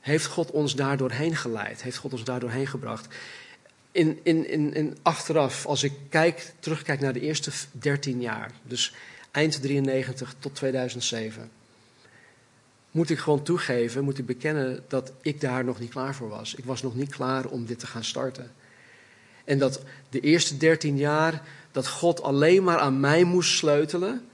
Heeft 0.00 0.26
God 0.26 0.50
ons 0.50 0.74
daar 0.74 0.96
doorheen 0.96 1.36
geleid? 1.36 1.82
Heeft 1.82 1.96
God 1.96 2.12
ons 2.12 2.24
daar 2.24 2.40
doorheen 2.40 2.66
gebracht? 2.66 3.14
In, 3.92 4.20
in, 4.22 4.48
in, 4.48 4.74
in 4.74 4.96
achteraf, 5.02 5.66
als 5.66 5.82
ik 5.82 5.92
kijk, 6.08 6.52
terugkijk 6.58 7.00
naar 7.00 7.12
de 7.12 7.20
eerste 7.20 7.50
13 7.70 8.20
jaar, 8.20 8.50
dus 8.62 8.94
eind 9.30 9.62
93 9.62 10.34
tot 10.38 10.54
2007, 10.54 11.50
moet 12.90 13.10
ik 13.10 13.18
gewoon 13.18 13.42
toegeven, 13.42 14.04
moet 14.04 14.18
ik 14.18 14.26
bekennen 14.26 14.84
dat 14.88 15.12
ik 15.22 15.40
daar 15.40 15.64
nog 15.64 15.80
niet 15.80 15.90
klaar 15.90 16.14
voor 16.14 16.28
was. 16.28 16.54
Ik 16.54 16.64
was 16.64 16.82
nog 16.82 16.94
niet 16.94 17.14
klaar 17.14 17.46
om 17.46 17.66
dit 17.66 17.78
te 17.78 17.86
gaan 17.86 18.04
starten. 18.04 18.52
En 19.44 19.58
dat 19.58 19.82
de 20.10 20.20
eerste 20.20 20.56
13 20.56 20.96
jaar, 20.96 21.42
dat 21.72 21.88
God 21.88 22.22
alleen 22.22 22.64
maar 22.64 22.78
aan 22.78 23.00
mij 23.00 23.24
moest 23.24 23.56
sleutelen 23.56 24.24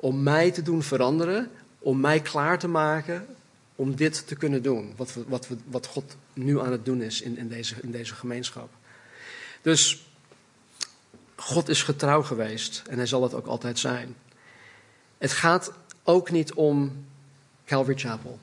om 0.00 0.22
mij 0.22 0.50
te 0.50 0.62
doen 0.62 0.82
veranderen, 0.82 1.50
om 1.78 2.00
mij 2.00 2.20
klaar 2.20 2.58
te 2.58 2.68
maken 2.68 3.26
om 3.74 3.96
dit 3.96 4.26
te 4.26 4.36
kunnen 4.36 4.62
doen. 4.62 4.92
Wat, 4.96 5.14
wat, 5.26 5.48
wat 5.64 5.86
God 5.86 6.16
nu 6.32 6.60
aan 6.60 6.72
het 6.72 6.84
doen 6.84 7.02
is 7.02 7.20
in, 7.20 7.38
in, 7.38 7.48
deze, 7.48 7.74
in 7.82 7.90
deze 7.90 8.14
gemeenschap. 8.14 8.68
Dus 9.62 10.06
God 11.36 11.68
is 11.68 11.82
getrouw 11.82 12.22
geweest 12.22 12.82
en 12.88 12.96
hij 12.96 13.06
zal 13.06 13.22
het 13.22 13.34
ook 13.34 13.46
altijd 13.46 13.78
zijn. 13.78 14.16
Het 15.18 15.32
gaat 15.32 15.72
ook 16.02 16.30
niet 16.30 16.52
om 16.52 17.04
Calvary 17.64 17.98
Chapel. 17.98 18.38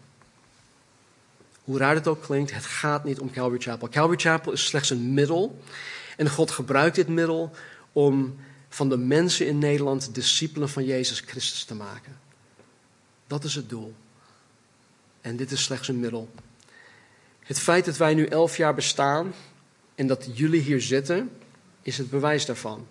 Hoe 1.64 1.78
raar 1.78 1.96
het 1.96 2.08
ook 2.08 2.22
klinkt, 2.22 2.54
het 2.54 2.66
gaat 2.66 3.04
niet 3.04 3.20
om 3.20 3.32
Calvary 3.32 3.62
Chapel. 3.62 3.90
Calvary 3.90 4.20
Chapel 4.20 4.52
is 4.52 4.66
slechts 4.66 4.90
een 4.90 5.14
middel. 5.14 5.60
En 6.18 6.30
God 6.30 6.52
gebruikt 6.52 6.96
dit 6.96 7.08
middel 7.08 7.52
om 7.92 8.36
van 8.76 8.90
de 8.90 8.98
mensen 8.98 9.48
in 9.48 9.58
Nederland 9.58 10.16
discipelen 10.16 10.70
van 10.70 10.86
Jezus 10.86 11.20
Christus 11.20 11.64
te 11.64 11.76
maken. 11.76 12.20
Dat 13.28 13.44
is 13.44 13.56
het 13.56 13.70
doel. 13.70 13.94
En 15.22 15.36
dit 15.36 15.52
is 15.52 15.64
slechts 15.64 15.88
een 15.88 16.00
middel. 16.00 16.30
Het 17.40 17.60
feit 17.60 17.86
dat 17.86 17.98
wij 17.98 18.14
nu 18.14 18.26
elf 18.26 18.58
jaar 18.58 18.74
bestaan 18.74 19.34
en 19.96 20.08
dat 20.08 20.30
jullie 20.34 20.62
hier 20.62 20.82
zitten, 20.82 21.32
is 21.82 21.98
het 21.98 22.10
bewijs 22.10 22.46
daarvan. 22.46 22.88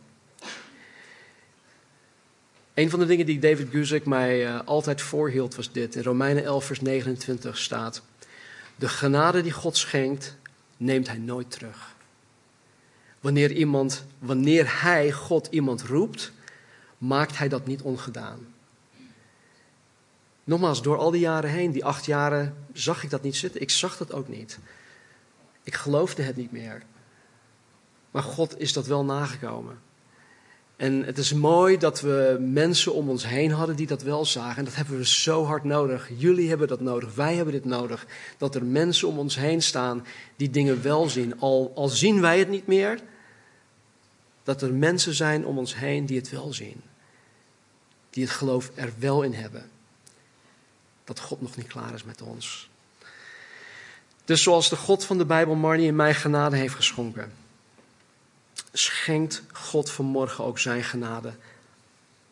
Een 2.75 2.91
van 2.91 2.99
de 2.99 3.07
dingen 3.07 3.27
die 3.27 3.39
David 3.39 3.69
Guzik 3.71 4.07
mij 4.07 4.47
uh, 4.47 4.61
altijd 4.65 5.01
voorhield 5.01 5.55
was 5.55 5.73
dit. 5.73 5.95
In 5.95 6.03
Romeinen 6.03 6.45
11, 6.45 6.65
vers 6.65 6.81
29 6.81 7.59
staat: 7.59 8.03
De 8.77 8.89
genade 8.89 9.43
die 9.43 9.53
God 9.53 9.77
schenkt, 9.77 10.37
neemt 10.77 11.07
hij 11.07 11.19
nooit 11.19 11.51
terug. 11.51 11.94
Wanneer, 13.25 13.53
iemand, 13.53 14.05
wanneer 14.19 14.83
hij, 14.83 15.13
God, 15.13 15.49
iemand 15.51 15.83
roept, 15.83 16.33
maakt 16.99 17.39
hij 17.39 17.49
dat 17.49 17.67
niet 17.67 17.83
ongedaan. 17.83 18.39
Nogmaals, 20.45 20.83
door 20.83 20.97
al 20.97 21.11
die 21.11 21.21
jaren 21.21 21.51
heen, 21.51 21.73
die 21.73 21.85
acht 21.85 22.05
jaren, 22.05 22.55
zag 22.73 23.03
ik 23.03 23.11
dat 23.11 23.23
niet 23.23 23.37
zitten. 23.37 23.61
Ik 23.61 23.71
zag 23.71 23.97
dat 23.97 24.13
ook 24.13 24.29
niet. 24.29 24.59
Ik 25.63 25.75
geloofde 25.75 26.23
het 26.23 26.37
niet 26.37 26.53
meer. 26.53 26.83
Maar 28.11 28.23
God 28.23 28.61
is 28.61 28.73
dat 28.73 28.87
wel 28.87 29.05
nagekomen. 29.05 29.79
En 30.77 31.05
het 31.05 31.19
is 31.19 31.33
mooi 31.33 31.79
dat 31.79 32.01
we 32.01 32.37
mensen 32.41 32.95
om 32.95 33.09
ons 33.09 33.27
heen 33.27 33.51
hadden 33.51 33.77
die 33.77 33.87
dat 33.87 34.03
wel 34.03 34.25
zagen. 34.25 34.57
En 34.57 34.65
dat 34.65 34.75
hebben 34.75 34.97
we 34.97 35.07
zo 35.07 35.45
hard 35.45 35.65
nodig. 35.65 36.11
Jullie 36.17 36.49
hebben 36.49 36.69
dat 36.69 36.81
nodig. 36.81 37.15
Wij 37.15 37.35
hebben 37.35 37.55
dit 37.55 37.65
nodig. 37.65 38.07
Dat 38.39 38.55
er 38.55 38.65
mensen 38.65 39.09
om 39.09 39.19
ons 39.19 39.37
heen 39.37 39.63
staan 39.63 40.07
die 40.37 40.51
dingen 40.51 40.83
wel 40.83 41.09
zien. 41.09 41.41
Al, 41.41 41.73
al 41.75 41.89
zien 41.89 42.21
wij 42.21 42.39
het 42.39 42.49
niet 42.49 42.67
meer. 42.67 43.01
Dat 44.45 44.63
er 44.63 44.73
mensen 44.73 45.15
zijn 45.15 45.47
om 45.47 45.59
ons 45.59 45.77
heen 45.77 46.07
die 46.07 46.19
het 46.19 46.31
wel 46.31 46.53
zien. 46.53 46.83
Die 48.11 48.25
het 48.25 48.33
geloof 48.33 48.71
er 48.75 48.93
wel 48.99 49.23
in 49.23 49.35
hebben. 49.35 49.71
Dat 51.05 51.21
God 51.21 51.41
nog 51.41 51.57
niet 51.57 51.67
klaar 51.67 51.95
is 51.95 52.05
met 52.05 52.23
ons. 52.23 52.69
Dus 54.25 54.43
zoals 54.43 54.69
de 54.69 54.77
God 54.77 55.05
van 55.05 55.19
de 55.19 55.25
Bijbel 55.25 55.55
Marnie 55.55 55.87
in 55.87 55.97
mij 55.97 56.15
genade 56.15 56.57
heeft 56.57 56.75
geschonken 56.75 57.33
schenkt 58.73 59.43
God 59.53 59.91
vanmorgen 59.91 60.45
ook 60.45 60.59
zijn 60.59 60.85
genade 60.85 61.33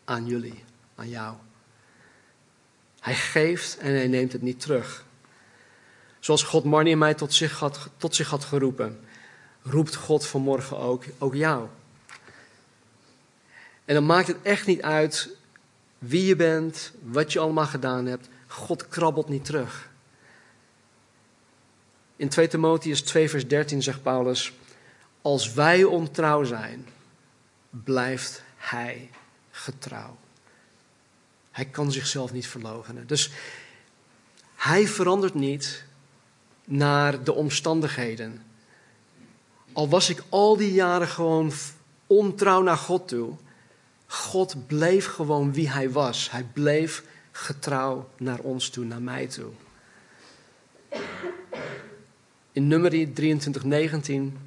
aan 0.04 0.26
jullie, 0.26 0.64
aan 0.94 1.08
jou. 1.08 1.36
Hij 3.00 3.14
geeft 3.14 3.78
en 3.78 3.92
hij 3.92 4.06
neemt 4.06 4.32
het 4.32 4.42
niet 4.42 4.60
terug. 4.60 5.04
Zoals 6.20 6.42
God 6.42 6.64
Marnie 6.64 6.92
en 6.92 6.98
mij 6.98 7.14
tot 7.14 7.34
zich 7.34 7.58
had, 7.58 7.88
tot 7.96 8.14
zich 8.14 8.30
had 8.30 8.44
geroepen, 8.44 9.00
roept 9.62 9.94
God 9.94 10.26
vanmorgen 10.26 10.78
ook, 10.78 11.04
ook 11.18 11.34
jou. 11.34 11.68
En 13.84 13.94
dan 13.94 14.06
maakt 14.06 14.26
het 14.26 14.36
echt 14.42 14.66
niet 14.66 14.82
uit 14.82 15.36
wie 15.98 16.26
je 16.26 16.36
bent, 16.36 16.92
wat 17.02 17.32
je 17.32 17.38
allemaal 17.38 17.66
gedaan 17.66 18.06
hebt. 18.06 18.28
God 18.46 18.88
krabbelt 18.88 19.28
niet 19.28 19.44
terug. 19.44 19.90
In 22.16 22.28
2 22.28 22.48
Timotheus 22.48 23.02
2, 23.02 23.30
vers 23.30 23.48
13 23.48 23.82
zegt 23.82 24.02
Paulus: 24.02 24.52
als 25.22 25.52
wij 25.52 25.84
ontrouw 25.84 26.44
zijn, 26.44 26.86
blijft 27.70 28.42
Hij 28.56 29.10
getrouw. 29.50 30.16
Hij 31.50 31.64
kan 31.64 31.92
zichzelf 31.92 32.32
niet 32.32 32.46
verloochenen. 32.46 33.06
Dus 33.06 33.30
Hij 34.56 34.88
verandert 34.88 35.34
niet 35.34 35.84
naar 36.64 37.24
de 37.24 37.32
omstandigheden. 37.32 38.44
Al 39.72 39.88
was 39.88 40.08
ik 40.08 40.22
al 40.28 40.56
die 40.56 40.72
jaren 40.72 41.08
gewoon 41.08 41.52
ontrouw 42.06 42.62
naar 42.62 42.76
God 42.76 43.08
toe, 43.08 43.34
God 44.12 44.66
bleef 44.66 45.06
gewoon 45.06 45.52
wie 45.52 45.70
Hij 45.70 45.90
was. 45.90 46.30
Hij 46.30 46.44
bleef 46.44 47.04
getrouw 47.30 48.08
naar 48.16 48.38
ons 48.38 48.68
toe, 48.68 48.84
naar 48.84 49.02
mij 49.02 49.26
toe. 49.26 49.50
In 52.52 52.66
nummer 52.66 52.90
23, 52.90 53.64
19 53.64 54.38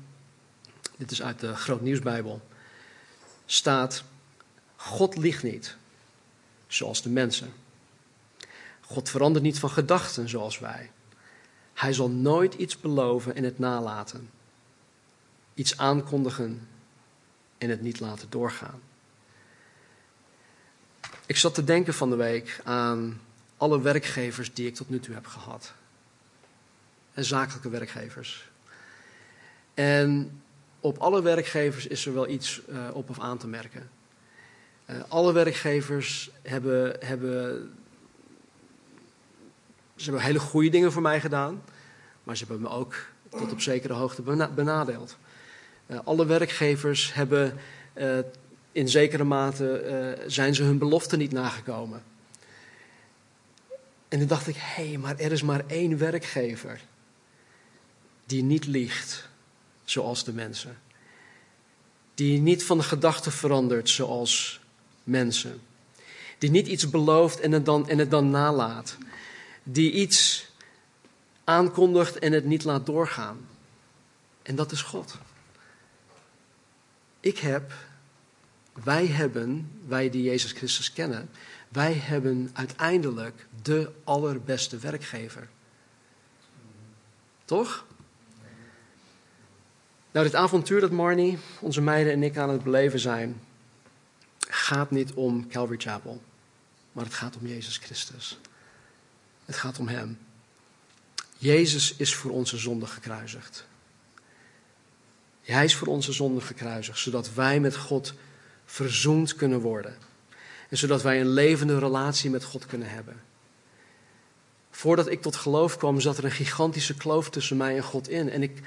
dit 0.98 1.12
is 1.12 1.22
uit 1.22 1.40
de 1.40 1.56
Groot 1.56 1.82
Nieuwsbijbel, 1.82 2.42
staat: 3.46 4.04
God 4.76 5.18
liegt 5.18 5.44
niet, 5.44 5.78
zoals 6.68 7.02
de 7.02 7.10
mensen. 7.10 7.54
God 8.82 9.10
verandert 9.10 9.44
niet 9.44 9.60
van 9.60 9.70
gedachten 9.70 10.30
zoals 10.30 10.60
wij. 10.60 10.92
Hij 11.74 11.94
zal 11.94 12.10
nooit 12.10 12.54
iets 12.54 12.80
beloven 12.80 13.36
en 13.36 13.44
het 13.44 13.60
nalaten. 13.60 14.30
Iets 15.54 15.78
aankondigen 15.78 16.68
en 17.58 17.70
het 17.70 17.82
niet 17.82 18.00
laten 18.00 18.30
doorgaan. 18.30 18.82
Ik 21.28 21.38
zat 21.38 21.54
te 21.54 21.64
denken 21.64 21.94
van 21.94 22.10
de 22.10 22.16
week 22.16 22.60
aan 22.64 23.22
alle 23.58 23.82
werkgevers 23.82 24.54
die 24.54 24.68
ik 24.68 24.76
tot 24.76 24.90
nu 24.90 25.00
toe 25.00 25.14
heb 25.14 25.26
gehad. 25.26 25.74
En 27.14 27.26
zakelijke 27.26 27.70
werkgevers. 27.70 28.50
En 29.74 30.42
op 30.80 30.98
alle 30.98 31.22
werkgevers 31.22 31.88
is 31.88 32.06
er 32.06 32.14
wel 32.14 32.28
iets 32.28 32.62
uh, 32.70 32.78
op 32.94 33.10
of 33.10 33.20
aan 33.20 33.38
te 33.38 33.48
merken. 33.48 33.90
Uh, 34.86 34.96
alle 35.08 35.34
werkgevers 35.34 36.30
hebben, 36.42 36.96
hebben, 37.00 37.70
ze 39.96 40.04
hebben 40.04 40.22
hele 40.22 40.40
goede 40.40 40.70
dingen 40.70 40.92
voor 40.92 41.02
mij 41.02 41.22
gedaan, 41.22 41.64
maar 42.24 42.38
ze 42.38 42.46
hebben 42.48 42.62
me 42.62 42.70
ook 42.70 42.96
tot 43.30 43.52
op 43.52 43.62
zekere 43.62 43.94
hoogte 43.94 44.22
benadeeld. 44.56 45.18
Uh, 45.88 46.00
alle 46.04 46.26
werkgevers 46.26 47.14
hebben 47.14 47.58
in 48.76 48.90
zekere 48.90 49.24
mate 49.24 50.24
zijn 50.28 50.56
ze 50.56 50.64
hun 50.64 50.78
belofte 50.78 51.18
niet 51.18 51.32
nagekomen. 51.32 52.04
En 54.08 54.20
toen 54.20 54.28
dacht 54.28 54.48
ik, 54.48 54.56
hé, 54.56 54.88
hey, 54.88 54.98
maar 54.98 55.20
er 55.20 55.32
is 55.32 55.42
maar 55.42 55.64
één 55.68 55.98
werkgever 55.98 56.82
die 58.26 58.44
niet 58.44 58.66
liegt 58.66 59.30
zoals 59.84 60.24
de 60.24 60.34
mensen. 60.34 60.78
Die 62.14 62.42
niet 62.42 62.64
van 62.64 62.78
de 62.78 62.84
gedachten 62.84 63.32
verandert 63.32 63.90
zoals 63.90 64.60
mensen. 65.04 65.62
Die 66.38 66.50
niet 66.50 66.68
iets 66.68 66.90
belooft 66.90 67.40
en 67.40 67.52
het 67.52 67.66
dan, 67.66 67.90
en 67.90 67.98
het 67.98 68.12
dan 68.12 68.30
nalaat. 68.30 68.98
Die 69.64 69.92
iets 69.92 70.48
aankondigt 71.44 72.20
en 72.20 72.32
het 72.34 72.46
niet 72.46 72.64
laat 72.64 72.86
doorgaan. 72.86 73.48
En 74.42 74.56
dat 74.56 74.72
is 74.72 74.82
God. 74.82 75.18
Ik 77.20 77.38
heb, 77.38 77.74
wij 78.84 79.08
hebben, 79.08 79.72
wij 79.88 80.10
die 80.10 80.24
Jezus 80.24 80.52
Christus 80.52 80.94
kennen, 80.94 81.30
wij 81.70 81.94
hebben 81.94 82.50
uiteindelijk 82.54 83.48
de 83.62 83.92
allerbeste 84.04 84.78
werkgever. 84.78 85.48
Toch? 87.46 87.86
Nou, 90.12 90.26
dit 90.26 90.36
avontuur 90.36 90.82
dat 90.82 90.92
Marnie, 90.92 91.38
onze 91.60 91.82
meiden 91.82 92.14
en 92.14 92.24
ik 92.24 92.38
aan 92.38 92.50
het 92.50 92.64
beleven 92.64 93.00
zijn, 93.00 93.42
gaat 94.40 94.92
niet 94.92 95.14
om 95.14 95.48
Calvary 95.48 95.80
Chapel, 95.80 96.22
maar 96.92 97.04
het 97.04 97.14
gaat 97.14 97.38
om 97.38 97.48
Jezus 97.48 97.78
Christus. 97.78 98.40
Het 99.46 99.56
gaat 99.56 99.80
om 99.80 99.88
Hem. 99.88 100.18
Jezus 101.38 101.96
is 101.96 102.16
voor 102.16 102.32
onze 102.32 102.58
zonde 102.58 102.86
gekruisigd. 102.86 103.68
Hij 105.42 105.66
is 105.66 105.76
voor 105.76 105.88
onze 105.88 106.12
zonde 106.12 106.42
gekruisigd, 106.42 107.00
zodat 107.00 107.34
wij 107.34 107.60
met 107.60 107.76
God 107.76 108.14
verzoend 108.76 109.36
kunnen 109.36 109.60
worden. 109.60 109.96
En 110.70 110.78
zodat 110.78 111.02
wij 111.02 111.20
een 111.22 111.30
levende 111.30 111.80
relatie 111.80 112.30
met 112.30 112.44
God 112.44 112.66
kunnen 112.66 112.90
hebben. 112.90 113.22
Voordat 114.72 115.08
ik 115.08 115.22
tot 115.22 115.36
geloof 115.36 115.78
kwam, 115.78 116.00
zat 116.00 116.18
er 116.18 116.24
een 116.26 116.32
gigantische 116.32 116.96
kloof 116.96 117.30
tussen 117.30 117.58
mij 117.58 117.76
en 117.76 117.84
God 117.84 118.10
in. 118.10 118.30
En 118.30 118.44
ik 118.44 118.62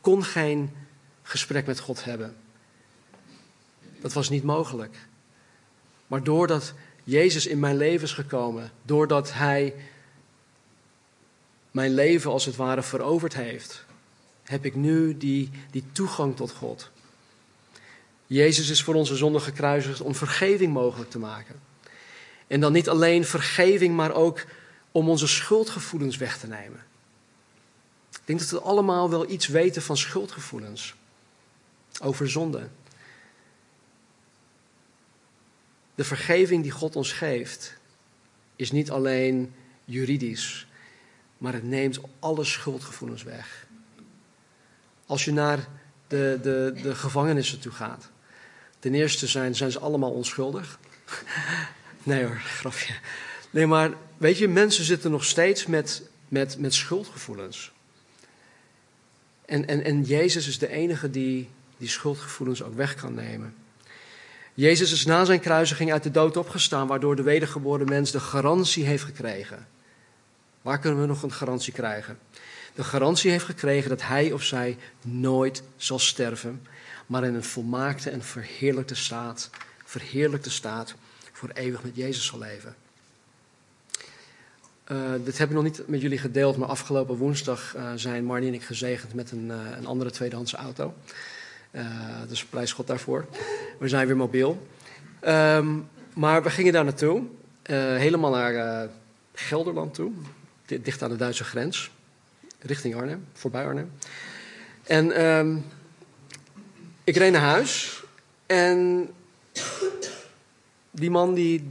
kon 0.00 0.24
geen 0.24 0.70
gesprek 1.22 1.66
met 1.66 1.80
God 1.80 2.04
hebben. 2.04 2.36
Dat 4.00 4.12
was 4.12 4.28
niet 4.28 4.44
mogelijk. 4.44 4.96
Maar 6.06 6.22
doordat 6.22 6.72
Jezus 7.04 7.46
in 7.46 7.58
mijn 7.58 7.76
leven 7.76 8.04
is 8.04 8.12
gekomen, 8.12 8.70
doordat 8.82 9.32
Hij 9.32 9.74
mijn 11.70 11.94
leven 11.94 12.30
als 12.30 12.44
het 12.44 12.56
ware 12.56 12.82
veroverd 12.82 13.34
heeft, 13.34 13.84
heb 14.42 14.64
ik 14.64 14.74
nu 14.74 15.16
die, 15.16 15.50
die 15.70 15.84
toegang 15.92 16.36
tot 16.36 16.52
God. 16.52 16.90
Jezus 18.28 18.68
is 18.68 18.82
voor 18.82 18.94
onze 18.94 19.16
zonde 19.16 19.40
gekruisigd 19.40 20.00
om 20.00 20.14
vergeving 20.14 20.72
mogelijk 20.72 21.10
te 21.10 21.18
maken. 21.18 21.60
En 22.46 22.60
dan 22.60 22.72
niet 22.72 22.88
alleen 22.88 23.24
vergeving, 23.24 23.96
maar 23.96 24.14
ook 24.14 24.44
om 24.92 25.08
onze 25.08 25.26
schuldgevoelens 25.26 26.16
weg 26.16 26.38
te 26.38 26.46
nemen. 26.46 26.86
Ik 28.10 28.20
denk 28.24 28.38
dat 28.38 28.50
we 28.50 28.60
allemaal 28.60 29.10
wel 29.10 29.30
iets 29.30 29.46
weten 29.46 29.82
van 29.82 29.96
schuldgevoelens. 29.96 30.94
Over 32.02 32.30
zonde. 32.30 32.68
De 35.94 36.04
vergeving 36.04 36.62
die 36.62 36.70
God 36.70 36.96
ons 36.96 37.12
geeft, 37.12 37.76
is 38.56 38.70
niet 38.70 38.90
alleen 38.90 39.54
juridisch, 39.84 40.66
maar 41.38 41.52
het 41.52 41.64
neemt 41.64 42.00
alle 42.18 42.44
schuldgevoelens 42.44 43.22
weg. 43.22 43.66
Als 45.06 45.24
je 45.24 45.32
naar 45.32 45.68
de, 46.06 46.38
de, 46.42 46.80
de 46.82 46.94
gevangenissen 46.94 47.60
toe 47.60 47.72
gaat, 47.72 48.10
ten 48.78 48.94
eerste 48.94 49.26
zijn, 49.26 49.54
zijn 49.54 49.72
ze 49.72 49.78
allemaal 49.78 50.12
onschuldig. 50.12 50.78
Nee 52.02 52.24
hoor, 52.24 52.40
grapje. 52.44 52.94
Nee, 53.50 53.66
maar 53.66 53.90
weet 54.16 54.38
je, 54.38 54.48
mensen 54.48 54.84
zitten 54.84 55.10
nog 55.10 55.24
steeds 55.24 55.66
met, 55.66 56.02
met, 56.28 56.58
met 56.58 56.74
schuldgevoelens. 56.74 57.72
En, 59.44 59.66
en, 59.66 59.84
en 59.84 60.02
Jezus 60.02 60.48
is 60.48 60.58
de 60.58 60.68
enige 60.68 61.10
die 61.10 61.48
die 61.78 61.88
schuldgevoelens 61.88 62.62
ook 62.62 62.74
weg 62.74 62.94
kan 62.94 63.14
nemen. 63.14 63.54
Jezus 64.54 64.92
is 64.92 65.04
na 65.04 65.24
zijn 65.24 65.40
kruisiging 65.40 65.92
uit 65.92 66.02
de 66.02 66.10
dood 66.10 66.36
opgestaan, 66.36 66.86
waardoor 66.86 67.16
de 67.16 67.22
wedergeboren 67.22 67.88
mens 67.88 68.10
de 68.10 68.20
garantie 68.20 68.84
heeft 68.84 69.04
gekregen. 69.04 69.66
Waar 70.62 70.78
kunnen 70.78 71.00
we 71.00 71.06
nog 71.06 71.22
een 71.22 71.32
garantie 71.32 71.72
krijgen? 71.72 72.18
De 72.74 72.84
garantie 72.84 73.30
heeft 73.30 73.44
gekregen 73.44 73.88
dat 73.88 74.02
hij 74.02 74.32
of 74.32 74.42
zij 74.42 74.76
nooit 75.02 75.62
zal 75.76 75.98
sterven, 75.98 76.66
maar 77.08 77.24
in 77.24 77.34
een 77.34 77.44
volmaakte 77.44 78.10
en 78.10 78.22
verheerlijkte 78.22 78.94
staat, 78.94 79.50
verheerlijkte 79.84 80.50
staat 80.50 80.94
voor 81.32 81.50
eeuwig 81.54 81.82
met 81.82 81.96
Jezus 81.96 82.26
zal 82.26 82.38
leven. 82.38 82.74
Uh, 84.92 84.98
dit 85.24 85.38
heb 85.38 85.48
ik 85.48 85.54
nog 85.54 85.64
niet 85.64 85.82
met 85.86 86.00
jullie 86.00 86.18
gedeeld, 86.18 86.56
maar 86.56 86.68
afgelopen 86.68 87.16
woensdag 87.16 87.74
uh, 87.76 87.92
zijn 87.94 88.24
Marnie 88.24 88.48
en 88.48 88.54
ik 88.54 88.62
gezegend 88.62 89.14
met 89.14 89.30
een, 89.30 89.46
uh, 89.46 89.56
een 89.76 89.86
andere 89.86 90.10
tweedehands 90.10 90.54
auto. 90.54 90.94
dus 92.28 92.44
prijs 92.44 92.72
God 92.72 92.86
daarvoor. 92.86 93.26
We 93.78 93.88
zijn 93.88 94.06
weer 94.06 94.16
mobiel. 94.16 94.66
Um, 95.26 95.88
maar 96.12 96.42
we 96.42 96.50
gingen 96.50 96.72
daar 96.72 96.84
naartoe, 96.84 97.22
helemaal 97.96 98.30
naar 98.30 98.88
Gelderland 99.32 99.94
toe, 99.94 100.12
dicht 100.66 101.02
aan 101.02 101.10
de 101.10 101.16
Duitse 101.16 101.44
grens, 101.44 101.90
richting 102.58 102.94
Arnhem, 102.94 103.24
voorbij 103.32 103.64
Arnhem. 103.64 103.90
En 104.82 105.24
um, 105.26 105.64
ik 107.08 107.16
reed 107.16 107.32
naar 107.32 107.40
huis 107.40 108.02
en 108.46 109.08
die 110.90 111.10
man 111.10 111.34
die 111.34 111.70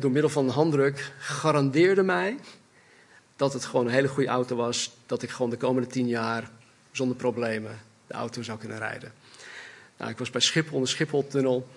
door 0.00 0.10
middel 0.10 0.30
van 0.30 0.44
een 0.44 0.50
handdruk 0.50 1.12
garandeerde 1.18 2.02
mij 2.02 2.36
dat 3.36 3.52
het 3.52 3.64
gewoon 3.64 3.86
een 3.86 3.92
hele 3.92 4.08
goede 4.08 4.28
auto 4.28 4.56
was. 4.56 4.96
Dat 5.06 5.22
ik 5.22 5.30
gewoon 5.30 5.50
de 5.50 5.56
komende 5.56 5.88
tien 5.88 6.08
jaar 6.08 6.50
zonder 6.92 7.16
problemen 7.16 7.78
de 8.06 8.14
auto 8.14 8.42
zou 8.42 8.58
kunnen 8.58 8.78
rijden. 8.78 9.12
Nou, 9.96 10.10
ik 10.10 10.18
was 10.18 10.30
bij 10.30 10.40
Schiphol, 10.40 10.80
de 10.80 10.86
Schipholtunnel. 10.86 11.68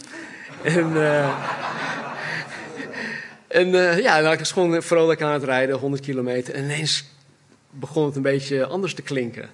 En, 0.63 0.91
uh, 0.91 1.45
en 3.47 3.67
uh, 3.67 3.99
ja, 3.99 4.19
nou, 4.19 4.33
ik 4.33 4.39
was 4.39 4.51
gewoon 4.51 4.83
vrolijk 4.83 5.21
aan 5.21 5.33
het 5.33 5.43
rijden, 5.43 5.75
100 5.75 6.01
kilometer. 6.01 6.53
En 6.53 6.63
ineens 6.63 7.05
begon 7.69 8.05
het 8.05 8.15
een 8.15 8.21
beetje 8.21 8.65
anders 8.65 8.93
te 8.93 9.01
klinken 9.01 9.49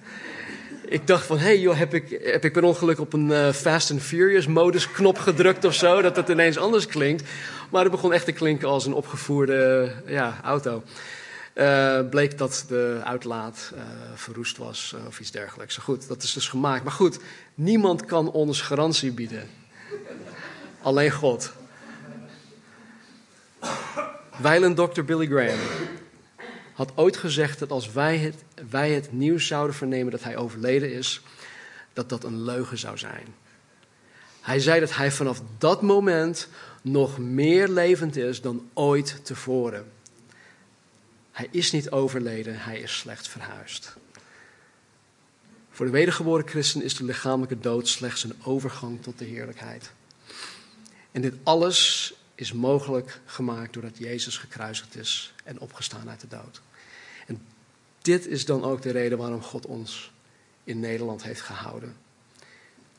ik 0.87 1.07
dacht 1.07 1.25
van, 1.25 1.37
hé 1.37 1.43
hey 1.43 1.59
joh, 1.59 1.77
heb 1.77 1.93
ik, 1.93 2.19
heb 2.23 2.45
ik 2.45 2.53
per 2.53 2.63
ongeluk 2.63 2.99
op 2.99 3.13
een 3.13 3.29
uh, 3.29 3.51
Fast 3.51 3.91
and 3.91 4.01
Furious 4.01 4.47
modus 4.47 4.91
knop 4.91 5.17
gedrukt 5.17 5.65
of 5.65 5.73
zo, 5.73 6.01
dat 6.01 6.15
het 6.15 6.29
ineens 6.29 6.57
anders 6.57 6.87
klinkt. 6.87 7.23
Maar 7.69 7.81
het 7.81 7.91
begon 7.91 8.13
echt 8.13 8.25
te 8.25 8.31
klinken 8.31 8.67
als 8.67 8.85
een 8.85 8.93
opgevoerde 8.93 9.91
ja, 10.05 10.39
auto. 10.43 10.83
Uh, 11.53 11.99
bleek 12.09 12.37
dat 12.37 12.65
de 12.67 13.01
uitlaat 13.03 13.71
uh, 13.75 13.81
verroest 14.15 14.57
was 14.57 14.95
of 15.07 15.19
iets 15.19 15.31
dergelijks. 15.31 15.77
Goed, 15.77 16.07
dat 16.07 16.23
is 16.23 16.33
dus 16.33 16.49
gemaakt. 16.49 16.83
Maar 16.83 16.93
goed, 16.93 17.19
niemand 17.53 18.05
kan 18.05 18.31
ons 18.31 18.61
garantie 18.61 19.11
bieden. 19.11 19.49
Alleen 20.81 21.11
God. 21.11 21.51
Wijlen 24.41 24.75
Dr. 24.75 25.01
Billy 25.03 25.27
Graham 25.27 25.59
had 26.75 26.91
ooit 26.95 27.17
gezegd 27.17 27.59
dat 27.59 27.71
als 27.71 27.91
wij 27.91 28.17
het, 28.17 28.43
wij 28.69 28.91
het 28.91 29.11
nieuws 29.11 29.47
zouden 29.47 29.75
vernemen 29.75 30.11
dat 30.11 30.23
hij 30.23 30.37
overleden 30.37 30.93
is, 30.93 31.21
dat 31.93 32.09
dat 32.09 32.23
een 32.23 32.41
leugen 32.41 32.77
zou 32.77 32.97
zijn. 32.97 33.25
Hij 34.41 34.59
zei 34.59 34.79
dat 34.79 34.95
hij 34.95 35.11
vanaf 35.11 35.41
dat 35.57 35.81
moment 35.81 36.47
nog 36.81 37.17
meer 37.17 37.67
levend 37.67 38.15
is 38.15 38.41
dan 38.41 38.69
ooit 38.73 39.25
tevoren. 39.25 39.91
Hij 41.31 41.47
is 41.51 41.71
niet 41.71 41.89
overleden, 41.91 42.59
hij 42.59 42.79
is 42.79 42.97
slechts 42.97 43.27
verhuisd. 43.27 43.95
Voor 45.71 45.85
de 45.85 45.91
wedergeboren 45.91 46.47
christen 46.47 46.81
is 46.81 46.95
de 46.95 47.03
lichamelijke 47.03 47.59
dood 47.59 47.87
slechts 47.87 48.23
een 48.23 48.35
overgang 48.43 49.03
tot 49.03 49.19
de 49.19 49.25
heerlijkheid. 49.25 49.91
En 51.11 51.21
dit 51.21 51.33
alles 51.43 52.13
is 52.35 52.53
mogelijk 52.53 53.19
gemaakt 53.25 53.73
doordat 53.73 53.97
Jezus 53.97 54.37
gekruisigd 54.37 54.95
is 54.95 55.33
en 55.43 55.59
opgestaan 55.59 56.09
uit 56.09 56.21
de 56.21 56.27
dood. 56.27 56.61
Dit 58.05 58.27
is 58.27 58.45
dan 58.45 58.63
ook 58.63 58.81
de 58.81 58.91
reden 58.91 59.17
waarom 59.17 59.41
God 59.41 59.65
ons 59.65 60.13
in 60.63 60.79
Nederland 60.79 61.23
heeft 61.23 61.41
gehouden. 61.41 61.95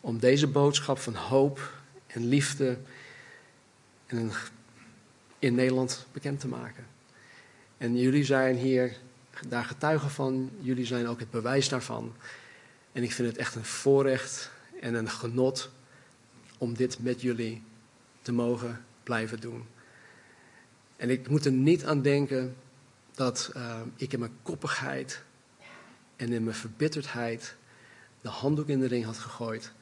Om 0.00 0.18
deze 0.18 0.46
boodschap 0.46 0.98
van 0.98 1.14
hoop 1.14 1.72
en 2.06 2.28
liefde 2.28 2.78
in 5.38 5.54
Nederland 5.54 6.06
bekend 6.12 6.40
te 6.40 6.48
maken. 6.48 6.86
En 7.78 7.96
jullie 7.96 8.24
zijn 8.24 8.56
hier 8.56 8.96
daar 9.48 9.64
getuigen 9.64 10.10
van, 10.10 10.50
jullie 10.60 10.86
zijn 10.86 11.08
ook 11.08 11.20
het 11.20 11.30
bewijs 11.30 11.68
daarvan. 11.68 12.14
En 12.92 13.02
ik 13.02 13.12
vind 13.12 13.28
het 13.28 13.36
echt 13.36 13.54
een 13.54 13.64
voorrecht 13.64 14.50
en 14.80 14.94
een 14.94 15.10
genot 15.10 15.70
om 16.58 16.74
dit 16.74 16.98
met 16.98 17.20
jullie 17.20 17.62
te 18.22 18.32
mogen 18.32 18.84
blijven 19.02 19.40
doen. 19.40 19.64
En 20.96 21.10
ik 21.10 21.28
moet 21.28 21.44
er 21.44 21.52
niet 21.52 21.84
aan 21.84 22.02
denken 22.02 22.56
dat 23.16 23.50
uh, 23.56 23.80
ik 23.96 24.12
in 24.12 24.18
mijn 24.18 24.38
koppigheid 24.42 25.22
en 26.16 26.32
in 26.32 26.44
mijn 26.44 26.56
verbitterdheid 26.56 27.56
de 28.20 28.28
handdoek 28.28 28.68
in 28.68 28.80
de 28.80 28.86
ring 28.86 29.04
had 29.04 29.18
gegooid. 29.18 29.72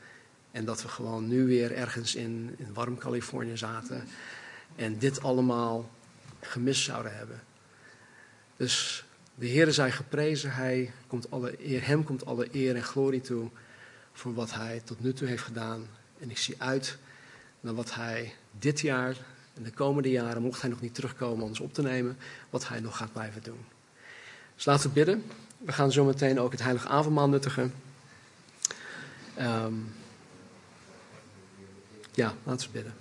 En 0.51 0.65
dat 0.65 0.83
we 0.83 0.89
gewoon 0.89 1.29
nu 1.29 1.47
weer 1.47 1.73
ergens 1.73 2.15
in, 2.15 2.55
in 2.59 2.75
warm 2.75 2.99
Californië 2.99 3.57
zaten. 3.57 4.09
En 4.77 4.99
dit 4.99 5.23
allemaal 5.23 5.91
gemist 6.41 6.83
zouden 6.83 7.17
hebben. 7.17 7.43
Dus 8.57 9.05
de 9.35 9.47
Heer 9.47 9.73
zij 9.73 9.91
geprezen. 9.91 10.53
Hij 10.53 10.93
komt 11.07 11.31
alle 11.31 11.69
eer, 11.71 11.87
hem 11.87 12.05
komt 12.05 12.27
alle 12.27 12.49
eer 12.53 12.77
en 12.77 12.83
glorie 12.83 13.21
toe. 13.21 13.51
Voor 14.13 14.35
wat 14.35 14.55
hij 14.55 14.83
tot 14.85 15.01
nu 15.01 15.13
toe 15.13 15.29
heeft 15.29 15.43
gedaan. 15.43 15.87
En 16.19 16.31
ik 16.31 16.39
zie 16.39 16.55
uit 16.59 16.99
naar 17.61 17.75
wat 17.75 17.95
hij 17.95 18.35
dit 18.59 18.81
jaar 18.81 19.17
en 19.55 19.63
de 19.63 19.71
komende 19.71 20.11
jaren, 20.11 20.43
mocht 20.43 20.61
hij 20.61 20.71
nog 20.71 20.81
niet 20.81 20.95
terugkomen 20.95 21.43
om 21.43 21.49
ons 21.49 21.61
op 21.61 21.75
te 21.75 21.83
nemen, 21.83 22.19
wat 22.51 22.69
hij 22.69 22.81
nog 22.81 22.97
gaat 22.97 23.13
blijven 23.13 23.43
doen. 23.43 23.65
Dus 24.55 24.65
laten 24.65 24.89
we 24.89 24.95
bidden. 24.95 25.25
We 25.59 25.73
gaan 25.73 25.93
zo 25.93 26.05
meteen 26.05 26.41
ook 26.41 26.53
het 26.53 26.63
heilige 26.63 26.89
avondmaal 26.89 27.29
nuttigen. 27.29 27.75
Um, 29.41 29.95
ja, 32.13 32.35
laten 32.45 32.67
we 32.67 32.73
bidden. 32.73 32.95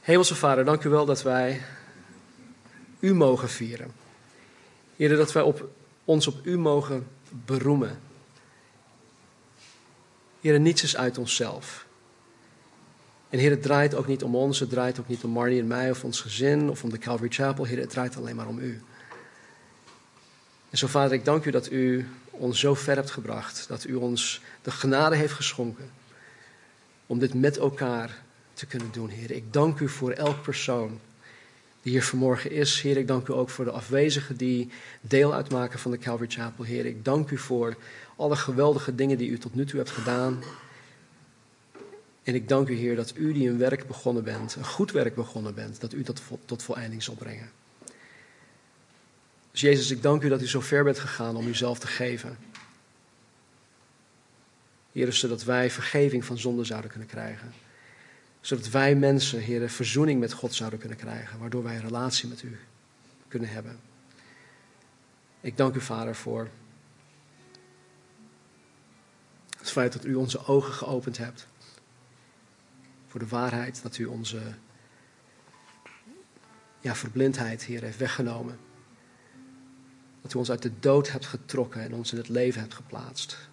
Hemelse 0.00 0.34
Vader, 0.34 0.64
dank 0.64 0.84
u 0.84 0.88
wel 0.88 1.04
dat 1.04 1.22
wij 1.22 1.62
u 3.00 3.14
mogen 3.14 3.48
vieren. 3.48 3.92
Heer, 4.96 5.16
dat 5.16 5.32
wij 5.32 5.42
op, 5.42 5.68
ons 6.04 6.26
op 6.26 6.46
u 6.46 6.58
mogen 6.58 7.06
beroemen. 7.30 8.00
Heer, 10.40 10.60
niets 10.60 10.82
is 10.82 10.96
uit 10.96 11.18
onszelf. 11.18 11.86
En 13.30 13.38
Heer, 13.38 13.50
het 13.50 13.62
draait 13.62 13.94
ook 13.94 14.06
niet 14.06 14.22
om 14.22 14.36
ons, 14.36 14.60
het 14.60 14.70
draait 14.70 15.00
ook 15.00 15.08
niet 15.08 15.24
om 15.24 15.30
Marnie 15.30 15.60
en 15.60 15.66
mij 15.66 15.90
of 15.90 16.04
ons 16.04 16.20
gezin 16.20 16.70
of 16.70 16.82
om 16.82 16.90
de 16.90 16.98
Calvary 16.98 17.30
Chapel. 17.30 17.64
Heer, 17.64 17.78
het 17.78 17.90
draait 17.90 18.16
alleen 18.16 18.36
maar 18.36 18.48
om 18.48 18.58
U. 18.58 18.82
En 20.70 20.78
zo, 20.78 20.86
Vader, 20.86 21.12
ik 21.12 21.24
dank 21.24 21.44
U 21.44 21.50
dat 21.50 21.70
U 21.70 22.06
ons 22.30 22.60
zo 22.60 22.74
ver 22.74 22.94
hebt 22.94 23.10
gebracht, 23.10 23.68
dat 23.68 23.84
U 23.84 23.94
ons 23.94 24.40
de 24.62 24.70
genade 24.70 25.16
heeft 25.16 25.32
geschonken 25.32 25.90
om 27.06 27.18
dit 27.18 27.34
met 27.34 27.56
elkaar 27.56 28.22
te 28.52 28.66
kunnen 28.66 28.88
doen, 28.92 29.08
Heer. 29.08 29.30
Ik 29.30 29.52
dank 29.52 29.80
u 29.80 29.88
voor 29.88 30.10
elk 30.10 30.42
persoon 30.42 31.00
die 31.82 31.92
hier 31.92 32.04
vanmorgen 32.04 32.50
is. 32.50 32.80
Heer, 32.80 32.96
ik 32.96 33.06
dank 33.06 33.28
u 33.28 33.32
ook 33.32 33.50
voor 33.50 33.64
de 33.64 33.70
afwezigen 33.70 34.36
die 34.36 34.70
deel 35.00 35.34
uitmaken 35.34 35.78
van 35.78 35.90
de 35.90 35.98
Calvary 35.98 36.30
Chapel. 36.30 36.64
Heer, 36.64 36.86
ik 36.86 37.04
dank 37.04 37.30
u 37.30 37.38
voor 37.38 37.76
alle 38.16 38.36
geweldige 38.36 38.94
dingen 38.94 39.18
die 39.18 39.30
u 39.30 39.38
tot 39.38 39.54
nu 39.54 39.66
toe 39.66 39.78
hebt 39.78 39.90
gedaan. 39.90 40.42
En 42.22 42.34
ik 42.34 42.48
dank 42.48 42.68
u, 42.68 42.74
Heer, 42.74 42.96
dat 42.96 43.12
u 43.16 43.32
die 43.32 43.48
een 43.48 43.58
werk 43.58 43.86
begonnen 43.86 44.24
bent, 44.24 44.54
een 44.54 44.64
goed 44.64 44.92
werk 44.92 45.14
begonnen 45.14 45.54
bent, 45.54 45.80
dat 45.80 45.92
u 45.92 46.02
dat 46.02 46.22
tot 46.44 46.62
voleinding 46.62 47.02
zal 47.02 47.14
brengen. 47.14 47.50
Dus 49.50 49.60
Jezus, 49.60 49.90
ik 49.90 50.02
dank 50.02 50.22
u 50.22 50.28
dat 50.28 50.42
u 50.42 50.48
zo 50.48 50.60
ver 50.60 50.84
bent 50.84 50.98
gegaan 50.98 51.36
om 51.36 51.46
uzelf 51.46 51.78
te 51.78 51.86
geven. 51.86 52.38
Heer, 54.92 55.12
zodat 55.12 55.44
wij 55.44 55.70
vergeving 55.70 56.24
van 56.24 56.38
zonde 56.38 56.64
zouden 56.64 56.90
kunnen 56.90 57.08
krijgen. 57.08 57.52
Zodat 58.40 58.68
wij 58.68 58.94
mensen, 58.94 59.40
Heer, 59.40 59.70
verzoening 59.70 60.20
met 60.20 60.32
God 60.32 60.54
zouden 60.54 60.78
kunnen 60.78 60.98
krijgen, 60.98 61.38
waardoor 61.38 61.62
wij 61.62 61.74
een 61.74 61.82
relatie 61.82 62.28
met 62.28 62.42
u 62.42 62.58
kunnen 63.28 63.48
hebben. 63.48 63.80
Ik 65.40 65.56
dank 65.56 65.74
u, 65.74 65.80
Vader, 65.80 66.14
voor 66.14 66.48
het 69.58 69.70
feit 69.70 69.92
dat 69.92 70.04
u 70.04 70.14
onze 70.14 70.46
ogen 70.46 70.72
geopend 70.72 71.18
hebt. 71.18 71.46
Voor 73.10 73.20
de 73.20 73.28
waarheid 73.28 73.82
dat 73.82 73.98
u 73.98 74.04
onze 74.04 74.40
ja, 76.80 76.94
verblindheid, 76.94 77.64
Heer, 77.64 77.82
heeft 77.82 77.98
weggenomen. 77.98 78.58
Dat 80.22 80.34
u 80.34 80.38
ons 80.38 80.50
uit 80.50 80.62
de 80.62 80.72
dood 80.80 81.10
hebt 81.10 81.26
getrokken 81.26 81.82
en 81.82 81.94
ons 81.94 82.12
in 82.12 82.18
het 82.18 82.28
leven 82.28 82.60
hebt 82.60 82.74
geplaatst. 82.74 83.48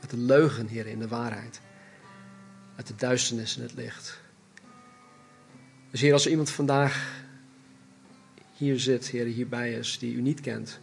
Uit 0.00 0.10
de 0.10 0.16
leugen, 0.16 0.66
Heer, 0.66 0.86
in 0.86 0.98
de 0.98 1.08
waarheid. 1.08 1.60
Uit 2.76 2.86
de 2.86 2.94
duisternis 2.96 3.56
in 3.56 3.62
het 3.62 3.74
licht. 3.74 4.20
Dus 5.90 6.00
Heer, 6.00 6.12
als 6.12 6.24
er 6.24 6.30
iemand 6.30 6.50
vandaag 6.50 7.22
hier 8.56 8.80
zit, 8.80 9.06
Heer, 9.06 9.26
hierbij 9.26 9.72
is, 9.72 9.98
die 9.98 10.14
u 10.14 10.20
niet 10.20 10.40
kent. 10.40 10.80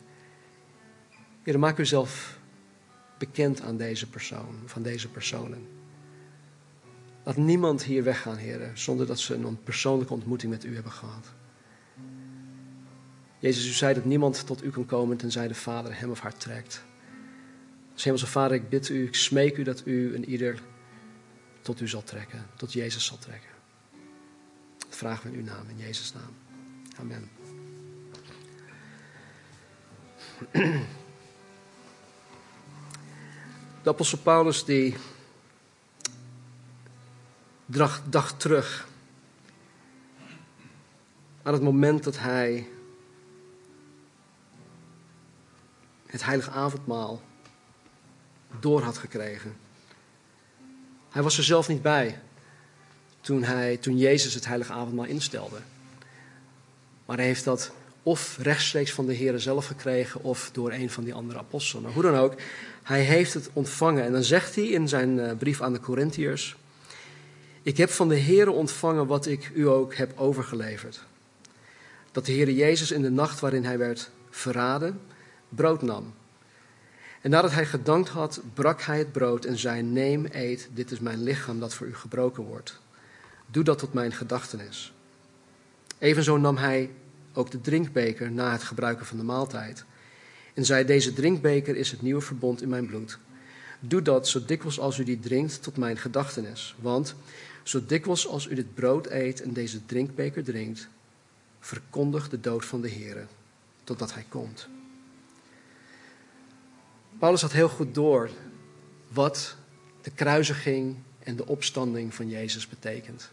Heer, 1.44 1.60
maak 1.60 1.78
uzelf 1.78 2.40
bekend 3.18 3.62
aan 3.62 3.78
deze 3.78 4.10
persoon, 4.10 4.62
van 4.66 4.82
deze 4.82 5.10
personen. 5.10 5.79
Laat 7.24 7.38
niemand 7.38 7.84
hier 7.84 8.04
weggaan, 8.04 8.38
Heer, 8.38 8.72
zonder 8.74 9.06
dat 9.06 9.20
ze 9.20 9.34
een 9.34 9.64
persoonlijke 9.64 10.14
ontmoeting 10.14 10.52
met 10.52 10.64
u 10.64 10.74
hebben 10.74 10.92
gehad. 10.92 11.28
Jezus, 13.40 13.68
u 13.68 13.72
zei 13.72 13.94
dat 13.94 14.06
niemand 14.06 14.46
tot 14.46 14.64
u 14.64 14.70
kan 14.70 14.86
komen 14.86 15.18
tenzij 15.18 15.48
de 15.48 15.56
Vader 15.56 16.00
hem 16.00 16.10
of 16.10 16.20
haar 16.20 16.38
trekt. 16.38 16.84
Dus 17.94 18.04
Hemelse 18.04 18.28
Vader, 18.28 18.58
ik 18.58 18.70
bid 18.70 18.90
u, 18.90 19.06
ik 19.06 19.16
smeek 19.16 19.58
u 19.58 19.64
dat 19.64 19.82
u 19.86 20.16
en 20.16 20.30
ieder 20.30 20.62
tot 21.62 21.82
u 21.82 21.88
zal 21.88 22.04
trekken, 22.04 22.46
tot 22.56 22.74
Jezus 22.74 23.06
zal 23.06 23.18
trekken. 23.18 23.50
Dat 24.78 24.96
vragen 24.96 25.24
we 25.32 25.38
in 25.38 25.44
uw 25.44 25.46
naam, 25.46 25.70
in 25.70 25.78
Jezus' 25.78 26.14
naam. 26.14 26.34
Amen. 27.00 27.30
De 33.84 33.90
apostel 33.90 34.18
Paulus 34.18 34.66
die 34.66 34.96
dacht 38.10 38.40
terug 38.40 38.88
aan 41.44 41.54
het 41.54 41.62
moment 41.62 42.04
dat 42.04 42.20
hij 42.20 42.68
het 46.06 46.26
heilige 46.26 46.50
avondmaal 46.50 47.22
door 48.60 48.82
had 48.82 48.98
gekregen. 48.98 49.56
Hij 51.10 51.22
was 51.22 51.38
er 51.38 51.44
zelf 51.44 51.68
niet 51.68 51.82
bij 51.82 52.20
toen, 53.22 53.44
hij, 53.44 53.78
toen 53.78 53.98
Jezus 53.98 54.34
het 54.34 54.46
heilige 54.46 54.74
avondmaal 54.74 55.06
instelde. 55.06 55.58
Maar 57.06 57.18
hij 57.18 57.26
heeft 57.26 57.44
dat 57.44 57.72
of 58.04 58.38
rechtstreeks 58.42 58.92
van 58.92 59.06
de 59.06 59.14
Heer 59.14 59.40
zelf 59.40 59.66
gekregen 59.66 60.24
of 60.24 60.50
door 60.54 60.72
een 60.72 60.90
van 60.90 61.04
die 61.04 61.14
andere 61.14 61.40
apostelen. 61.40 61.84
Maar 61.84 61.94
hoe 61.94 62.04
dan 62.04 62.16
ook, 62.16 62.36
hij 62.84 63.02
heeft 63.02 63.34
het 63.34 63.50
ontvangen. 63.54 64.04
En 64.04 64.12
dan 64.12 64.24
zegt 64.24 64.56
hij 64.56 64.68
in 64.68 64.88
zijn 64.88 65.20
eh, 65.20 65.38
brief 65.38 65.62
aan 65.62 65.74
de 65.74 65.80
Corinthiërs: 65.80 66.56
Ik 67.70 67.78
heb 67.78 67.90
van 67.90 68.08
de 68.08 68.16
Heer 68.16 68.50
ontvangen 68.50 69.08
wat 69.08 69.26
ik 69.26 69.52
u 69.54 69.68
ook 69.68 69.96
heb 69.96 70.20
overgeleverd. 70.20 71.04
Dat 72.12 72.26
de 72.26 72.32
Heer 72.32 72.52
Jezus 72.52 72.92
in 72.92 73.02
de 73.02 73.10
nacht 73.10 73.40
waarin 73.40 73.64
hij 73.64 73.78
werd 73.78 74.10
verraden, 74.30 75.00
brood 75.50 75.82
nam. 75.82 76.14
En 77.22 77.30
nadat 77.30 77.52
hij 77.52 77.66
gedankt 77.66 78.10
had, 78.10 78.42
brak 78.54 78.82
hij 78.82 78.98
het 78.98 79.12
brood 79.12 79.46
en 79.46 79.58
zei: 79.58 79.82
Neem, 79.82 80.26
eet, 80.32 80.70
dit 80.74 80.92
is 80.92 81.00
mijn 81.00 81.24
lichaam 81.24 81.60
dat 81.60 81.74
voor 81.74 81.88
u 81.88 81.96
gebroken 81.96 82.44
wordt. 82.44 82.80
Doe 83.46 83.64
dat 83.64 83.78
tot 83.78 83.94
mijn 83.94 84.12
gedachtenis. 84.12 84.94
Evenzo 85.98 86.38
nam 86.38 86.58
hij 86.58 86.90
ook 87.34 87.52
de 87.52 87.62
drinkbeker 87.62 88.32
na 88.32 88.52
het 88.52 88.64
gebruiken 88.64 89.06
van 89.06 89.18
de 89.18 89.24
maaltijd. 89.24 89.86
En 90.54 90.66
zei: 90.66 90.86
Deze 90.86 91.14
drinkbeker 91.14 91.76
is 91.76 91.92
het 91.92 92.02
nieuwe 92.02 92.22
verbond 92.22 92.62
in 92.62 92.70
mijn 92.70 92.86
bloed. 92.86 93.20
Doe 93.80 94.02
dat 94.02 94.28
zo 94.28 94.46
dikwijls 94.46 94.80
als 94.80 94.98
u 94.98 95.04
die 95.04 95.20
drinkt 95.20 95.64
tot 95.64 95.78
mijn 95.78 95.98
gedachtenis. 95.98 96.76
Want 96.80 97.16
zo 97.64 97.86
dikwijls 97.86 98.28
als 98.28 98.48
u 98.48 98.56
dit 98.56 98.74
brood 98.74 99.08
eet 99.08 99.42
en 99.42 99.54
deze 99.54 99.86
drinkbeker 99.86 100.44
drinkt, 100.44 100.88
verkondig 101.60 102.30
de 102.30 102.40
dood 102.40 102.66
van 102.66 102.82
de 102.82 102.88
Heer 102.88 103.28
totdat 103.84 104.14
hij 104.14 104.26
komt. 104.30 104.68
Paulus 107.20 107.42
had 107.42 107.52
heel 107.52 107.70
goed 107.70 107.96
door 107.96 108.30
wat 109.08 109.56
de 110.02 110.12
kruisiging 110.12 110.96
en 111.20 111.36
de 111.36 111.48
opstanding 111.48 112.14
van 112.14 112.30
Jezus 112.30 112.68
betekent. 112.68 113.30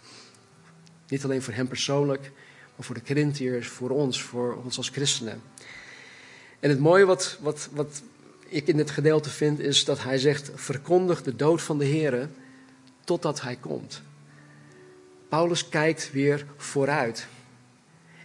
Niet 1.09 1.25
alleen 1.25 1.43
voor 1.43 1.55
hem 1.55 1.69
persoonlijk, 1.69 2.33
maar 2.77 2.87
voor 2.87 2.95
de 2.95 3.03
Corinthiërs, 3.03 3.69
voor 3.69 3.91
ons, 3.91 4.23
voor 4.23 4.57
ons 4.65 4.77
als 4.77 4.89
christenen. 4.89 5.43
En 6.61 6.71
het 6.71 6.79
mooie 6.79 7.05
wat, 7.05 7.39
wat, 7.41 7.69
wat 7.73 8.03
ik 8.49 8.67
in 8.67 8.77
dit 8.77 8.91
gedeelte 8.91 9.31
vind, 9.31 9.59
is 9.59 9.85
dat 9.85 10.03
hij 10.03 10.19
zegt: 10.19 10.51
verkondig 10.55 11.23
de 11.23 11.37
dood 11.37 11.63
van 11.63 11.79
de 11.79 11.85
Heer 11.85 12.29
totdat 13.05 13.41
hij 13.41 13.57
komt. 13.57 14.03
Paulus 15.37 15.69
kijkt 15.69 16.11
weer 16.13 16.47
vooruit. 16.57 17.27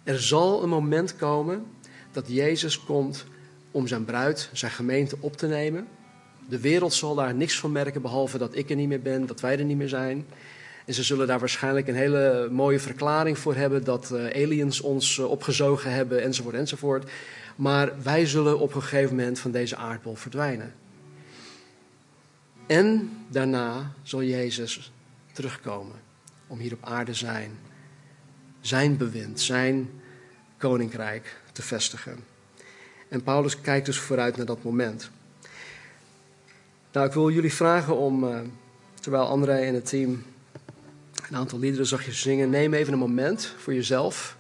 Er 0.04 0.22
zal 0.22 0.64
een 0.64 0.70
moment 0.70 1.16
komen 1.16 1.66
dat 2.12 2.26
Jezus 2.28 2.84
komt 2.84 3.26
om 3.72 3.88
zijn 3.88 4.06
bruid, 4.06 4.50
zijn 4.54 4.72
gemeente 4.72 5.18
op 5.20 5.38
te 5.38 5.48
nemen. 5.48 5.88
De 6.50 6.60
wereld 6.60 6.94
zal 6.94 7.16
daar 7.16 7.34
niks 7.34 7.60
van 7.60 7.72
merken, 7.72 8.02
behalve 8.02 8.38
dat 8.38 8.56
ik 8.56 8.70
er 8.70 8.76
niet 8.76 8.88
meer 8.88 9.02
ben, 9.02 9.26
dat 9.26 9.42
wij 9.42 9.60
er 9.60 9.66
niet 9.66 9.78
meer 9.78 9.90
zijn. 9.90 10.26
En 10.86 10.94
ze 10.94 11.04
zullen 11.04 11.28
daar 11.28 11.40
waarschijnlijk 11.40 11.88
een 11.88 11.96
hele 11.96 12.48
mooie 12.52 12.80
verklaring 12.80 13.38
voor 13.38 13.56
hebben 13.56 13.84
dat 13.84 14.10
uh, 14.14 14.44
aliens 14.44 14.82
ons 14.82 15.18
uh, 15.18 15.30
opgezogen 15.30 15.92
hebben, 15.92 16.22
enzovoort, 16.22 16.56
enzovoort. 16.56 17.12
Maar 17.56 17.92
wij 18.04 18.26
zullen 18.26 18.60
op 18.60 18.76
een 18.76 18.82
gegeven 18.82 19.16
moment 19.16 19.40
van 19.40 19.52
deze 19.52 19.76
aardbol 19.76 20.16
verdwijnen. 20.16 20.74
En 22.68 23.12
daarna 23.30 23.92
zal 24.04 24.24
Jezus 24.24 24.92
terugkomen 25.34 26.10
om 26.52 26.60
hier 26.60 26.74
op 26.74 26.86
aarde 26.86 27.14
zijn, 27.14 27.52
zijn 28.62 28.98
bewind, 28.98 29.40
zijn 29.40 29.90
koninkrijk 30.58 31.42
te 31.52 31.62
vestigen. 31.62 32.20
En 33.10 33.24
Paulus 33.24 33.62
kijkt 33.62 33.86
dus 33.86 34.00
vooruit 34.00 34.38
naar 34.38 34.46
dat 34.46 34.64
moment. 34.64 35.10
Nou, 36.92 37.08
ik 37.08 37.14
wil 37.14 37.32
jullie 37.32 37.54
vragen 37.54 37.98
om, 37.98 38.24
uh, 38.24 38.40
terwijl 39.00 39.24
André 39.24 39.58
en 39.58 39.74
het 39.74 39.86
team 39.86 40.24
een 41.30 41.36
aantal 41.36 41.60
liederen 41.60 41.86
zag 41.86 42.06
je 42.06 42.12
zingen, 42.12 42.50
neem 42.50 42.74
even 42.74 42.94
een 42.94 43.00
moment 43.00 43.46
voor 43.58 43.74
jezelf 43.74 44.38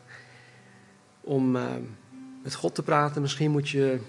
om 1.21 1.55
uh, 1.55 1.65
met 2.43 2.55
God 2.55 2.75
te 2.75 2.83
praten. 2.83 3.21
Misschien 3.21 3.51
moet 3.51 3.69
je 3.69 3.99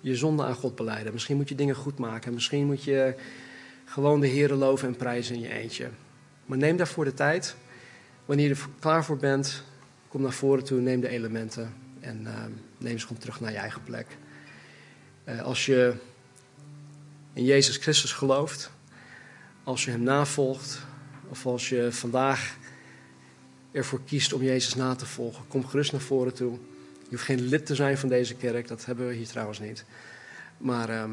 je 0.00 0.16
zonde 0.16 0.44
aan 0.44 0.54
God 0.54 0.74
beleiden. 0.74 1.12
Misschien 1.12 1.36
moet 1.36 1.48
je 1.48 1.54
dingen 1.54 1.74
goed 1.74 1.98
maken. 1.98 2.34
Misschien 2.34 2.66
moet 2.66 2.84
je 2.84 3.14
gewoon 3.84 4.20
de 4.20 4.26
Heer 4.26 4.52
loven 4.52 4.88
en 4.88 4.96
prijzen 4.96 5.34
in 5.34 5.40
je 5.40 5.52
eentje. 5.52 5.88
Maar 6.46 6.58
neem 6.58 6.76
daarvoor 6.76 7.04
de 7.04 7.14
tijd. 7.14 7.56
Wanneer 8.24 8.48
je 8.48 8.54
er 8.54 8.68
klaar 8.78 9.04
voor 9.04 9.16
bent, 9.16 9.62
kom 10.08 10.22
naar 10.22 10.32
voren 10.32 10.64
toe, 10.64 10.80
neem 10.80 11.00
de 11.00 11.08
elementen 11.08 11.74
en 12.00 12.20
uh, 12.22 12.44
neem 12.78 12.98
ze 12.98 13.06
gewoon 13.06 13.22
terug 13.22 13.40
naar 13.40 13.52
je 13.52 13.58
eigen 13.58 13.82
plek. 13.82 14.06
Uh, 15.24 15.42
als 15.42 15.66
je 15.66 15.94
in 17.32 17.44
Jezus 17.44 17.76
Christus 17.76 18.12
gelooft, 18.12 18.70
als 19.64 19.84
je 19.84 19.90
Hem 19.90 20.02
navolgt, 20.02 20.78
of 21.28 21.46
als 21.46 21.68
je 21.68 21.92
vandaag 21.92 22.56
ervoor 23.72 24.00
kiest 24.04 24.32
om 24.32 24.42
Jezus 24.42 24.74
na 24.74 24.94
te 24.94 25.06
volgen, 25.06 25.44
kom 25.48 25.66
gerust 25.66 25.92
naar 25.92 26.00
voren 26.00 26.34
toe. 26.34 26.52
Je 27.02 27.10
hoeft 27.10 27.24
geen 27.24 27.40
lid 27.40 27.66
te 27.66 27.74
zijn 27.74 27.98
van 27.98 28.08
deze 28.08 28.34
kerk, 28.34 28.68
dat 28.68 28.84
hebben 28.84 29.08
we 29.08 29.14
hier 29.14 29.26
trouwens 29.26 29.58
niet. 29.58 29.84
Maar 30.58 30.90
uh, 30.90 31.04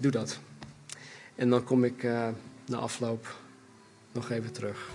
doe 0.00 0.10
dat. 0.10 0.38
En 1.34 1.50
dan 1.50 1.64
kom 1.64 1.84
ik 1.84 2.02
uh, 2.02 2.28
na 2.68 2.78
afloop 2.78 3.36
nog 4.12 4.30
even 4.30 4.52
terug. 4.52 4.90